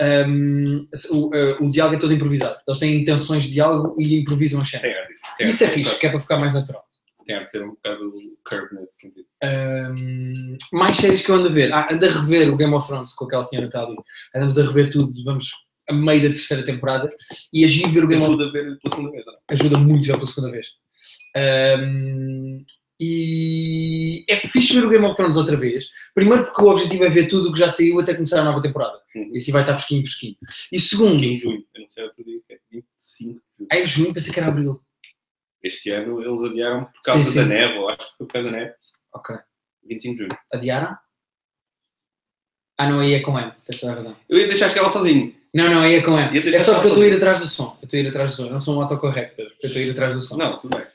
ehm, 0.00 0.86
o, 1.10 1.34
eh, 1.34 1.56
o 1.60 1.70
diálogo 1.70 1.96
é 1.96 1.98
todo 1.98 2.12
improvisado. 2.12 2.56
Eles 2.66 2.78
têm 2.78 3.00
intenções 3.00 3.44
de 3.44 3.52
diálogo 3.52 4.00
e 4.00 4.18
improvisam 4.20 4.60
as 4.60 4.70
cenas. 4.70 4.92
Tem. 4.92 5.06
Tem 5.38 5.48
Isso 5.48 5.64
é 5.64 5.66
um 5.66 5.70
fixe, 5.70 5.98
que 5.98 6.06
é 6.06 6.10
para 6.10 6.20
ficar 6.20 6.38
mais 6.38 6.52
natural. 6.52 6.84
Tem 7.28 7.38
de 7.44 7.50
ser 7.50 7.62
um 7.62 7.72
bocado 7.72 8.10
curve 8.48 8.74
nesse 8.74 9.00
sentido. 9.00 9.26
Ahm, 9.42 10.56
mais 10.72 10.96
séries 10.96 11.20
que 11.20 11.30
eu 11.30 11.34
ando 11.34 11.50
a 11.50 11.52
ver. 11.52 11.70
Ah, 11.74 11.86
ando 11.92 12.06
a 12.06 12.08
rever 12.08 12.50
o 12.50 12.56
Game 12.56 12.72
of 12.72 12.88
Thrones 12.88 13.12
com 13.12 13.26
aquela 13.26 13.42
senhora 13.42 13.68
que 13.68 13.76
está 13.76 13.86
ali. 13.86 13.96
Andamos 14.34 14.58
a 14.58 14.62
rever 14.64 14.88
tudo, 14.90 15.12
vamos 15.24 15.52
a 15.90 15.92
meio 15.92 16.22
da 16.22 16.28
terceira 16.28 16.64
temporada. 16.64 17.10
E 17.52 17.66
agi 17.66 17.86
ver 17.86 18.04
o 18.04 18.08
Game 18.08 18.22
of 18.22 18.32
Ajuda 18.32 18.48
a 18.48 18.50
ver 18.50 18.78
pela 18.78 18.94
segunda 18.94 19.10
vez. 19.10 19.26
não 19.26 19.32
é? 19.34 19.36
ajuda 19.50 19.78
muito 19.78 20.06
já 20.06 20.14
pela 20.14 20.26
segunda 20.26 20.52
vez. 20.52 20.68
Ahm, 21.36 22.64
e 22.98 24.24
é 24.26 24.36
fixe 24.36 24.72
ver 24.72 24.86
o 24.86 24.88
Game 24.88 25.04
of 25.04 25.14
Thrones 25.14 25.36
outra 25.36 25.56
vez. 25.56 25.90
Primeiro 26.14 26.46
porque 26.46 26.62
o 26.62 26.68
objetivo 26.68 27.04
é 27.04 27.10
ver 27.10 27.28
tudo 27.28 27.50
o 27.50 27.52
que 27.52 27.58
já 27.58 27.68
saiu 27.68 28.00
até 28.00 28.14
começar 28.14 28.40
a 28.40 28.44
nova 28.44 28.62
temporada. 28.62 28.98
Uhum. 29.14 29.30
E 29.34 29.36
assim 29.36 29.52
vai 29.52 29.62
estar 29.62 29.74
fresquinho, 29.74 30.02
fresquinho. 30.02 30.36
E 30.72 30.80
segundo, 30.80 31.22
Em 31.22 31.36
junho. 31.36 31.62
Eu 31.74 31.82
não 31.82 31.90
sei 31.90 32.04
outro 32.04 32.24
dia 32.24 32.40
que 32.48 32.54
é 32.54 32.58
25 32.72 33.34
de 33.34 33.58
junho. 33.58 33.68
é 33.70 33.86
junho, 33.86 34.14
pensei 34.14 34.32
que 34.32 34.40
era 34.40 34.48
abril. 34.48 34.80
Este 35.62 35.90
ano 35.90 36.22
eles 36.22 36.42
adiaram 36.42 36.84
por 36.84 37.02
causa 37.02 37.24
Sim, 37.24 37.30
sim. 37.30 37.38
da 37.38 37.46
neve. 37.46 37.76
Eu 37.76 37.88
acho 37.88 37.98
que 37.98 38.16
foi 38.16 38.26
por 38.26 38.32
causa 38.32 38.50
da 38.50 38.56
neve. 38.56 38.74
Ok. 39.14 39.36
25 39.88 40.14
de 40.14 40.22
junho. 40.22 40.38
Adiaram? 40.52 40.96
Ah, 42.78 42.88
não, 42.88 43.00
aí 43.00 43.14
é 43.14 43.20
com 43.20 43.38
M. 43.38 43.52
Tens 43.66 43.80
toda 43.80 43.92
a 43.92 43.96
razão. 43.96 44.16
Eu 44.28 44.38
ia 44.38 44.46
deixar 44.46 44.68
chegar 44.68 44.82
lá 44.82 44.88
sozinho. 44.88 45.34
Não, 45.52 45.68
não, 45.68 45.82
aí 45.82 45.94
é 45.94 46.02
com 46.02 46.16
M. 46.16 46.38
É 46.38 46.60
só 46.60 46.74
porque 46.74 46.86
eu 46.86 46.92
estou 46.92 47.02
a 47.02 47.06
ir 47.08 47.16
atrás 47.16 47.40
do 47.40 47.48
som. 47.48 47.76
Eu 47.82 47.86
estou 47.86 47.98
a 47.98 48.02
ir 48.02 48.08
atrás 48.08 48.30
do 48.30 48.36
som. 48.36 48.46
Eu 48.46 48.52
não 48.52 48.60
sou 48.60 48.76
um 48.76 48.82
autocorrect, 48.82 49.34
Pedro. 49.34 49.52
Eu 49.60 49.66
estou 49.66 49.82
a 49.82 49.84
ir 49.84 49.90
atrás 49.90 50.14
do 50.14 50.22
som. 50.22 50.36
Não, 50.36 50.56
tudo 50.56 50.76
bem. 50.76 50.86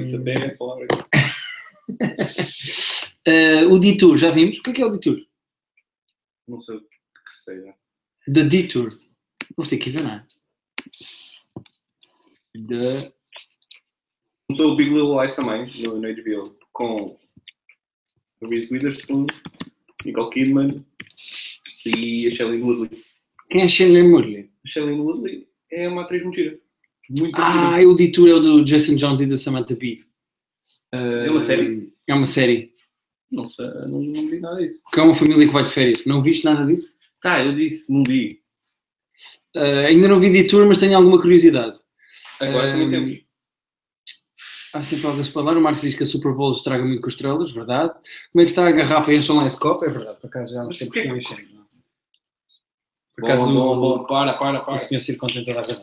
Isso 0.00 0.16
até 0.16 0.34
é 0.34 0.46
a 0.46 0.56
palavra. 0.56 0.86
ah, 3.26 3.66
o 3.70 3.78
Detour, 3.78 4.18
já 4.18 4.30
vimos? 4.30 4.58
O 4.58 4.62
que 4.62 4.70
é 4.70 4.72
que 4.72 4.82
é 4.82 4.86
o 4.86 4.90
Detour? 4.90 5.18
Não 6.46 6.60
sei 6.60 6.76
o 6.76 6.80
que 6.80 7.34
seja. 7.44 7.74
The 8.32 8.44
Detour. 8.44 8.90
Vou 9.56 9.66
ter 9.66 9.78
que 9.78 9.90
ver, 9.90 10.02
não 10.02 10.12
é? 10.12 10.24
The... 12.68 13.12
Começou 14.54 14.72
o 14.72 14.76
Big 14.76 14.90
Little 14.90 15.20
Lies 15.20 15.34
também, 15.34 15.66
no, 15.82 16.00
no 16.00 16.14
HBO, 16.14 16.56
com 16.72 17.16
a 18.40 18.46
Reese 18.46 18.72
Witherspoon, 18.72 19.26
Nicole 20.04 20.30
Kidman 20.30 20.84
e 21.84 22.28
a 22.28 22.30
Shailene 22.30 22.62
Woodley. 22.62 23.04
Quem 23.50 23.62
é 23.62 23.68
Shane 23.70 24.02
Murley? 24.04 24.50
A 24.64 24.68
Shailene 24.68 25.00
Woodley 25.00 25.48
é 25.72 25.88
uma 25.88 26.02
atriz 26.02 26.22
muito 26.22 26.36
gira. 26.36 26.56
Muito 27.18 27.34
Ah, 27.36 27.80
o 27.80 27.94
Detour 27.94 28.28
é 28.28 28.34
o 28.34 28.40
do 28.40 28.64
Jason 28.64 28.94
Jones 28.94 29.20
e 29.22 29.26
da 29.26 29.36
Samantha 29.36 29.74
Bee. 29.74 30.04
É 30.92 31.28
uma 31.28 31.40
série? 31.40 31.92
É 32.06 32.14
uma 32.14 32.24
série. 32.26 32.72
Não 33.32 33.44
sei, 33.46 33.66
não, 33.66 34.00
não 34.02 34.28
vi 34.30 34.38
nada 34.38 34.60
disso. 34.60 34.82
Que 34.92 35.00
é 35.00 35.02
uma 35.02 35.14
família 35.14 35.44
que 35.46 35.52
vai 35.52 35.64
de 35.64 35.72
férias. 35.72 36.04
Não 36.06 36.22
viste 36.22 36.44
nada 36.44 36.64
disso? 36.64 36.94
Tá, 37.20 37.44
eu 37.44 37.52
disse, 37.54 37.92
não 37.92 38.04
vi. 38.06 38.40
Ah, 39.56 39.86
ainda 39.88 40.06
não 40.06 40.20
vi 40.20 40.30
Detour, 40.30 40.64
mas 40.68 40.78
tenho 40.78 40.96
alguma 40.96 41.20
curiosidade. 41.20 41.76
Agora 42.38 42.68
Ah, 42.68 42.72
também 42.72 42.88
temos. 42.88 43.24
Há 44.74 44.82
sempre 44.82 45.06
algo 45.06 45.20
a 45.20 45.24
se 45.24 45.30
falar. 45.30 45.56
O 45.56 45.60
Marcos 45.60 45.82
diz 45.82 45.94
que 45.94 46.02
a 46.02 46.06
Super 46.06 46.32
Bowl 46.32 46.50
estraga 46.52 46.84
muito 46.84 47.00
com 47.00 47.08
estrelas, 47.08 47.52
verdade. 47.52 47.92
Como 48.32 48.42
é 48.42 48.44
que 48.44 48.50
está 48.50 48.66
a 48.66 48.72
garrafa? 48.72 49.14
Encham 49.14 49.36
lá 49.36 49.46
esse 49.46 49.58
copo? 49.58 49.84
É 49.84 49.88
verdade, 49.88 50.18
por 50.20 50.26
acaso 50.26 50.52
já 50.52 50.62
há 50.62 50.64
porquê 50.64 50.86
que 50.90 51.04
não 51.08 51.14
não 51.14 51.20
é? 51.20 51.64
Por 53.16 53.24
acaso 53.24 53.46
bom, 53.46 53.76
o- 53.76 53.80
bom, 53.98 54.04
para, 54.04 54.34
para, 54.34 54.60
o 54.62 54.64
para. 54.64 54.78
senhor 54.80 55.00
Ciro 55.00 55.18
contém 55.18 55.44
toda 55.44 55.60
a 55.60 55.62
razão. 55.62 55.82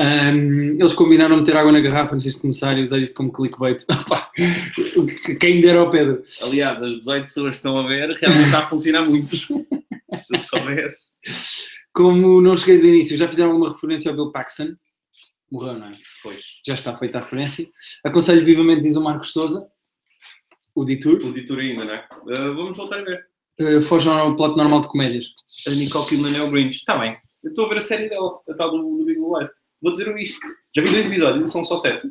Ahm, 0.00 0.76
eles 0.80 0.92
combinaram 0.94 1.36
meter 1.36 1.56
água 1.56 1.70
na 1.70 1.80
garrafa 1.80 2.14
antes 2.14 2.34
de 2.34 2.40
começar 2.40 2.76
e 2.78 2.82
usar 2.82 2.98
isto 2.98 3.14
como 3.14 3.30
clickbait. 3.32 3.84
Quem 5.38 5.60
dera 5.60 5.80
ao 5.80 5.90
Pedro. 5.90 6.22
Aliás, 6.42 6.82
as 6.82 6.96
18 6.96 7.26
pessoas 7.26 7.50
que 7.54 7.58
estão 7.58 7.78
a 7.78 7.86
ver 7.86 8.08
realmente 8.16 8.46
está 8.46 8.58
a 8.60 8.66
funcionar 8.66 9.04
muito. 9.04 9.28
Se 9.36 10.34
eu 10.34 10.38
soubesse. 10.38 11.20
Como 11.92 12.40
não 12.40 12.56
cheguei 12.56 12.78
do 12.78 12.86
início, 12.86 13.16
já 13.16 13.28
fizeram 13.28 13.50
alguma 13.52 13.72
referência 13.72 14.10
ao 14.10 14.16
Bill 14.16 14.32
Paxton? 14.32 14.74
Morreu, 15.54 15.78
não 15.78 15.86
é? 15.86 15.92
Pois. 16.20 16.40
Já 16.66 16.74
está 16.74 16.94
feita 16.96 17.18
a 17.18 17.20
referência. 17.20 17.68
Aconselho 18.04 18.44
vivamente, 18.44 18.82
diz 18.82 18.96
o 18.96 19.00
Marcos 19.00 19.30
Souza, 19.32 19.68
o 20.74 20.84
Detour. 20.84 21.24
O 21.24 21.32
Detour 21.32 21.60
ainda, 21.60 21.84
não 21.84 21.94
é? 21.94 22.08
Ah, 22.36 22.48
vamos 22.50 22.76
voltar 22.76 22.98
a 22.98 23.04
ver. 23.04 23.24
Uh, 23.60 23.80
foge 23.80 24.08
ao 24.08 24.34
plot 24.34 24.56
normal 24.56 24.80
de 24.80 24.88
comédias. 24.88 25.26
A 25.68 25.70
Nicole 25.70 26.08
Kidman 26.08 26.36
é 26.36 26.42
o 26.42 26.50
Grinch. 26.50 26.78
Está 26.78 26.98
bem. 26.98 27.16
Eu 27.44 27.50
estou 27.50 27.66
a 27.66 27.68
ver 27.68 27.76
a 27.76 27.80
série 27.80 28.08
dela, 28.08 28.40
a 28.50 28.54
tal 28.54 28.72
do, 28.72 28.78
do 28.98 29.04
Big 29.04 29.20
Little 29.20 29.38
Lies. 29.38 29.50
Vou 29.80 29.92
dizer 29.92 30.16
isto. 30.18 30.40
Já 30.74 30.82
vi 30.82 30.90
dois 30.90 31.06
episódios, 31.06 31.52
são 31.52 31.64
só 31.64 31.78
sete. 31.78 32.08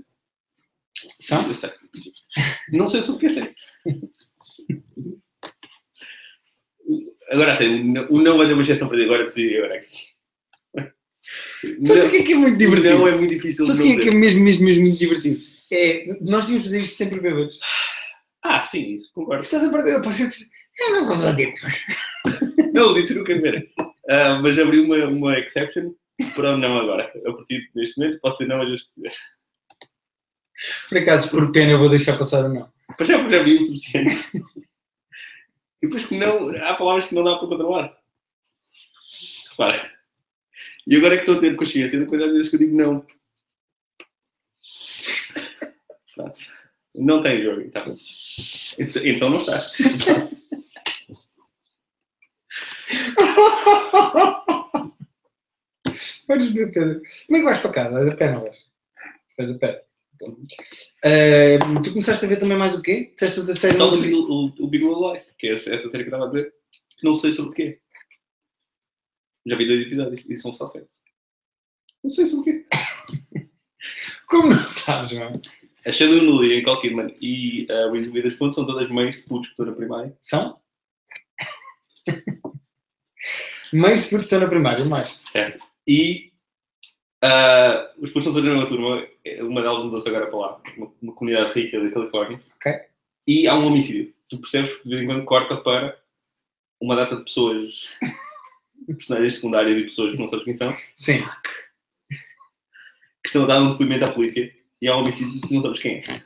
São? 1.19 1.45
Eu 1.45 1.53
sei. 1.53 1.71
Não 2.71 2.87
sei 2.87 3.01
sobre 3.01 3.17
o 3.17 3.19
que 3.19 3.25
é 3.25 3.29
série. 3.29 3.55
Agora, 7.31 7.55
sério, 7.55 7.81
o 8.09 8.21
não- 8.21 8.37
ter 8.37 8.53
uma 8.53 8.61
exceção 8.61 8.87
para 8.87 8.95
dizer 8.97 9.09
agora 9.09 9.23
decidi 9.25 9.57
agora. 9.57 9.83
Sabes 11.85 12.03
o 12.03 12.09
que 12.09 12.17
é 12.17 12.23
que 12.23 12.33
é 12.33 12.35
muito 12.35 12.57
divertido? 12.57 12.97
Não 12.97 13.07
é 13.07 13.15
muito 13.15 13.31
difícil 13.31 13.65
Sabes 13.65 13.79
o 13.79 13.83
que 13.83 13.89
não 13.93 13.99
é 13.99 14.09
que 14.09 14.15
é 14.15 14.19
mesmo, 14.19 14.41
mesmo, 14.41 14.65
mesmo 14.65 14.83
muito 14.83 14.99
divertido? 14.99 15.41
É, 15.71 16.17
nós 16.21 16.45
devíamos 16.45 16.67
fazer 16.67 16.81
isto 16.81 16.95
sempre 16.95 17.19
bêbados. 17.19 17.57
Ah, 18.43 18.59
sim, 18.59 18.93
isso, 18.93 19.11
concordo. 19.13 19.43
Estás 19.43 19.63
a 19.63 19.71
perder 19.71 19.95
a 19.95 20.01
paciência. 20.01 20.45
Eu 20.79 20.91
não 20.91 21.07
vou 21.07 21.17
ver 21.17 21.27
o 21.31 21.33
Detour. 21.33 21.71
Não, 22.73 22.87
o 22.89 22.93
Detour 22.93 23.17
eu 23.17 23.23
quero 23.23 23.41
ver. 23.41 23.69
Ah, 24.09 24.39
mas 24.41 24.59
abri 24.59 24.79
uma, 24.79 25.05
uma 25.05 25.39
exception 25.39 25.93
para 26.35 26.55
o 26.55 26.57
não 26.57 26.77
agora. 26.77 27.11
A 27.25 27.33
partir 27.33 27.69
deste 27.73 27.99
momento, 27.99 28.19
posso 28.19 28.37
ser 28.37 28.47
não 28.47 28.59
que 28.59 28.75
quiser. 28.95 29.15
Por 30.89 30.97
acaso, 30.97 31.29
por 31.29 31.51
pena, 31.51 31.71
eu 31.71 31.79
vou 31.79 31.89
deixar 31.89 32.17
passar 32.17 32.45
o 32.45 32.49
não. 32.49 32.71
Mas 32.97 33.07
já, 33.07 33.29
já 33.29 33.43
vi 33.43 33.55
o 33.55 33.61
suficiente. 33.61 34.31
E 35.81 35.87
depois 35.87 36.05
que 36.05 36.17
não, 36.17 36.55
há 36.57 36.75
palavras 36.75 37.05
que 37.05 37.15
não 37.15 37.23
dá 37.23 37.37
para 37.37 37.47
controlar. 37.47 37.97
Repara. 39.51 39.92
E 40.87 40.95
agora 40.95 41.15
é 41.15 41.17
que 41.17 41.23
estou 41.23 41.37
a 41.37 41.39
ter 41.39 41.55
consciência 41.55 41.99
da 41.99 42.05
quantidade 42.05 42.31
de 42.31 42.37
vezes 42.37 42.49
que 42.49 42.55
eu 42.55 42.59
digo 42.59 42.75
não. 42.75 43.05
Pronto. 46.15 46.39
Não 46.95 47.21
tem 47.21 47.43
jogo, 47.43 47.71
tá 47.71 47.81
bom. 47.85 47.97
Então, 48.77 49.29
não 49.29 49.37
está. 49.37 49.57
Vais 56.27 56.53
ver, 56.53 56.71
Pedro. 56.71 57.01
Como 57.27 57.37
é 57.37 57.39
que 57.39 57.45
vais 57.45 57.59
para 57.59 57.71
casa? 57.71 57.91
Vais 57.91 58.07
a 58.07 58.15
pé, 58.15 58.31
não 58.31 58.41
vais? 58.41 58.57
Vais 59.37 59.51
a 59.51 59.57
pé. 59.57 59.83
Uh, 60.21 61.81
tu 61.83 61.89
começaste 61.89 62.23
a 62.23 62.27
ver 62.27 62.39
também 62.39 62.57
mais 62.57 62.75
o 62.75 62.81
quê? 62.81 63.11
Disseste 63.13 63.39
outra 63.41 63.55
série 63.55 63.75
Então, 63.75 63.89
o, 63.89 64.67
Big 64.67 64.85
Little 64.85 65.11
Lies, 65.11 65.33
que 65.37 65.47
é 65.47 65.53
essa, 65.55 65.73
essa 65.73 65.89
série 65.89 66.03
que 66.03 66.09
eu 66.09 66.15
estava 66.15 66.25
a 66.25 66.33
dizer, 66.33 66.53
não 67.01 67.15
sei 67.15 67.31
sobre 67.33 67.51
o 67.51 67.53
quê. 67.53 67.79
Já 69.45 69.55
vi 69.55 69.67
dois 69.67 69.81
episódios 69.81 70.23
e 70.27 70.37
são 70.37 70.51
só 70.51 70.67
sete. 70.67 70.89
Não 72.03 72.09
sei 72.09 72.25
sobre 72.25 72.51
o 72.51 72.53
quê. 72.53 72.65
Como 74.27 74.49
não 74.49 74.67
sabes, 74.67 75.13
não 75.13 75.23
é? 75.23 75.33
A 75.85 75.91
Shadow 75.91 76.21
Null 76.21 76.45
e 76.45 76.53
a 76.53 76.55
Nicole 76.57 76.81
Kidman 76.81 77.15
e 77.19 77.67
a 77.69 77.91
Reese 77.91 78.09
Witherspoon 78.09 78.53
são 78.53 78.65
todas 78.65 78.89
mães 78.89 79.17
de 79.17 79.23
putos 79.23 79.47
que 79.47 79.53
estão 79.53 79.65
na 79.65 79.73
primária. 79.73 80.15
São? 80.21 80.57
Mães 83.73 84.03
de 84.03 84.09
putos 84.09 84.25
estão 84.25 84.39
na 84.39 84.47
primária, 84.47 84.85
mais. 84.85 85.19
Certo. 85.25 85.65
E 85.85 86.31
ah, 87.25 87.89
os 87.97 88.09
putos 88.11 88.25
são 88.25 88.33
todos 88.33 88.47
na 88.47 88.53
mesma 88.53 88.67
turma. 88.67 89.07
Uma 89.39 89.61
delas 89.61 89.85
mudou-se 89.85 90.09
agora 90.09 90.27
para 90.27 90.37
lá. 90.37 90.61
Uma, 90.75 90.93
uma 91.01 91.13
comunidade 91.13 91.53
rica 91.53 91.81
da 91.81 91.89
Califórnia. 91.89 92.41
Ok. 92.57 92.73
E 93.25 93.47
há 93.47 93.55
um 93.55 93.67
homicídio. 93.67 94.13
Tu 94.29 94.39
percebes 94.41 94.73
que 94.73 94.83
de 94.83 94.89
vez 94.89 95.03
em 95.03 95.05
quando 95.05 95.23
corta 95.23 95.55
para 95.57 95.97
uma 96.81 96.97
data 96.97 97.15
de 97.15 97.23
pessoas, 97.23 97.73
personagens 98.87 99.35
secundárias 99.35 99.77
e 99.77 99.83
pessoas 99.83 100.11
que 100.11 100.19
não 100.19 100.27
sabes 100.27 100.45
quem 100.45 100.53
são, 100.53 100.75
Sim. 100.95 101.23
que 102.09 103.27
estão 103.27 103.43
a 103.43 103.47
dar 103.47 103.61
um 103.61 103.71
depoimento 103.71 104.05
à 104.05 104.11
polícia. 104.11 104.53
E 104.81 104.87
há 104.87 104.97
um 104.97 104.99
homicídio 104.99 105.37
e 105.37 105.41
tu 105.41 105.53
não 105.53 105.61
sabes 105.61 105.79
quem 105.79 105.97
é. 105.97 106.23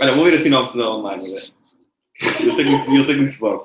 Olha, 0.00 0.14
vou 0.14 0.24
ver 0.24 0.34
a 0.34 0.38
sinopse 0.38 0.76
da 0.76 0.90
online. 0.90 1.34
né? 1.34 1.42
Eu 2.40 2.52
sei 2.52 2.64
que 2.64 2.72
isso, 2.72 2.96
eu 2.96 3.02
sei 3.04 3.16
que 3.16 3.22
isso 3.22 3.38
vale. 3.38 3.60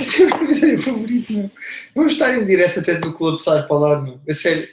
Isso 0.00 0.22
é 0.22 0.26
o 0.26 0.28
meu 0.28 0.44
episódio 0.44 0.82
favorito, 0.82 1.32
meu. 1.32 1.50
Vamos 1.94 2.12
estar 2.12 2.34
em 2.34 2.46
direto 2.46 2.80
até 2.80 2.98
tu 2.98 3.12
colapsar 3.12 3.66
para 3.66 3.76
o 3.76 3.78
lado, 3.78 4.02
meu. 4.04 4.20
É 4.26 4.32
sério. 4.32 4.68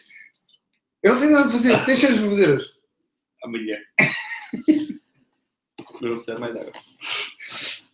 Eu 1.03 1.13
não 1.13 1.19
tenho 1.19 1.33
nada 1.33 1.49
a 1.49 1.51
fazer. 1.51 1.73
Para 1.73 1.85
fazer 1.85 2.49
hoje. 2.49 2.65
Amanhã. 3.43 3.77
Eu 6.05 6.15
não 6.15 6.21
sei 6.21 6.35
mais 6.35 6.55
água. 6.55 6.71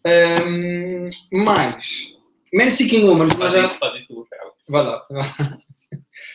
Ahm, 0.06 1.10
mais. 1.32 2.14
Man 2.54 2.72
Seeking 2.72 3.04
Woman. 3.08 3.30
Faz 3.32 3.54
já... 3.54 3.74
faz 3.76 3.96
isso 3.96 4.08
que 4.08 4.14
eu 4.14 4.16
vou. 4.18 4.28
Vai 4.70 4.84
lá. 4.84 5.08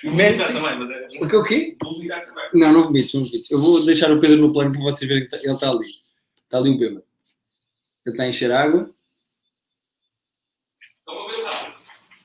Man 0.04 0.38
Seek- 0.38 0.52
também, 0.52 0.78
mas 0.78 0.90
é. 0.90 1.08
O 1.24 1.28
que 1.28 1.36
o 1.36 1.44
quê? 1.44 1.76
Vou 1.82 1.98
ligar 2.00 2.24
também. 2.26 2.44
Não, 2.54 2.72
não 2.72 2.82
vomites, 2.82 3.12
não 3.14 3.24
vomites. 3.24 3.50
Eu 3.50 3.58
vou 3.58 3.84
deixar 3.84 4.10
o 4.10 4.20
Pedro 4.20 4.38
no 4.40 4.52
plano 4.52 4.72
para 4.72 4.80
vocês 4.82 5.08
verem 5.08 5.24
que 5.24 5.30
tá- 5.30 5.38
ele 5.42 5.52
está 5.52 5.70
ali. 5.70 5.88
Está 6.44 6.58
ali 6.58 6.70
o 6.70 6.78
bêbado. 6.78 7.04
Ele 8.06 8.14
está 8.14 8.22
a 8.22 8.28
encher 8.28 8.52
água. 8.52 8.90
Rápido. 11.08 11.76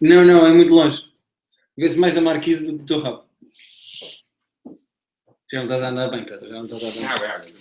Não, 0.02 0.26
não, 0.26 0.45
é 0.45 0.54
muito 0.54 0.74
longe. 0.74 1.06
Vê-se 1.78 1.97
mais 1.97 2.14
da 2.14 2.22
marquise 2.22 2.66
do 2.66 2.72
que 2.74 2.78
do 2.80 2.86
teu 2.86 2.99
rabo. 2.99 3.24
Já 5.52 5.58
não 5.58 5.64
estás 5.64 5.82
a 5.82 5.89
andar 5.89 6.10
bem, 6.10 6.24
Pedro. 6.26 6.47
Já 6.47 6.56
não 6.56 6.66
estás 6.66 6.84
a 6.84 6.88
andar 6.99 7.39
bem. 7.41 7.54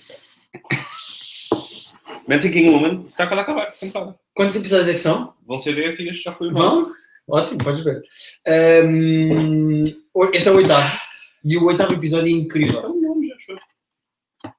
Água, 2.11 2.17
água. 2.17 2.23
Man 2.29 2.39
King 2.39 2.71
Woman 2.71 3.03
está 3.05 3.27
quase 3.27 3.41
a 3.41 3.43
acabar. 3.43 3.71
temporada. 3.73 4.19
Quantos 4.35 4.57
episódios 4.57 4.89
é 4.89 4.93
que 4.93 4.99
são? 5.01 5.35
Vão 5.47 5.59
ser 5.59 5.75
10 5.75 5.99
e 6.01 6.09
este 6.09 6.23
já 6.25 6.33
foi 6.33 6.49
o 6.49 6.53
nove. 6.53 6.83
Vão? 6.83 6.95
Ótimo, 7.29 7.59
podes 7.59 7.85
ver. 7.85 8.01
O- 10.15 10.25
este 10.33 10.49
é 10.49 10.53
o 10.53 10.57
oitavo. 10.57 10.99
E 11.45 11.57
o 11.57 11.65
oitavo 11.67 11.95
episódio 11.95 12.27
é 12.27 12.31
Este 12.31 12.39
é 12.41 12.43
incrível. 12.45 12.91
o 12.91 13.01
nome, 13.01 13.29
já 13.29 13.37
foi. 13.47 13.57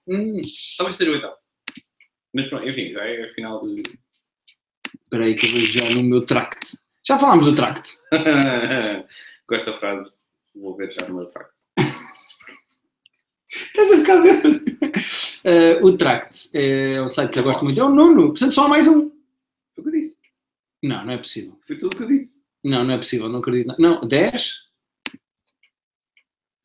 Hum. 0.07 0.41
Talvez 0.77 0.95
seja 0.95 1.11
o 1.11 1.13
oitavo. 1.13 1.35
Mas 2.33 2.47
pronto, 2.47 2.67
enfim, 2.67 2.91
já 2.93 3.03
é 3.03 3.23
a 3.29 3.33
final 3.33 3.65
de. 3.67 3.83
Espera 5.03 5.25
aí 5.25 5.35
que 5.35 5.45
eu 5.47 5.51
vejo 5.51 5.79
já 5.79 5.89
no 5.95 6.03
meu 6.03 6.25
tract. 6.25 6.77
Já 7.05 7.19
falámos 7.19 7.45
do 7.45 7.55
tract. 7.55 7.97
Com 9.47 9.55
esta 9.55 9.73
frase, 9.73 10.21
vou 10.55 10.75
ver 10.77 10.93
já 10.97 11.07
no 11.07 11.15
meu 11.15 11.25
tracto. 11.27 11.59
Estás 13.51 13.91
a 13.91 13.97
ficar. 13.97 14.21
Ah, 15.43 15.83
o 15.83 15.97
tract 15.97 16.49
é 16.53 17.01
o 17.01 17.07
site 17.07 17.31
que 17.31 17.39
eu 17.39 17.43
gosto 17.43 17.63
muito. 17.63 17.79
É 17.79 17.83
o 17.83 17.89
nono. 17.89 18.29
Portanto, 18.29 18.53
só 18.53 18.65
há 18.65 18.69
mais 18.69 18.87
um. 18.87 19.09
Foi 19.73 19.79
o 19.79 19.83
que 19.83 19.89
eu 19.89 19.91
disse. 19.99 20.17
Não, 20.83 21.05
não 21.05 21.13
é 21.13 21.17
possível. 21.17 21.59
Foi 21.65 21.77
tudo 21.77 21.93
o 21.93 21.97
que 21.97 22.03
eu 22.03 22.07
disse. 22.07 22.35
Não, 22.63 22.83
não 22.83 22.93
é 22.93 22.97
possível. 22.97 23.27
Não 23.27 23.39
acredito. 23.39 23.75
Não, 23.79 24.07
10? 24.07 24.59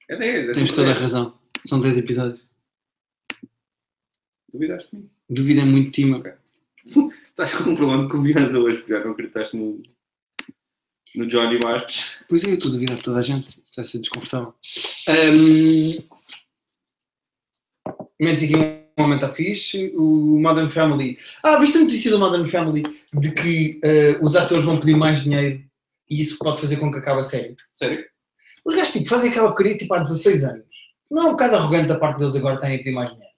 É 0.08 0.16
10. 0.16 0.48
É 0.48 0.52
Tens 0.52 0.70
toda 0.70 0.90
a 0.90 0.94
10. 0.94 1.00
razão. 1.00 1.38
São 1.64 1.80
10 1.80 1.98
episódios. 1.98 2.46
Duvidaste 4.52 4.90
de 4.94 5.02
mim. 5.02 5.10
Duvida 5.28 5.64
muito 5.64 5.86
de 5.86 5.90
ti, 5.90 6.04
meu. 6.04 6.22
Estás 7.28 7.54
com 7.54 7.70
um 7.70 7.74
problema 7.74 8.04
de 8.04 8.10
confiança 8.10 8.58
hoje, 8.58 8.78
porque 8.78 8.92
já 8.92 9.04
não 9.04 9.10
acreditaste 9.10 9.56
no, 9.56 9.82
no 11.16 11.26
Johnny 11.26 11.58
Marques. 11.62 12.16
Pois 12.28 12.44
é, 12.44 12.50
eu 12.50 12.54
estou 12.54 12.70
a 12.70 12.74
duvidar 12.74 12.96
de 12.96 13.02
toda 13.02 13.18
a 13.18 13.22
gente. 13.22 13.60
Está 13.64 13.82
a 13.82 13.84
ser 13.84 13.98
desconfortável. 13.98 14.54
Um... 15.08 16.15
Menos 18.18 18.42
aqui 18.42 18.54
um 18.56 19.02
momento 19.02 19.24
está 19.24 19.34
fixe. 19.34 19.92
O 19.94 20.38
Modern 20.40 20.68
Family. 20.68 21.18
Ah, 21.42 21.58
viste 21.58 21.78
a 21.78 21.82
notícia 21.82 22.10
do 22.10 22.18
Modern 22.18 22.48
Family 22.48 22.82
de 23.12 23.30
que 23.32 23.80
eh, 23.82 24.18
os 24.22 24.36
atores 24.36 24.64
vão 24.64 24.78
pedir 24.78 24.96
mais 24.96 25.22
dinheiro 25.22 25.62
e 26.08 26.20
isso 26.20 26.38
pode 26.38 26.60
fazer 26.60 26.76
com 26.76 26.90
que 26.90 26.98
acabe 26.98 27.20
a 27.20 27.24
série? 27.24 27.56
Sério? 27.74 28.04
Os 28.64 28.74
gajos 28.74 28.92
tipo, 28.92 29.08
fazem 29.08 29.30
aquela 29.30 29.48
porcaria 29.48 29.76
tipo 29.76 29.92
há 29.94 30.02
16 30.02 30.44
anos. 30.44 30.66
Não 31.10 31.22
é 31.22 31.26
um 31.26 31.32
bocado 31.32 31.56
arrogante 31.56 31.88
da 31.88 31.98
parte 31.98 32.18
deles 32.18 32.34
agora 32.34 32.54
estarem 32.54 32.76
a 32.76 32.78
pedir 32.78 32.92
mais 32.92 33.10
dinheiro. 33.10 33.34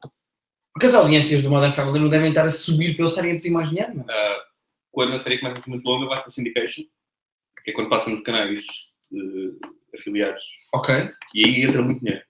Porque 0.73 0.87
as 0.87 0.95
audiências 0.95 1.43
do 1.43 1.51
Modern 1.51 1.73
Family 1.75 1.99
não 1.99 2.09
devem 2.09 2.29
estar 2.29 2.47
a 2.47 2.51
subir 2.51 2.95
para 2.95 3.03
eles 3.03 3.13
estarem 3.13 3.33
a 3.33 3.35
pedir 3.35 3.51
mais 3.51 3.69
dinheiro, 3.69 3.95
não? 3.95 4.05
Ah, 4.09 4.43
quando 4.93 5.13
a 5.15 5.19
série 5.19 5.39
começa 5.39 5.59
a 5.59 5.63
ser 5.63 5.71
muito 5.71 5.87
longa, 5.87 6.07
vai 6.07 6.19
para 6.19 6.27
a 6.27 6.31
syndication, 6.31 6.85
que 7.65 7.71
é 7.71 7.75
quando 7.75 7.91
passa 7.91 8.11
nos 8.11 8.23
canais 8.23 8.65
eh, 9.13 9.99
afiliados. 9.99 10.43
Ok. 10.73 10.95
E 11.35 11.45
aí 11.45 11.63
entra 11.63 11.83
muito 11.83 12.01
dinheiro. 12.01 12.23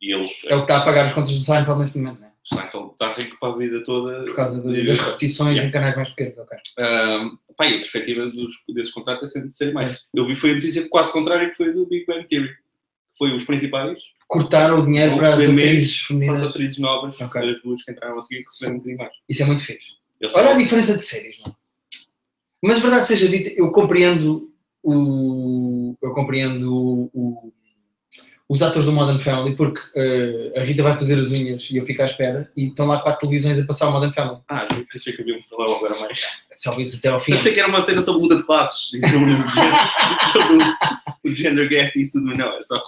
E 0.00 0.12
eles. 0.14 0.30
É 0.46 0.54
o 0.54 0.58
que 0.58 0.64
está 0.64 0.78
a 0.78 0.84
pagar 0.84 1.06
as 1.06 1.12
contas 1.12 1.32
do 1.32 1.40
Seinfeld 1.40 1.80
neste 1.80 1.98
momento, 1.98 2.20
não 2.20 2.28
é? 2.28 2.30
O 2.50 2.54
Seinfeld 2.54 2.90
está 2.92 3.12
rico 3.12 3.36
para 3.40 3.52
a 3.52 3.56
vida 3.56 3.84
toda. 3.84 4.24
Por 4.24 4.34
causa 4.34 4.60
do- 4.62 4.86
das 4.86 4.98
repetições 4.98 5.50
Yeah. 5.52 5.68
em 5.68 5.72
canais 5.72 5.96
mais 5.96 6.08
pequenos, 6.10 6.38
ok. 6.38 6.56
Ah, 6.78 7.30
pá, 7.56 7.66
e 7.66 7.74
a 7.74 7.78
perspectiva 7.78 8.26
dos, 8.26 8.54
desses 8.68 8.92
contratos 8.92 9.24
é 9.24 9.26
sempre 9.26 9.48
de 9.50 9.56
serem 9.56 9.74
mais. 9.74 9.98
Eu 10.14 10.26
vi 10.26 10.34
foi 10.34 10.52
a 10.52 10.54
notícia 10.54 10.88
quase 10.88 11.12
contrária 11.12 11.50
que 11.50 11.56
foi 11.56 11.72
do 11.72 11.84
Big 11.86 12.06
Bang 12.06 12.26
Theory. 12.26 12.50
Foi 13.18 13.34
os 13.34 13.44
principais, 13.44 13.98
Cortaram 14.28 14.78
o 14.80 14.84
dinheiro 14.84 15.16
para 15.16 15.28
as 15.28 15.34
atrizes 15.34 15.56
para 15.56 15.80
as 15.80 16.06
femininas. 16.06 16.42
atrizes 16.42 16.78
novas, 16.78 17.18
Ok. 17.20 17.50
as 17.50 17.62
duas 17.62 17.82
que 17.82 17.90
entraram 17.90 18.18
a 18.18 18.22
seguir, 18.22 18.42
receberam 18.42 18.74
um 18.74 18.78
bocadinho 18.78 18.98
mais. 18.98 19.12
Isso 19.28 19.42
é 19.42 19.46
muito 19.46 19.64
fixe. 19.64 19.86
Eles 20.20 20.34
Olha 20.34 20.50
a 20.50 20.56
diferença 20.56 20.96
de 20.98 21.02
séries, 21.04 21.42
não? 21.44 21.56
Mas 22.62 22.78
verdade 22.80 23.06
seja 23.06 23.28
dita, 23.28 23.50
eu 23.56 23.70
compreendo 23.72 24.52
o. 24.82 25.96
Eu 26.02 26.10
compreendo 26.12 27.10
o- 27.14 27.52
os 28.48 28.62
atores 28.62 28.86
do 28.86 28.92
Modern 28.92 29.18
Family 29.18 29.54
porque 29.54 29.78
eh, 29.94 30.54
a 30.58 30.64
Rita 30.64 30.82
vai 30.82 30.94
fazer 30.94 31.18
as 31.18 31.30
unhas 31.30 31.68
e 31.70 31.76
eu 31.76 31.84
fico 31.84 32.00
à 32.00 32.06
espera 32.06 32.50
e 32.56 32.68
estão 32.68 32.86
lá 32.86 33.00
quatro 33.02 33.20
televisões 33.20 33.58
a 33.58 33.66
passar 33.66 33.88
o 33.88 33.92
Modern 33.92 34.12
Family. 34.12 34.40
Ah, 34.48 34.66
eu 34.70 34.86
achei 34.94 35.12
que 35.12 35.20
havia 35.20 35.36
um 35.36 35.42
problema 35.42 35.76
agora 35.76 36.00
mais. 36.00 36.22
Só 36.52 36.78
isso 36.80 36.96
até 36.96 37.10
ao 37.10 37.20
fim. 37.20 37.32
Pensei 37.32 37.52
que 37.52 37.60
era 37.60 37.68
uma 37.68 37.82
cena 37.82 38.00
sobre 38.00 38.22
luta 38.22 38.36
de 38.36 38.44
classes. 38.44 38.88
Sobre, 38.90 39.16
o 39.34 39.44
gender- 39.54 40.32
sobre 40.32 40.64
o, 41.24 41.32
gender 41.32 41.68
gap 41.68 41.98
e 41.98 42.00
isso 42.00 42.18
tudo. 42.20 42.34
Não, 42.34 42.56
é 42.56 42.62
só. 42.62 42.82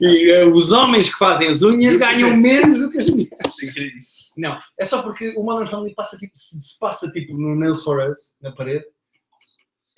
E 0.00 0.30
eh, 0.30 0.46
os 0.46 0.72
homens 0.72 1.10
que 1.10 1.18
fazem 1.18 1.48
as 1.48 1.60
unhas 1.62 1.94
Eu 1.94 2.00
ganham 2.00 2.34
menos 2.34 2.80
do 2.80 2.90
que 2.90 2.98
as 2.98 3.10
mulheres. 3.10 4.32
Não, 4.38 4.58
é 4.78 4.84
só 4.86 5.02
porque 5.02 5.34
o 5.36 5.42
Modern 5.42 5.68
Family 5.68 5.94
passa 5.94 6.16
tipo, 6.16 6.32
se 6.34 6.78
passa 6.80 7.10
tipo 7.10 7.36
no 7.36 7.54
Nails 7.54 7.82
for 7.84 8.08
Us, 8.08 8.34
na 8.40 8.50
parede, 8.52 8.86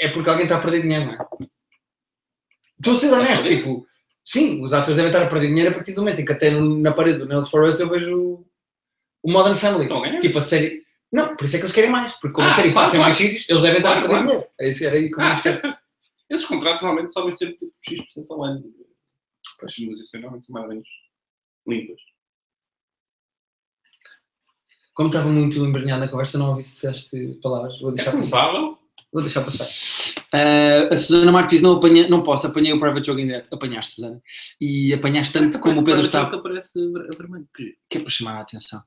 é 0.01 0.09
porque 0.09 0.29
alguém 0.29 0.47
está 0.47 0.57
a 0.57 0.61
perder 0.61 0.83
dinheiro, 0.83 1.05
não 1.07 1.13
é? 1.13 1.19
Estou 2.77 2.97
a 2.97 2.99
ser 2.99 3.13
honesto, 3.13 3.47
tipo, 3.47 3.87
sim, 4.25 4.63
os 4.63 4.73
atores 4.73 4.97
devem 4.97 5.11
estar 5.11 5.25
a 5.25 5.29
perder 5.31 5.49
dinheiro 5.49 5.71
a 5.71 5.75
partir 5.75 5.93
do 5.93 6.01
momento 6.03 6.21
em 6.21 6.25
que 6.25 6.33
até 6.33 6.51
na 6.51 6.93
parede 6.93 7.19
do 7.19 7.27
Nails 7.27 7.49
for 7.51 7.65
Us 7.69 7.79
eu 7.81 7.89
vejo 7.89 8.45
o 9.23 9.31
Modern 9.33 9.57
Family. 9.59 9.83
Estão 9.85 9.99
a 9.99 10.07
ganhar? 10.07 10.21
Tipo, 10.21 10.39
a 10.39 10.43
série. 10.43 10.83
Não, 11.13 11.37
por 11.37 11.45
isso 11.45 11.57
é 11.57 11.59
que 11.59 11.65
eles 11.65 11.75
querem 11.75 11.91
mais, 11.91 12.13
porque 12.15 12.31
como 12.35 12.49
Ah, 12.49 12.51
a 12.51 12.55
série 12.55 12.73
claro, 12.73 12.87
passa 12.87 12.97
em 12.97 13.01
claro. 13.01 13.03
mais 13.03 13.17
sítios, 13.17 13.49
eles 13.49 13.63
devem 13.63 13.79
estar 13.79 13.93
Claro, 13.93 14.07
a 14.07 14.09
perder 14.09 14.23
dinheiro. 14.27 14.47
É 14.61 14.69
isso, 14.69 14.85
era 14.85 14.97
aí 14.97 15.11
eu 15.11 15.21
Ah, 15.21 15.37
certo. 15.37 15.61
certo. 15.63 15.79
Esses 16.31 16.47
contratos 16.47 16.83
normalmente 16.83 17.13
sobem 17.13 17.35
sempre 17.35 17.57
tipo 17.57 17.73
X% 17.87 18.27
ao 18.33 18.43
ano. 18.45 18.65
As 19.63 19.79
negociações 19.79 20.23
normalmente 20.23 20.47
são 20.47 20.53
mais 20.55 20.65
ou 20.65 20.71
menos 20.71 20.89
limpas. 21.69 22.01
Como 24.95 25.09
estava 25.09 25.29
muito 25.29 25.59
embrenhado 25.59 26.01
na 26.01 26.09
conversa, 26.09 26.39
não 26.39 26.51
ouvi 26.51 26.63
se 26.63 26.71
disseste 26.75 27.39
palavras. 27.43 27.81
Vou 27.81 27.91
É 27.91 27.95
deixar 27.95 28.13
passar. 28.13 28.31
provável. 28.51 28.79
Vou 29.15 29.23
deixar 29.23 29.45
passar. 29.45 29.69
Ah, 30.33 30.93
a 30.93 30.97
Susana 30.97 31.31
Marques 31.31 31.61
não, 31.61 31.75
apanha, 31.75 32.09
não 32.09 32.21
posso, 32.21 32.49
apanhei 32.49 32.73
o 32.73 32.81
private 32.81 33.07
jogo 33.07 33.21
em 33.21 33.27
direto. 33.27 33.55
Apanhaste, 33.55 33.93
Susana. 33.93 34.21
E 34.61 34.93
apanhaste 34.93 35.33
tanto 35.33 35.61
como 35.61 35.81
o 35.81 35.85
Pedro 35.85 36.03
está. 36.03 36.29
Que 36.29 36.35
aparece 36.35 36.73
vermelho. 37.17 37.47
Que 37.89 37.99
é 37.99 38.01
para 38.01 38.11
chamar 38.11 38.37
a 38.39 38.41
atenção. 38.41 38.83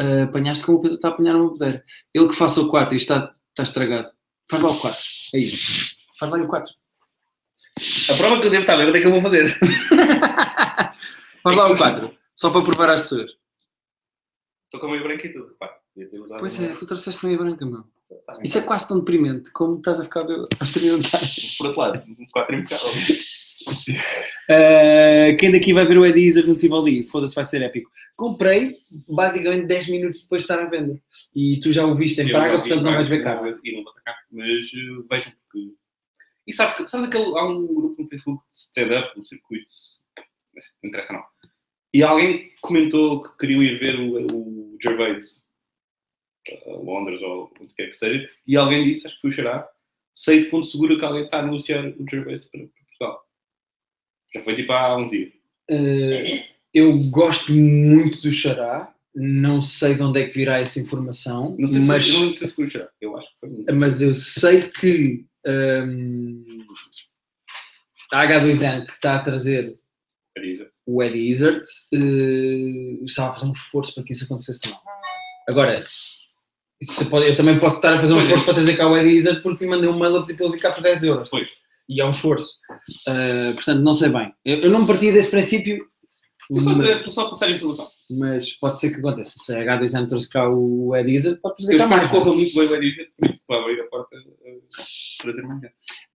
Ah, 0.00 0.24
apanhaste 0.24 0.64
como 0.64 0.78
o 0.78 0.82
Pedro 0.82 0.96
está 0.96 1.08
a 1.08 1.10
apanhar 1.12 1.36
uma 1.36 1.52
poder. 1.52 1.84
Ele 2.12 2.26
que 2.26 2.34
faça 2.34 2.60
o 2.60 2.66
4 2.66 2.92
e 2.92 2.96
está, 2.96 3.32
está 3.50 3.62
estragado. 3.62 4.10
Faz 4.50 4.60
lá 4.60 4.70
o 4.70 4.80
4. 4.80 5.00
É 5.34 5.38
isso. 5.38 5.94
Faz 6.18 6.32
lá 6.32 6.38
o 6.38 6.48
4. 6.48 6.74
A 8.10 8.16
prova 8.16 8.40
que 8.40 8.46
eu 8.48 8.50
devo 8.50 8.62
estar 8.62 8.74
a 8.74 8.84
ver, 8.84 8.96
é 8.96 9.00
que 9.00 9.06
eu 9.06 9.12
vou 9.12 9.22
fazer? 9.22 9.46
Faz 11.40 11.56
lá 11.56 11.70
o 11.70 11.76
4. 11.76 12.18
Só 12.34 12.50
para 12.50 12.62
provar 12.62 12.90
às 12.90 13.02
pessoas. 13.02 13.30
Estou 14.64 14.80
com 14.80 14.88
a 14.88 14.90
meio 14.90 15.04
branco 15.04 15.24
e 15.24 15.32
tudo, 15.32 15.56
usado 16.20 16.40
Pois 16.40 16.60
é, 16.60 16.74
tu 16.74 16.84
trouxeste 16.84 17.24
meia 17.24 17.38
branca, 17.38 17.64
meu. 17.64 17.84
Isso 18.42 18.58
é 18.58 18.62
quase 18.62 18.88
tão 18.88 18.98
deprimente 18.98 19.50
como 19.52 19.78
estás 19.78 20.00
a 20.00 20.04
ficar 20.04 20.24
30 20.24 20.86
anos. 20.94 21.10
Por 21.58 21.66
outro 21.66 21.80
lado, 21.80 22.02
um 22.08 22.26
4 22.32 22.54
impecável. 22.56 22.90
Uh, 24.50 25.36
quem 25.38 25.52
daqui 25.52 25.72
vai 25.72 25.86
ver 25.86 25.98
o 25.98 26.04
Eddie 26.04 26.42
no 26.42 26.56
Tivoli? 26.56 27.06
Foda-se, 27.06 27.34
vai 27.34 27.44
ser 27.44 27.62
épico. 27.62 27.90
Comprei 28.16 28.72
basicamente 29.08 29.66
10 29.66 29.88
minutos 29.88 30.22
depois 30.22 30.42
de 30.42 30.50
estar 30.50 30.62
à 30.64 30.68
venda. 30.68 31.00
E 31.34 31.60
tu 31.60 31.70
já 31.72 31.84
o 31.86 31.94
viste 31.94 32.20
em 32.20 32.30
Praga, 32.30 32.58
portanto 32.58 32.82
não 32.82 32.92
vais 32.92 33.08
ver 33.08 33.22
cá. 33.22 33.40
E 33.62 33.76
não 33.76 33.82
vou 33.84 33.92
atacar. 33.92 34.16
Mas 34.30 34.72
uh, 34.72 35.06
vejam 35.10 35.32
porque. 35.32 35.74
E 36.46 36.52
sabe, 36.52 36.76
que- 36.76 36.86
sabe 36.88 37.06
aquele. 37.06 37.38
Há 37.38 37.46
um 37.46 37.66
grupo 37.66 38.02
no 38.02 38.08
Facebook 38.08 38.42
de 38.50 38.56
stand-up, 38.56 39.18
um 39.18 39.24
circuito. 39.24 39.70
Não 40.82 40.88
interessa 40.88 41.12
não. 41.12 41.22
E 41.94 42.02
alguém 42.02 42.50
comentou 42.60 43.22
que 43.22 43.36
queriam 43.38 43.62
ir 43.62 43.78
ver 43.78 43.98
o, 43.98 44.26
o 44.26 44.78
Gervais 44.82 45.46
a 45.51 45.51
Londres 46.66 47.22
ou 47.22 47.52
onde 47.60 47.72
quer 47.74 47.88
que 47.88 47.96
seja. 47.96 48.28
E 48.46 48.56
alguém 48.56 48.84
disse, 48.84 49.06
acho 49.06 49.16
que 49.16 49.20
foi 49.22 49.30
o 49.30 49.32
Xará, 49.32 49.68
sei 50.14 50.44
de 50.44 50.50
fundo 50.50 50.66
seguro 50.66 50.98
que 50.98 51.04
alguém 51.04 51.24
está 51.24 51.38
a 51.38 51.40
anunciar 51.42 51.84
o 51.86 52.06
Gervais 52.08 52.44
para, 52.46 52.60
para 52.60 52.68
Portugal. 52.86 53.24
Já 54.34 54.40
foi 54.42 54.54
tipo 54.56 54.72
há 54.72 54.96
uns 54.96 55.10
dias. 55.10 55.32
Uh, 55.70 56.44
eu 56.74 56.98
gosto 57.10 57.52
muito 57.52 58.20
do 58.22 58.30
Xará. 58.32 58.92
Não 59.14 59.60
sei 59.60 59.94
de 59.94 60.02
onde 60.02 60.20
é 60.22 60.26
que 60.26 60.32
virá 60.34 60.58
essa 60.58 60.80
informação, 60.80 61.54
Não 61.58 61.68
sei 61.68 61.82
se, 61.82 61.86
mas, 61.86 62.08
foi, 62.08 62.24
não 62.26 62.32
sei 62.32 62.46
se 62.48 62.54
foi 62.54 62.64
o 62.64 62.70
Xará. 62.70 62.88
Eu 62.98 63.16
acho 63.18 63.28
que 63.28 63.34
foi. 63.40 63.48
um- 63.50 63.78
mas 63.78 64.00
eu 64.00 64.14
sei 64.14 64.70
que 64.70 65.26
um, 65.46 66.44
a 68.10 68.26
H2N 68.26 68.86
que 68.86 68.92
está 68.92 69.16
a 69.16 69.22
trazer 69.22 69.78
o 70.86 71.02
Eddie 71.02 71.28
Izzard 71.30 71.62
eh, 71.92 73.04
estava 73.04 73.30
a 73.30 73.32
fazer 73.34 73.46
um 73.46 73.52
esforço 73.52 73.94
para 73.94 74.02
que 74.04 74.12
isso 74.12 74.24
acontecesse 74.24 74.62
também. 74.62 74.78
Agora, 75.46 75.84
pode- 77.10 77.28
eu 77.28 77.36
também 77.36 77.58
posso 77.58 77.76
estar 77.76 77.94
a 77.96 78.00
fazer 78.00 78.12
um 78.12 78.16
Pois 78.16 78.24
é. 78.24 78.28
esforço 78.28 78.44
para 78.44 78.54
trazer 78.54 78.76
cá 78.76 78.88
o 78.88 78.96
Eddie 78.96 79.16
Izzard 79.16 79.42
porque 79.42 79.64
lhe 79.64 79.70
mandei 79.70 79.88
um 79.88 79.98
mail 79.98 80.16
a 80.16 80.20
pedir 80.22 80.36
para 80.36 80.46
ele 80.46 80.54
vir 80.56 80.62
cá 80.62 80.70
por 80.72 80.82
10 80.82 81.02
euros. 81.02 81.28
Pois. 81.30 81.50
E 81.88 82.00
é 82.00 82.04
um 82.06 82.10
esforço. 82.10 82.58
Eh, 83.08 83.52
portanto, 83.54 83.80
não 83.82 83.92
sei 83.92 84.08
bem. 84.08 84.32
Eu, 84.44 84.60
eu 84.60 84.70
não 84.70 84.86
partia 84.86 85.12
desse 85.12 85.30
princípio, 85.30 85.86
Estou 86.50 86.60
só, 86.72 86.74
mas, 86.76 86.88
estou 86.88 87.12
só 87.12 87.20
a 87.22 87.28
passar 87.30 87.46
a 87.46 87.50
informação. 87.52 87.86
mas 88.10 88.52
pode 88.58 88.80
ser 88.80 88.90
que 88.90 88.96
aconteça. 88.98 89.32
Se 89.36 89.54
a 89.54 89.58
H2N 89.64 90.06
trouxe 90.08 90.28
cá 90.28 90.48
o 90.50 90.94
Eddie 90.96 91.16
Izzard, 91.16 91.40
pode 91.40 91.56
trazer 91.56 91.74
Eu 91.74 91.78
cá 91.78 91.86
mais. 91.86 92.10
corra 92.10 92.34
muito 92.34 92.54
bem, 92.54 92.66
vai 92.68 92.80
dizer, 92.80 93.08
por 93.16 93.28
isso 93.30 93.42
vai 93.48 93.58
abrir 93.60 93.80
a 93.80 93.84
porta 93.84 94.16
a 94.16 95.22
trazer 95.22 95.42
mais. 95.42 95.60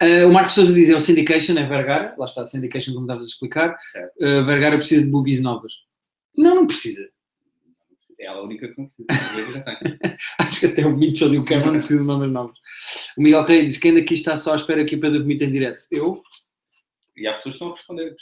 Eh, 0.02 0.26
o 0.26 0.32
Marcos 0.34 0.54
Souza 0.56 0.74
diz 0.74 0.90
é 0.90 0.96
o 0.96 1.02
Syndication, 1.02 1.54
é 1.58 1.66
Vergara. 1.66 2.14
Lá 2.18 2.26
está, 2.26 2.46
Syndication, 2.46 2.94
como 2.94 3.06
estavas 3.06 3.26
a 3.26 3.30
explicar. 3.30 3.76
Eh, 4.22 4.42
Vergara 4.42 4.78
precisa 4.78 5.04
de 5.04 5.10
boobies 5.10 5.40
novas. 5.42 5.74
Não, 6.36 6.56
não 6.56 6.68
precisa. 6.68 7.02
É 8.20 8.26
ela 8.26 8.40
a 8.40 8.44
única 8.44 8.68
que 8.68 8.78
não 8.82 8.88
precisa. 8.88 9.52
Já. 9.52 9.80
Acho 10.40 10.60
que 10.60 10.66
até 10.66 10.86
o 10.86 10.96
Mitchell 10.96 11.34
e 11.34 11.38
o 11.38 11.46
Kevin 11.46 11.66
não 11.66 11.74
precisam 11.80 12.02
de 12.02 12.08
nomes 12.08 12.32
novos. 12.32 12.60
O 13.18 13.22
Miguel 13.22 13.42
Correia 13.42 13.66
diz: 13.66 13.78
quem 13.78 13.94
daqui 13.94 14.14
está 14.14 14.36
só 14.36 14.54
à 14.54 14.56
espera 14.56 14.86
que 14.86 14.96
o 14.96 15.00
Pedro 15.00 15.20
vomite 15.20 15.44
em 15.44 15.52
direto? 15.52 15.84
Eu? 15.92 16.22
E 17.16 17.28
há 17.28 17.34
pessoas 17.34 17.56
que 17.56 17.64
estão 17.64 17.70
a 17.70 17.76
responder. 17.76 18.16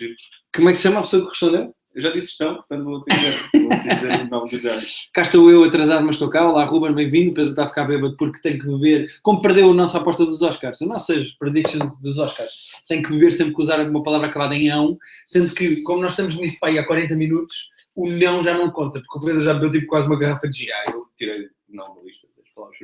Como 0.56 0.70
é 0.70 0.72
que 0.72 0.78
se 0.78 0.84
chama 0.84 1.00
a 1.00 1.04
pessoa 1.04 1.24
que 1.24 1.30
respondeu? 1.30 1.76
Eu 1.96 2.02
já 2.02 2.10
disse 2.10 2.32
estão, 2.32 2.56
portanto 2.56 2.84
não 2.84 2.92
vou 2.92 3.02
ter 3.02 3.16
que 3.16 3.22
dizer. 3.22 4.30
Não 4.30 4.40
vou 4.42 4.50
dizer. 4.50 4.74
Cá 5.14 5.22
estou 5.22 5.50
eu 5.50 5.64
atrasado, 5.64 6.06
mas 6.06 6.16
estou 6.16 6.30
cá. 6.30 6.46
Olá, 6.46 6.66
Ruben, 6.66 6.94
bem-vindo. 6.94 7.32
O 7.32 7.34
Pedro 7.34 7.52
está 7.52 7.64
a 7.64 7.68
ficar 7.70 7.86
bêbado 7.86 8.18
porque 8.18 8.42
tem 8.42 8.60
que 8.60 8.68
beber. 8.68 9.10
Como 9.24 9.42
perdeu 9.42 9.72
a 9.72 9.74
nossa 9.74 9.98
aposta 9.98 10.26
dos 10.26 10.42
Oscars, 10.42 10.82
as 10.82 10.88
nossas 10.90 11.32
predictions 11.32 11.98
dos 12.02 12.18
Oscars, 12.18 12.52
tem 12.90 13.02
que 13.02 13.10
beber 13.12 13.32
sempre 13.32 13.56
que 13.56 13.62
usar 13.62 13.80
uma 13.80 14.04
palavra 14.04 14.28
acabada 14.28 14.54
em 14.54 14.70
ão, 14.70 14.98
sendo 15.26 15.56
que, 15.56 15.82
como 15.84 16.02
nós 16.02 16.12
estamos 16.12 16.36
nisto 16.36 16.60
para 16.60 16.68
aí 16.68 16.78
há 16.78 16.86
40 16.86 17.16
minutos, 17.16 17.70
o 17.96 18.10
não 18.10 18.44
já 18.44 18.58
não 18.58 18.70
conta, 18.72 19.00
porque 19.00 19.18
o 19.18 19.22
Pedro 19.22 19.46
já 19.46 19.54
bebeu 19.54 19.72
tipo 19.72 19.88
quase 19.88 20.06
uma 20.06 20.20
garrafa 20.20 20.50
de 20.50 20.66
gin. 20.66 20.72
Ah, 20.72 20.92
eu 20.92 21.06
tirei 21.16 21.44
o 21.44 21.50
nome 21.70 21.96
da 21.96 22.02
lista 22.04 22.28
das 22.36 22.50
palavras. 22.54 22.78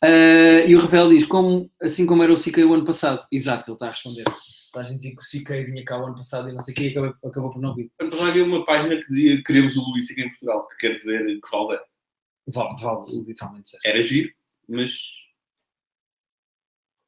Ah, 0.00 0.64
e 0.64 0.76
o 0.76 0.80
Rafael 0.80 1.08
diz, 1.08 1.24
como, 1.24 1.68
assim 1.82 2.06
como 2.06 2.22
era 2.22 2.32
o 2.32 2.40
CK 2.40 2.58
o 2.58 2.74
ano 2.74 2.84
passado. 2.84 3.20
Exato, 3.32 3.68
ele 3.68 3.74
está 3.74 3.86
a 3.86 3.90
responder. 3.90 4.24
A 4.74 4.82
gente 4.84 4.98
dizer 4.98 5.14
que 5.14 5.20
o 5.20 5.42
CK 5.44 5.64
vinha 5.70 5.84
cá 5.84 5.98
o 6.00 6.06
ano 6.06 6.16
passado 6.16 6.48
e 6.48 6.52
não 6.52 6.62
sei 6.62 6.72
o 6.72 6.76
que, 6.76 6.88
e 6.88 6.90
acabou, 6.90 7.30
acabou 7.30 7.50
por 7.52 7.60
não 7.60 7.74
vir. 7.74 7.90
Ano 8.00 8.10
passado 8.10 8.28
havia 8.30 8.44
uma 8.44 8.64
página 8.64 8.96
que 8.96 9.06
dizia 9.06 9.42
queremos 9.44 9.76
o 9.76 9.82
Luís 9.82 10.10
aqui 10.10 10.22
em 10.22 10.28
Portugal, 10.30 10.66
que 10.68 10.76
quer 10.76 10.96
dizer 10.96 11.24
que 11.40 11.50
vale 11.50 11.66
zero. 11.66 11.82
Vale, 12.48 12.82
vale, 12.82 13.20
literalmente 13.26 13.70
ser. 13.70 13.78
Era 13.84 14.02
giro, 14.02 14.32
mas. 14.68 14.92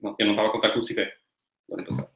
Não, 0.01 0.15
eu 0.19 0.27
não 0.27 0.33
estava 0.35 0.49
a 0.49 0.53
contar 0.53 0.71
com 0.71 0.79
o 0.81 0.83
do 0.83 1.75
Ano 1.75 1.85
passado. 1.87 2.11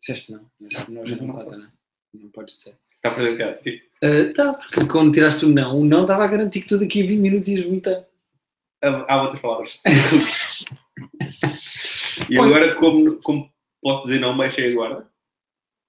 Disseste 0.00 0.32
não, 0.32 0.50
mas 0.60 0.72
nós 0.72 0.88
Mas 0.88 1.20
não 1.20 1.26
não 1.28 1.34
conta, 1.34 1.56
não. 1.58 1.72
Não 2.14 2.30
podes 2.30 2.56
dizer. 2.56 2.78
Está 2.96 3.10
a 3.10 3.14
fazer 3.14 3.36
cara. 3.38 3.56
Tipo, 3.58 3.84
Ah, 4.02 4.32
tá, 4.34 4.54
porque 4.54 4.86
quando 4.86 5.12
tiraste 5.12 5.44
o 5.44 5.48
não, 5.48 5.80
o 5.80 5.84
não 5.84 6.02
estava 6.02 6.24
a 6.24 6.28
garantir 6.28 6.62
que 6.62 6.68
tu 6.68 6.78
daqui 6.78 7.02
a 7.02 7.06
20 7.06 7.20
minutos 7.20 7.48
ias 7.48 7.64
vomitar. 7.64 8.04
há 8.82 9.12
há 9.14 9.22
outras 9.22 9.40
palavras. 9.42 9.80
e 12.30 12.36
Põe- 12.36 12.46
agora, 12.48 12.74
como, 12.76 13.16
como 13.22 13.52
posso 13.84 14.06
dizer 14.06 14.18
não, 14.18 14.36
baixei 14.36 14.72
a 14.72 14.74
guarda. 14.74 15.08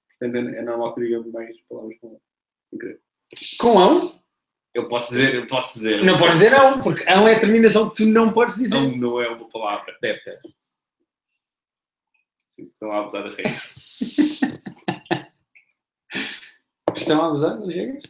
Portanto, 0.10 0.50
é 0.50 0.58
é 0.58 0.62
normal 0.62 0.94
que 0.94 1.02
diga 1.02 1.24
mais 1.32 1.60
palavras 1.62 1.98
com 2.00 2.20
Incrível. 2.74 3.00
Com 3.58 3.80
ão? 3.80 4.22
Eu 4.74 4.90
posso 4.90 5.10
dizer, 5.10 5.34
eu 5.34 5.48
posso 5.48 5.76
dizer. 5.76 6.04
Não 6.04 6.18
podes 6.18 6.34
dizer 6.34 6.52
não, 6.52 6.82
porque 6.82 7.04
ão 7.10 7.26
é 7.26 7.36
a 7.36 7.40
terminação 7.40 7.90
que 7.90 8.04
tu 8.04 8.06
não 8.10 8.34
podes 8.34 8.58
dizer. 8.58 8.76
Não, 8.76 8.98
não 8.98 9.22
é 9.22 9.30
uma 9.30 9.48
palavra. 9.50 9.98
Deve, 10.02 10.22
deve. 10.26 10.42
Sim, 12.50 12.64
estão 12.66 12.92
a 12.92 13.00
abusar 13.00 13.24
das 13.24 13.34
regras. 13.34 13.86
Estão 16.96 17.22
a 17.22 17.28
abusar, 17.28 17.60
não 17.60 17.70
chegas? 17.70 18.04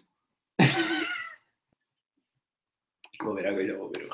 Vou 3.21 3.33
ver 3.33 3.67
já 3.67 3.77
vou 3.77 3.89
ver. 3.89 4.07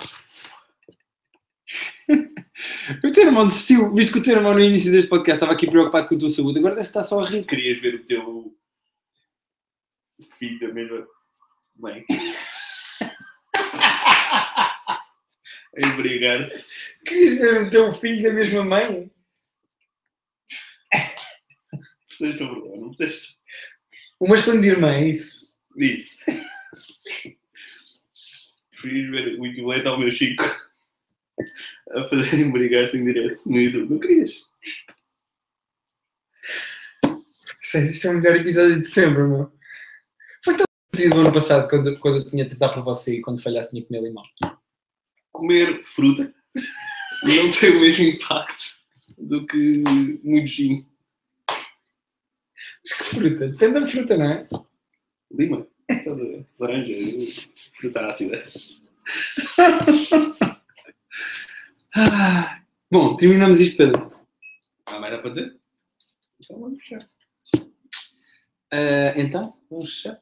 O 3.03 3.11
teu 3.11 3.25
irmão 3.25 3.47
desistiu, 3.47 3.93
visto 3.93 4.13
que 4.13 4.19
o 4.19 4.21
teu 4.21 4.35
irmão 4.35 4.53
no 4.53 4.61
início 4.61 4.91
deste 4.91 5.09
podcast 5.09 5.37
estava 5.37 5.53
aqui 5.53 5.67
preocupado 5.67 6.07
com 6.07 6.15
a 6.15 6.17
tua 6.19 6.29
saúde, 6.29 6.59
agora 6.59 6.75
deve 6.75 6.87
estar 6.87 7.03
só 7.03 7.23
a 7.23 7.27
rir. 7.27 7.45
Querias 7.45 7.79
ver 7.79 7.95
o 7.95 8.05
teu 8.05 8.57
filho 10.37 10.59
da 10.59 10.73
mesma 10.73 11.07
mãe? 11.75 12.05
a 15.75 15.87
embriagar-se. 15.87 16.71
Querias 17.05 17.35
ver 17.35 17.61
o 17.63 17.69
teu 17.69 17.93
filho 17.93 18.23
da 18.23 18.33
mesma 18.33 18.63
mãe? 18.63 19.11
Precisas 22.07 22.37
sobre 22.37 22.59
ela, 22.59 22.77
não 22.77 22.89
precisas 22.89 23.39
Uma 24.19 24.35
escolha 24.35 24.61
de 24.61 24.67
irmã, 24.67 24.93
é 24.93 25.09
isso? 25.09 25.41
disso. 25.75 26.17
Preferias 28.71 29.09
ver 29.11 29.39
o 29.39 29.45
equivalente 29.45 29.87
ao 29.87 29.99
meu 29.99 30.11
Chico 30.11 30.43
a 31.93 32.07
fazer 32.09 32.39
embriagar-se 32.39 32.97
em 32.97 33.05
direto 33.05 33.41
no 33.47 33.59
YouTube. 33.59 33.89
Não 33.89 33.99
querias? 33.99 34.31
Sério, 37.61 37.91
isto 37.91 38.07
é 38.07 38.11
o 38.11 38.13
melhor 38.15 38.35
episódio 38.35 38.79
de 38.79 38.87
sempre, 38.87 39.23
meu. 39.23 39.51
Foi 40.43 40.55
tão 40.55 40.65
divertido 40.91 41.15
no 41.15 41.21
ano 41.27 41.33
passado, 41.33 41.69
quando, 41.69 41.97
quando 41.99 42.17
eu 42.17 42.25
tinha 42.25 42.43
de 42.43 42.55
tratar 42.55 42.73
por 42.73 42.83
você 42.83 43.17
e 43.17 43.21
quando 43.21 43.41
falhasse 43.41 43.69
tinha 43.69 43.81
que 43.81 43.87
comer 43.87 44.01
limão. 44.01 44.23
Comer 45.31 45.83
fruta 45.85 46.33
não 47.23 47.49
tem 47.49 47.77
o 47.77 47.79
mesmo 47.79 48.05
impacto 48.05 48.81
do 49.17 49.45
que 49.45 49.83
muito 50.23 50.47
gin. 50.47 50.85
Mas 51.47 52.93
que 52.97 53.03
fruta? 53.03 53.47
Depende 53.47 53.79
da 53.79 53.87
fruta, 53.87 54.17
não 54.17 54.25
é? 54.25 54.47
Lima. 55.31 55.67
Laranja. 56.59 56.93
Fruta 57.79 58.07
ácida. 58.07 58.43
Ah, 61.95 62.61
bom, 62.89 63.15
terminamos 63.17 63.59
isto, 63.59 63.77
Pedro. 63.77 64.11
Há 64.85 64.99
mais 64.99 65.19
para 65.19 65.29
dizer? 65.29 65.59
Então 66.39 66.59
vamos 66.59 66.79
fechar. 66.79 67.09
Ah, 68.71 69.13
então, 69.15 69.57
vamos 69.69 70.01
fechar. 70.01 70.21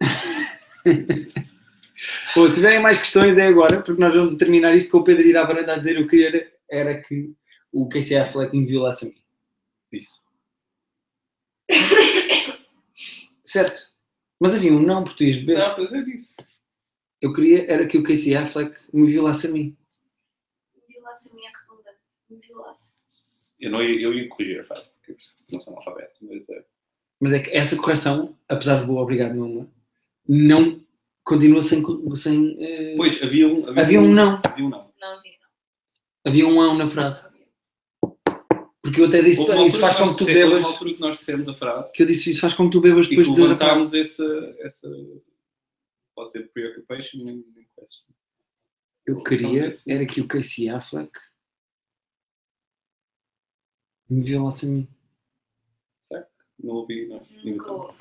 Bom, 2.34 2.46
se 2.48 2.54
tiverem 2.54 2.80
mais 2.80 2.96
questões 2.96 3.36
é 3.36 3.46
agora, 3.46 3.82
porque 3.82 4.00
nós 4.00 4.14
vamos 4.14 4.36
terminar 4.36 4.74
isto 4.74 4.90
com 4.90 4.98
o 4.98 5.04
Pedro 5.04 5.26
ir 5.26 5.36
à 5.36 5.44
varanda 5.44 5.74
a 5.74 5.78
dizer 5.78 6.00
o 6.00 6.06
que 6.06 6.24
era, 6.24 6.50
era 6.70 7.02
que 7.02 7.34
o 7.70 7.88
Casey 7.88 8.16
Affleck 8.16 8.56
me 8.56 8.64
violasse 8.64 9.04
a 9.04 9.08
mim. 9.08 9.22
Isso. 9.92 10.20
Certo. 13.44 13.80
Mas 14.38 14.54
havia 14.54 14.72
um 14.72 14.80
não, 14.80 15.04
tu 15.04 15.24
ias 15.24 15.36
beber. 15.36 15.58
Dá 15.58 15.74
para 15.74 15.84
dizer 15.84 16.08
isso. 16.08 16.34
Eu 17.20 17.34
queria 17.34 17.70
era 17.70 17.86
que 17.86 17.98
o 17.98 18.02
Casey 18.02 18.34
Affleck 18.34 18.74
me 18.94 19.06
violasse 19.06 19.46
a 19.46 19.50
mim. 19.50 19.76
Minha 21.34 21.50
redundante. 21.50 21.98
Me 22.28 22.38
violasse. 22.38 22.98
Eu, 23.58 23.70
não 23.70 23.82
ia, 23.82 24.00
eu 24.00 24.14
ia 24.14 24.28
corrigir 24.28 24.60
a 24.60 24.64
frase, 24.64 24.90
porque 24.90 25.12
eu 25.12 25.16
não 25.52 25.60
sou 25.60 25.72
analfabeto, 25.74 26.14
mas 26.22 26.48
é. 26.48 26.64
Mas 27.20 27.32
é 27.32 27.38
que 27.40 27.50
essa 27.50 27.76
correção, 27.76 28.38
apesar 28.48 28.80
de 28.80 28.86
boa, 28.86 29.02
obrigado, 29.02 29.34
meu 29.34 29.44
amor, 29.44 29.68
não 30.26 30.82
continua 31.24 31.62
sem. 31.62 31.82
sem 32.16 32.56
eh, 32.58 32.94
Pois, 32.96 33.22
havia 33.22 33.46
um. 33.46 33.78
havia 33.78 34.00
um 34.00 34.08
não. 34.08 34.40
Havia 34.44 34.64
um 34.64 34.68
não. 34.70 34.90
Não 34.98 35.18
havia. 35.18 35.32
Havia 36.24 36.46
um 36.46 36.60
ão 36.60 36.74
na 36.78 36.88
frase. 36.88 37.28
Porque 38.82 39.02
eu 39.02 39.06
até 39.06 39.22
disse, 39.22 39.42
isso 39.42 39.78
faz 39.78 39.96
com 39.96 40.08
que 40.10 40.16
tu 40.16 40.20
houve 40.22 40.34
bebas. 40.34 40.58
uma 40.58 40.68
altura 40.68 40.94
que 40.94 41.00
nós 41.00 41.18
dissemos 41.18 41.46
a 41.46 41.54
frase 41.54 41.92
Que 41.92 42.02
eu 42.02 42.06
disse, 42.06 42.30
isso 42.30 42.40
faz 42.40 42.54
com 42.54 42.64
que 42.64 42.72
tu 42.72 42.80
bebas 42.80 43.06
depois 43.08 43.26
de 43.26 43.32
dizer 43.34 43.44
a 43.44 43.56
frase. 43.56 43.62
levantámos 43.62 43.94
essa, 43.94 44.56
essa 44.60 44.88
Pode 46.14 46.32
ser 46.32 46.50
preoccupation 46.52 47.28
and 47.28 47.42
question. 47.76 48.14
Eu 49.10 49.24
queria 49.24 49.66
era 49.88 50.06
que 50.06 50.20
o 50.20 50.28
Casey 50.28 50.68
Affleck 50.68 51.10
me 54.08 54.22
violasse 54.22 54.66
a 54.66 54.68
mim. 54.68 54.88
Não 56.62 56.74
ouvi, 56.74 57.08
não. 57.08 57.26
Nunca 57.42 57.72
houve. 57.72 57.98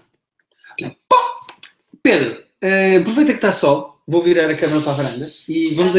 Pedro, 2.04 2.46
eh, 2.62 2.98
aproveita 2.98 3.32
que 3.32 3.38
está 3.38 3.52
sol, 3.52 4.04
vou 4.06 4.22
virar 4.22 4.52
a 4.52 4.56
câmera 4.56 4.82
para 4.82 4.92
a 4.92 4.96
varanda 4.96 5.28
e 5.48 5.74
vamos, 5.74 5.94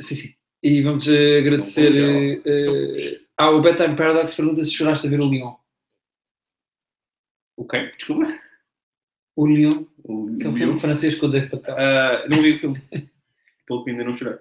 sim, 0.00 0.14
sim. 0.14 0.34
E 0.62 0.82
vamos 0.82 1.06
eh, 1.06 1.40
agradecer. 1.40 1.90
Não 1.90 2.12
vou 2.12 2.22
eh, 2.22 2.42
eh, 2.46 3.20
ah, 3.36 3.50
o 3.50 3.60
Bedtime 3.60 3.96
Paradox 3.96 4.34
pergunta 4.34 4.64
se 4.64 4.70
choraste 4.70 5.06
a 5.06 5.10
ver 5.10 5.20
o 5.20 5.28
Leão. 5.28 5.60
O 7.54 7.66
quê? 7.66 7.92
Desculpa. 7.98 8.40
O 9.36 9.44
Leão, 9.44 9.86
O, 10.04 10.38
que 10.38 10.46
é 10.46 10.48
um 10.48 10.56
filme 10.56 10.80
francês 10.80 11.16
com 11.16 11.26
o 11.26 11.28
Dave 11.28 11.50
Patel. 11.50 11.76
Ah, 11.76 12.26
não 12.30 12.40
vi 12.40 12.54
o 12.54 12.58
filme. 12.58 12.82
Pelo 13.66 13.84
que 13.84 13.90
ainda 13.90 14.04
não 14.04 14.16
chorei. 14.16 14.38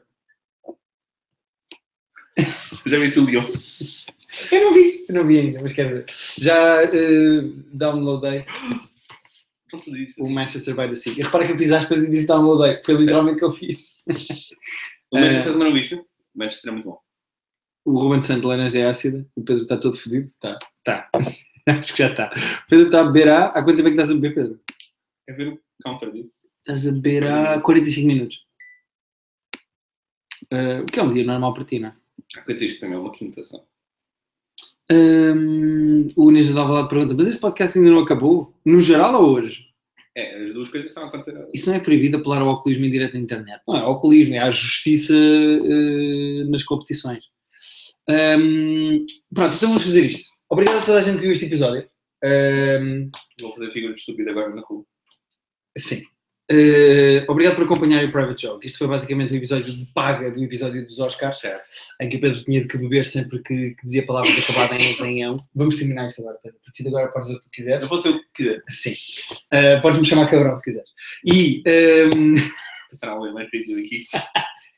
Já 2.85 2.99
viste 2.99 3.19
o 3.19 3.25
Leão? 3.25 3.49
Eu 4.51 4.61
não 4.61 4.73
vi, 4.73 5.05
eu 5.07 5.15
não 5.15 5.25
vi 5.25 5.39
ainda, 5.39 5.61
mas 5.61 5.73
quero 5.73 5.95
ver. 5.95 6.05
Já 6.37 6.83
eh, 6.83 7.41
downloadei 7.73 8.45
disse. 9.87 10.21
o 10.21 10.29
Manchester 10.29 10.75
by 10.75 10.89
the 10.89 10.95
Sea. 10.95 11.13
E 11.13 11.23
repara 11.23 11.45
que 11.45 11.53
eu 11.53 11.57
fiz 11.57 11.71
aspas 11.71 12.03
e 12.03 12.09
disse 12.09 12.27
downloadei, 12.27 12.81
foi 12.83 12.95
literalmente 12.95 13.37
o 13.37 13.39
que 13.39 13.45
eu 13.45 13.51
fiz. 13.51 14.03
O 15.11 15.19
Manchester 15.19 15.53
também 15.53 15.67
não 15.69 15.73
viste? 15.73 15.95
O 15.95 16.05
Manchester 16.35 16.71
é 16.71 16.73
muito 16.73 16.89
bom. 16.89 16.99
O 17.85 17.97
Ruben 17.97 18.21
Santos 18.21 18.43
laranja 18.43 18.79
é 18.79 18.87
ácida, 18.87 19.25
o 19.35 19.41
Pedro 19.41 19.61
está 19.61 19.77
todo 19.77 19.97
fodido? 19.97 20.29
Tá, 20.41 20.59
tá. 20.83 21.09
Acho 21.67 21.93
que 21.93 21.99
já 21.99 22.09
está. 22.09 22.33
O 22.65 22.69
Pedro 22.69 22.85
está 22.87 22.99
a 22.99 23.03
beber 23.05 23.29
há. 23.29 23.45
Há 23.45 23.63
quanto 23.63 23.77
tempo 23.77 23.87
é 23.87 23.91
que 23.91 24.01
estás 24.01 24.11
a 24.11 24.13
beber, 24.15 24.33
Pedro? 24.33 24.59
É 25.29 25.33
ver 25.33 25.47
o 25.49 25.59
counter 25.83 26.11
disso. 26.11 26.49
Estás 26.59 26.87
a 26.87 26.91
beber 26.91 27.23
há 27.23 27.61
45 27.61 28.07
minutos. 28.07 28.44
Eh, 30.55 30.81
o 30.81 30.85
que 30.85 30.99
é 30.99 31.03
um 31.03 31.13
dia 31.13 31.25
normal 31.25 31.53
para 31.53 31.65
ti, 31.65 31.79
não 31.79 31.89
é? 31.89 31.95
Coisa 32.45 32.65
isto 32.65 32.79
também 32.79 32.95
é 32.95 32.99
uma 32.99 33.11
quinta 33.11 33.43
só. 33.43 33.63
Hum, 34.91 36.07
o 36.15 36.31
Ninja 36.31 36.53
dava 36.53 36.73
lá 36.73 36.81
de 36.83 36.89
pergunta, 36.89 37.13
mas 37.15 37.27
esse 37.27 37.39
podcast 37.39 37.77
ainda 37.77 37.91
não 37.91 37.99
acabou? 38.01 38.53
No 38.65 38.79
geral 38.81 39.15
ou 39.21 39.33
hoje? 39.35 39.65
É, 40.15 40.45
as 40.45 40.53
duas 40.53 40.69
coisas 40.69 40.91
estão 40.91 41.03
a 41.03 41.07
acontecer. 41.07 41.45
Isso 41.53 41.69
não 41.69 41.75
é 41.75 41.79
proibido 41.79 42.17
apelar 42.17 42.41
ao 42.41 42.47
oculismo 42.49 42.85
em 42.85 42.91
direto 42.91 43.13
na 43.15 43.19
internet. 43.19 43.61
Não 43.67 43.75
é 43.75 43.83
oculismo, 43.85 44.35
é 44.35 44.39
a 44.39 44.49
justiça 44.49 45.13
eh, 45.13 46.43
nas 46.45 46.63
competições. 46.63 47.25
Hum, 48.07 49.05
pronto, 49.33 49.55
então 49.55 49.69
vamos 49.69 49.83
fazer 49.83 50.05
isto. 50.05 50.29
Obrigado 50.49 50.77
a 50.77 50.85
toda 50.85 50.99
a 50.99 51.01
gente 51.01 51.15
que 51.15 51.23
viu 51.23 51.33
este 51.33 51.45
episódio. 51.45 51.89
Hum, 52.23 53.09
Vou 53.41 53.51
fazer 53.53 53.71
figura 53.71 53.93
de 53.93 53.99
estúpido 53.99 54.29
agora 54.29 54.53
na 54.55 54.61
rua. 54.61 54.85
sim. 55.77 56.03
Eh, 56.49 57.25
obrigado 57.27 57.55
por 57.55 57.63
acompanhar 57.65 58.03
o 58.03 58.11
Private 58.11 58.43
Joke. 58.43 58.67
Isto 58.67 58.77
foi 58.79 58.87
basicamente 58.87 59.33
um 59.33 59.37
episódio 59.37 59.73
de 59.73 59.85
paga 59.93 60.29
do 60.29 60.43
episódio 60.43 60.83
dos 60.85 60.99
Oscars, 60.99 61.39
Certo. 61.39 61.63
em 61.99 62.07
que 62.09 62.17
o 62.17 62.21
Pedro 62.21 62.43
tinha 62.43 62.61
de 62.61 62.67
que 62.67 62.77
beber 62.77 63.05
sempre 63.05 63.39
que, 63.39 63.71
que 63.71 63.83
dizia 63.83 64.05
palavras 64.05 64.37
acabadas 64.37 64.79
em 64.81 64.93
zenhão. 64.95 65.43
Vamos 65.55 65.75
terminar 65.77 66.07
isto 66.07 66.21
agora, 66.21 66.37
Pedro. 66.43 66.59
A 66.61 66.65
partir 66.65 66.83
de 66.83 66.89
agora 66.89 67.07
podes 67.11 67.27
dizer 67.29 67.37
o 67.37 67.41
que 67.41 67.47
tu 67.47 67.51
quiseres. 67.51 67.81
Eu 67.81 67.89
vou 67.89 67.97
o 67.97 68.03
que 68.03 68.25
quiser. 68.35 68.63
Sim. 68.69 68.93
Eh, 69.51 69.79
Podes-me 69.81 70.05
chamar 70.05 70.29
cabrão 70.29 70.55
se 70.55 70.63
quiseres. 70.63 70.89
E 71.25 71.63
hum, 72.15 72.33
Passar 72.91 73.09
alguém 73.09 73.33
mais 73.33 73.49
ridículo 73.51 73.79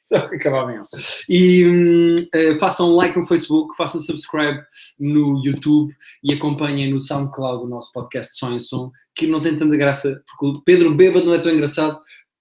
Só 0.10 0.28
que 0.28 0.36
acabava 0.36 0.68
mesmo. 0.72 0.86
E 1.30 1.66
hum, 1.66 2.16
eh, 2.34 2.58
façam 2.60 2.96
like 2.96 3.18
no 3.18 3.26
Facebook, 3.26 3.76
façam 3.76 4.00
subscribe 4.00 4.62
no 5.00 5.44
YouTube 5.46 5.94
e 6.24 6.34
acompanhem 6.34 6.92
no 6.92 7.00
SoundCloud 7.00 7.66
o 7.66 7.68
nosso 7.68 7.92
podcast 7.92 8.38
Som 8.38 8.54
em 8.54 8.60
Som, 8.60 8.92
que 9.16 9.28
não 9.28 9.42
tem 9.42 9.58
tanta 9.58 9.76
graça, 9.76 10.22
porque 10.28 10.58
o 10.58 10.62
Pedro 10.62 10.94
Bêbado 10.96 11.26
não 11.26 11.34
é 11.34 11.40
tão 11.40 11.52
engraçado. 11.52 12.00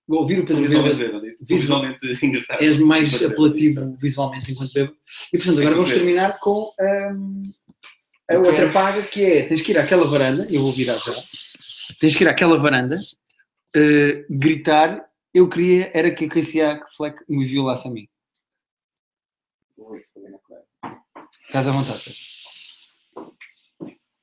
Ouvir 0.08 0.38
o 0.38 0.46
Pedro 0.46 0.62
visualmente 0.62 0.96
Bêbado 0.98 1.20
bêbado. 1.20 1.36
Sou 1.44 1.56
visualmente 1.56 2.06
engraçado. 2.24 2.62
é 2.62 2.70
mais 2.78 3.24
apelativo 3.24 3.74
bêbado. 3.80 3.96
visualmente 3.96 4.52
enquanto 4.52 4.72
bêbado. 4.72 4.96
E 5.32 5.36
portanto, 5.38 5.60
agora 5.60 5.74
vamos 5.74 5.90
terminar 5.90 6.38
com 6.38 6.70
hum, 6.80 7.42
a 8.30 8.38
Ok. 8.38 8.50
outra 8.50 8.72
paga 8.72 9.02
que 9.02 9.24
é: 9.24 9.42
tens 9.42 9.62
que 9.62 9.72
ir 9.72 9.78
àquela 9.78 10.06
varanda, 10.06 10.46
eu 10.50 10.62
vou 10.62 10.72
virar 10.72 10.96
já, 10.98 11.12
tens 11.98 12.14
que 12.14 12.22
ir 12.22 12.28
àquela 12.28 12.56
varanda, 12.56 12.96
eh, 13.74 14.24
gritar. 14.30 15.04
Eu 15.36 15.46
queria 15.50 15.90
era 15.92 16.10
que 16.10 16.24
a 16.24 16.28
Casey 16.30 16.62
Affleck 16.62 17.22
me 17.28 17.44
violasse 17.44 17.86
a 17.86 17.90
mim. 17.90 18.08
Estás 21.46 21.68
à 21.68 21.72
vontade. 21.72 22.02
Pedro. 22.02 22.18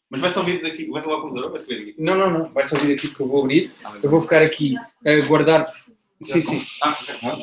Mas 0.09 0.21
vai 0.21 0.31
só 0.31 0.41
vir 0.41 0.63
daqui, 0.63 0.87
vai 0.87 1.03
falar 1.03 1.17
com 1.17 1.19
o 1.19 1.23
computador 1.25 1.45
ou 1.45 1.51
vai 1.51 1.59
subir 1.59 1.81
aqui? 1.81 1.95
Não, 2.01 2.15
não, 2.15 2.31
não. 2.31 2.51
Vai 2.51 2.65
só 2.65 2.79
vir 2.79 2.95
aqui 2.95 3.13
que 3.13 3.19
eu 3.19 3.27
vou 3.27 3.43
abrir. 3.43 3.71
Eu 4.01 4.09
vou 4.09 4.21
ficar 4.21 4.41
aqui 4.41 4.73
a 5.05 5.27
guardar. 5.27 5.71
Sim, 6.19 6.41
sim. 6.41 6.59
Ah, 6.81 6.97
ok. 6.99 7.15
Ah, 7.21 7.27
ah. 7.27 7.37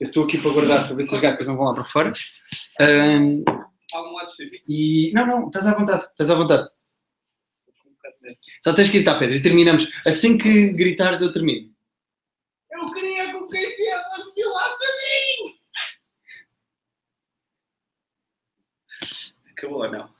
Eu 0.00 0.06
estou 0.06 0.24
aqui 0.24 0.38
para 0.38 0.50
guardar 0.50 0.86
para 0.86 0.96
ver 0.96 1.04
se 1.04 1.14
as 1.14 1.20
gatas 1.20 1.46
não 1.46 1.58
vão 1.58 1.66
lá 1.66 1.74
para 1.74 1.84
fora. 1.84 2.12
Específico? 2.12 3.44
e. 4.66 5.12
Não, 5.12 5.26
não, 5.26 5.48
estás 5.48 5.66
à 5.66 5.74
vontade. 5.74 6.06
Estás 6.06 6.30
à 6.30 6.34
vontade. 6.34 6.66
Só 8.64 8.72
tens 8.72 8.88
que 8.88 8.96
gritar, 8.96 9.18
Pedro, 9.18 9.36
e 9.36 9.42
terminamos. 9.42 10.00
Assim 10.06 10.38
que 10.38 10.72
gritares, 10.72 11.20
eu 11.20 11.30
termino. 11.30 11.72
Eu 12.82 12.92
queria 12.92 13.30
que 13.30 13.36
o 13.36 13.48
Casey 13.48 13.92
Affleck 13.92 14.34
violasse 14.34 14.84
a 19.62 19.68
mim! 19.68 19.72
Acabou 19.72 19.84
ou 19.84 19.90
não? 19.92 20.11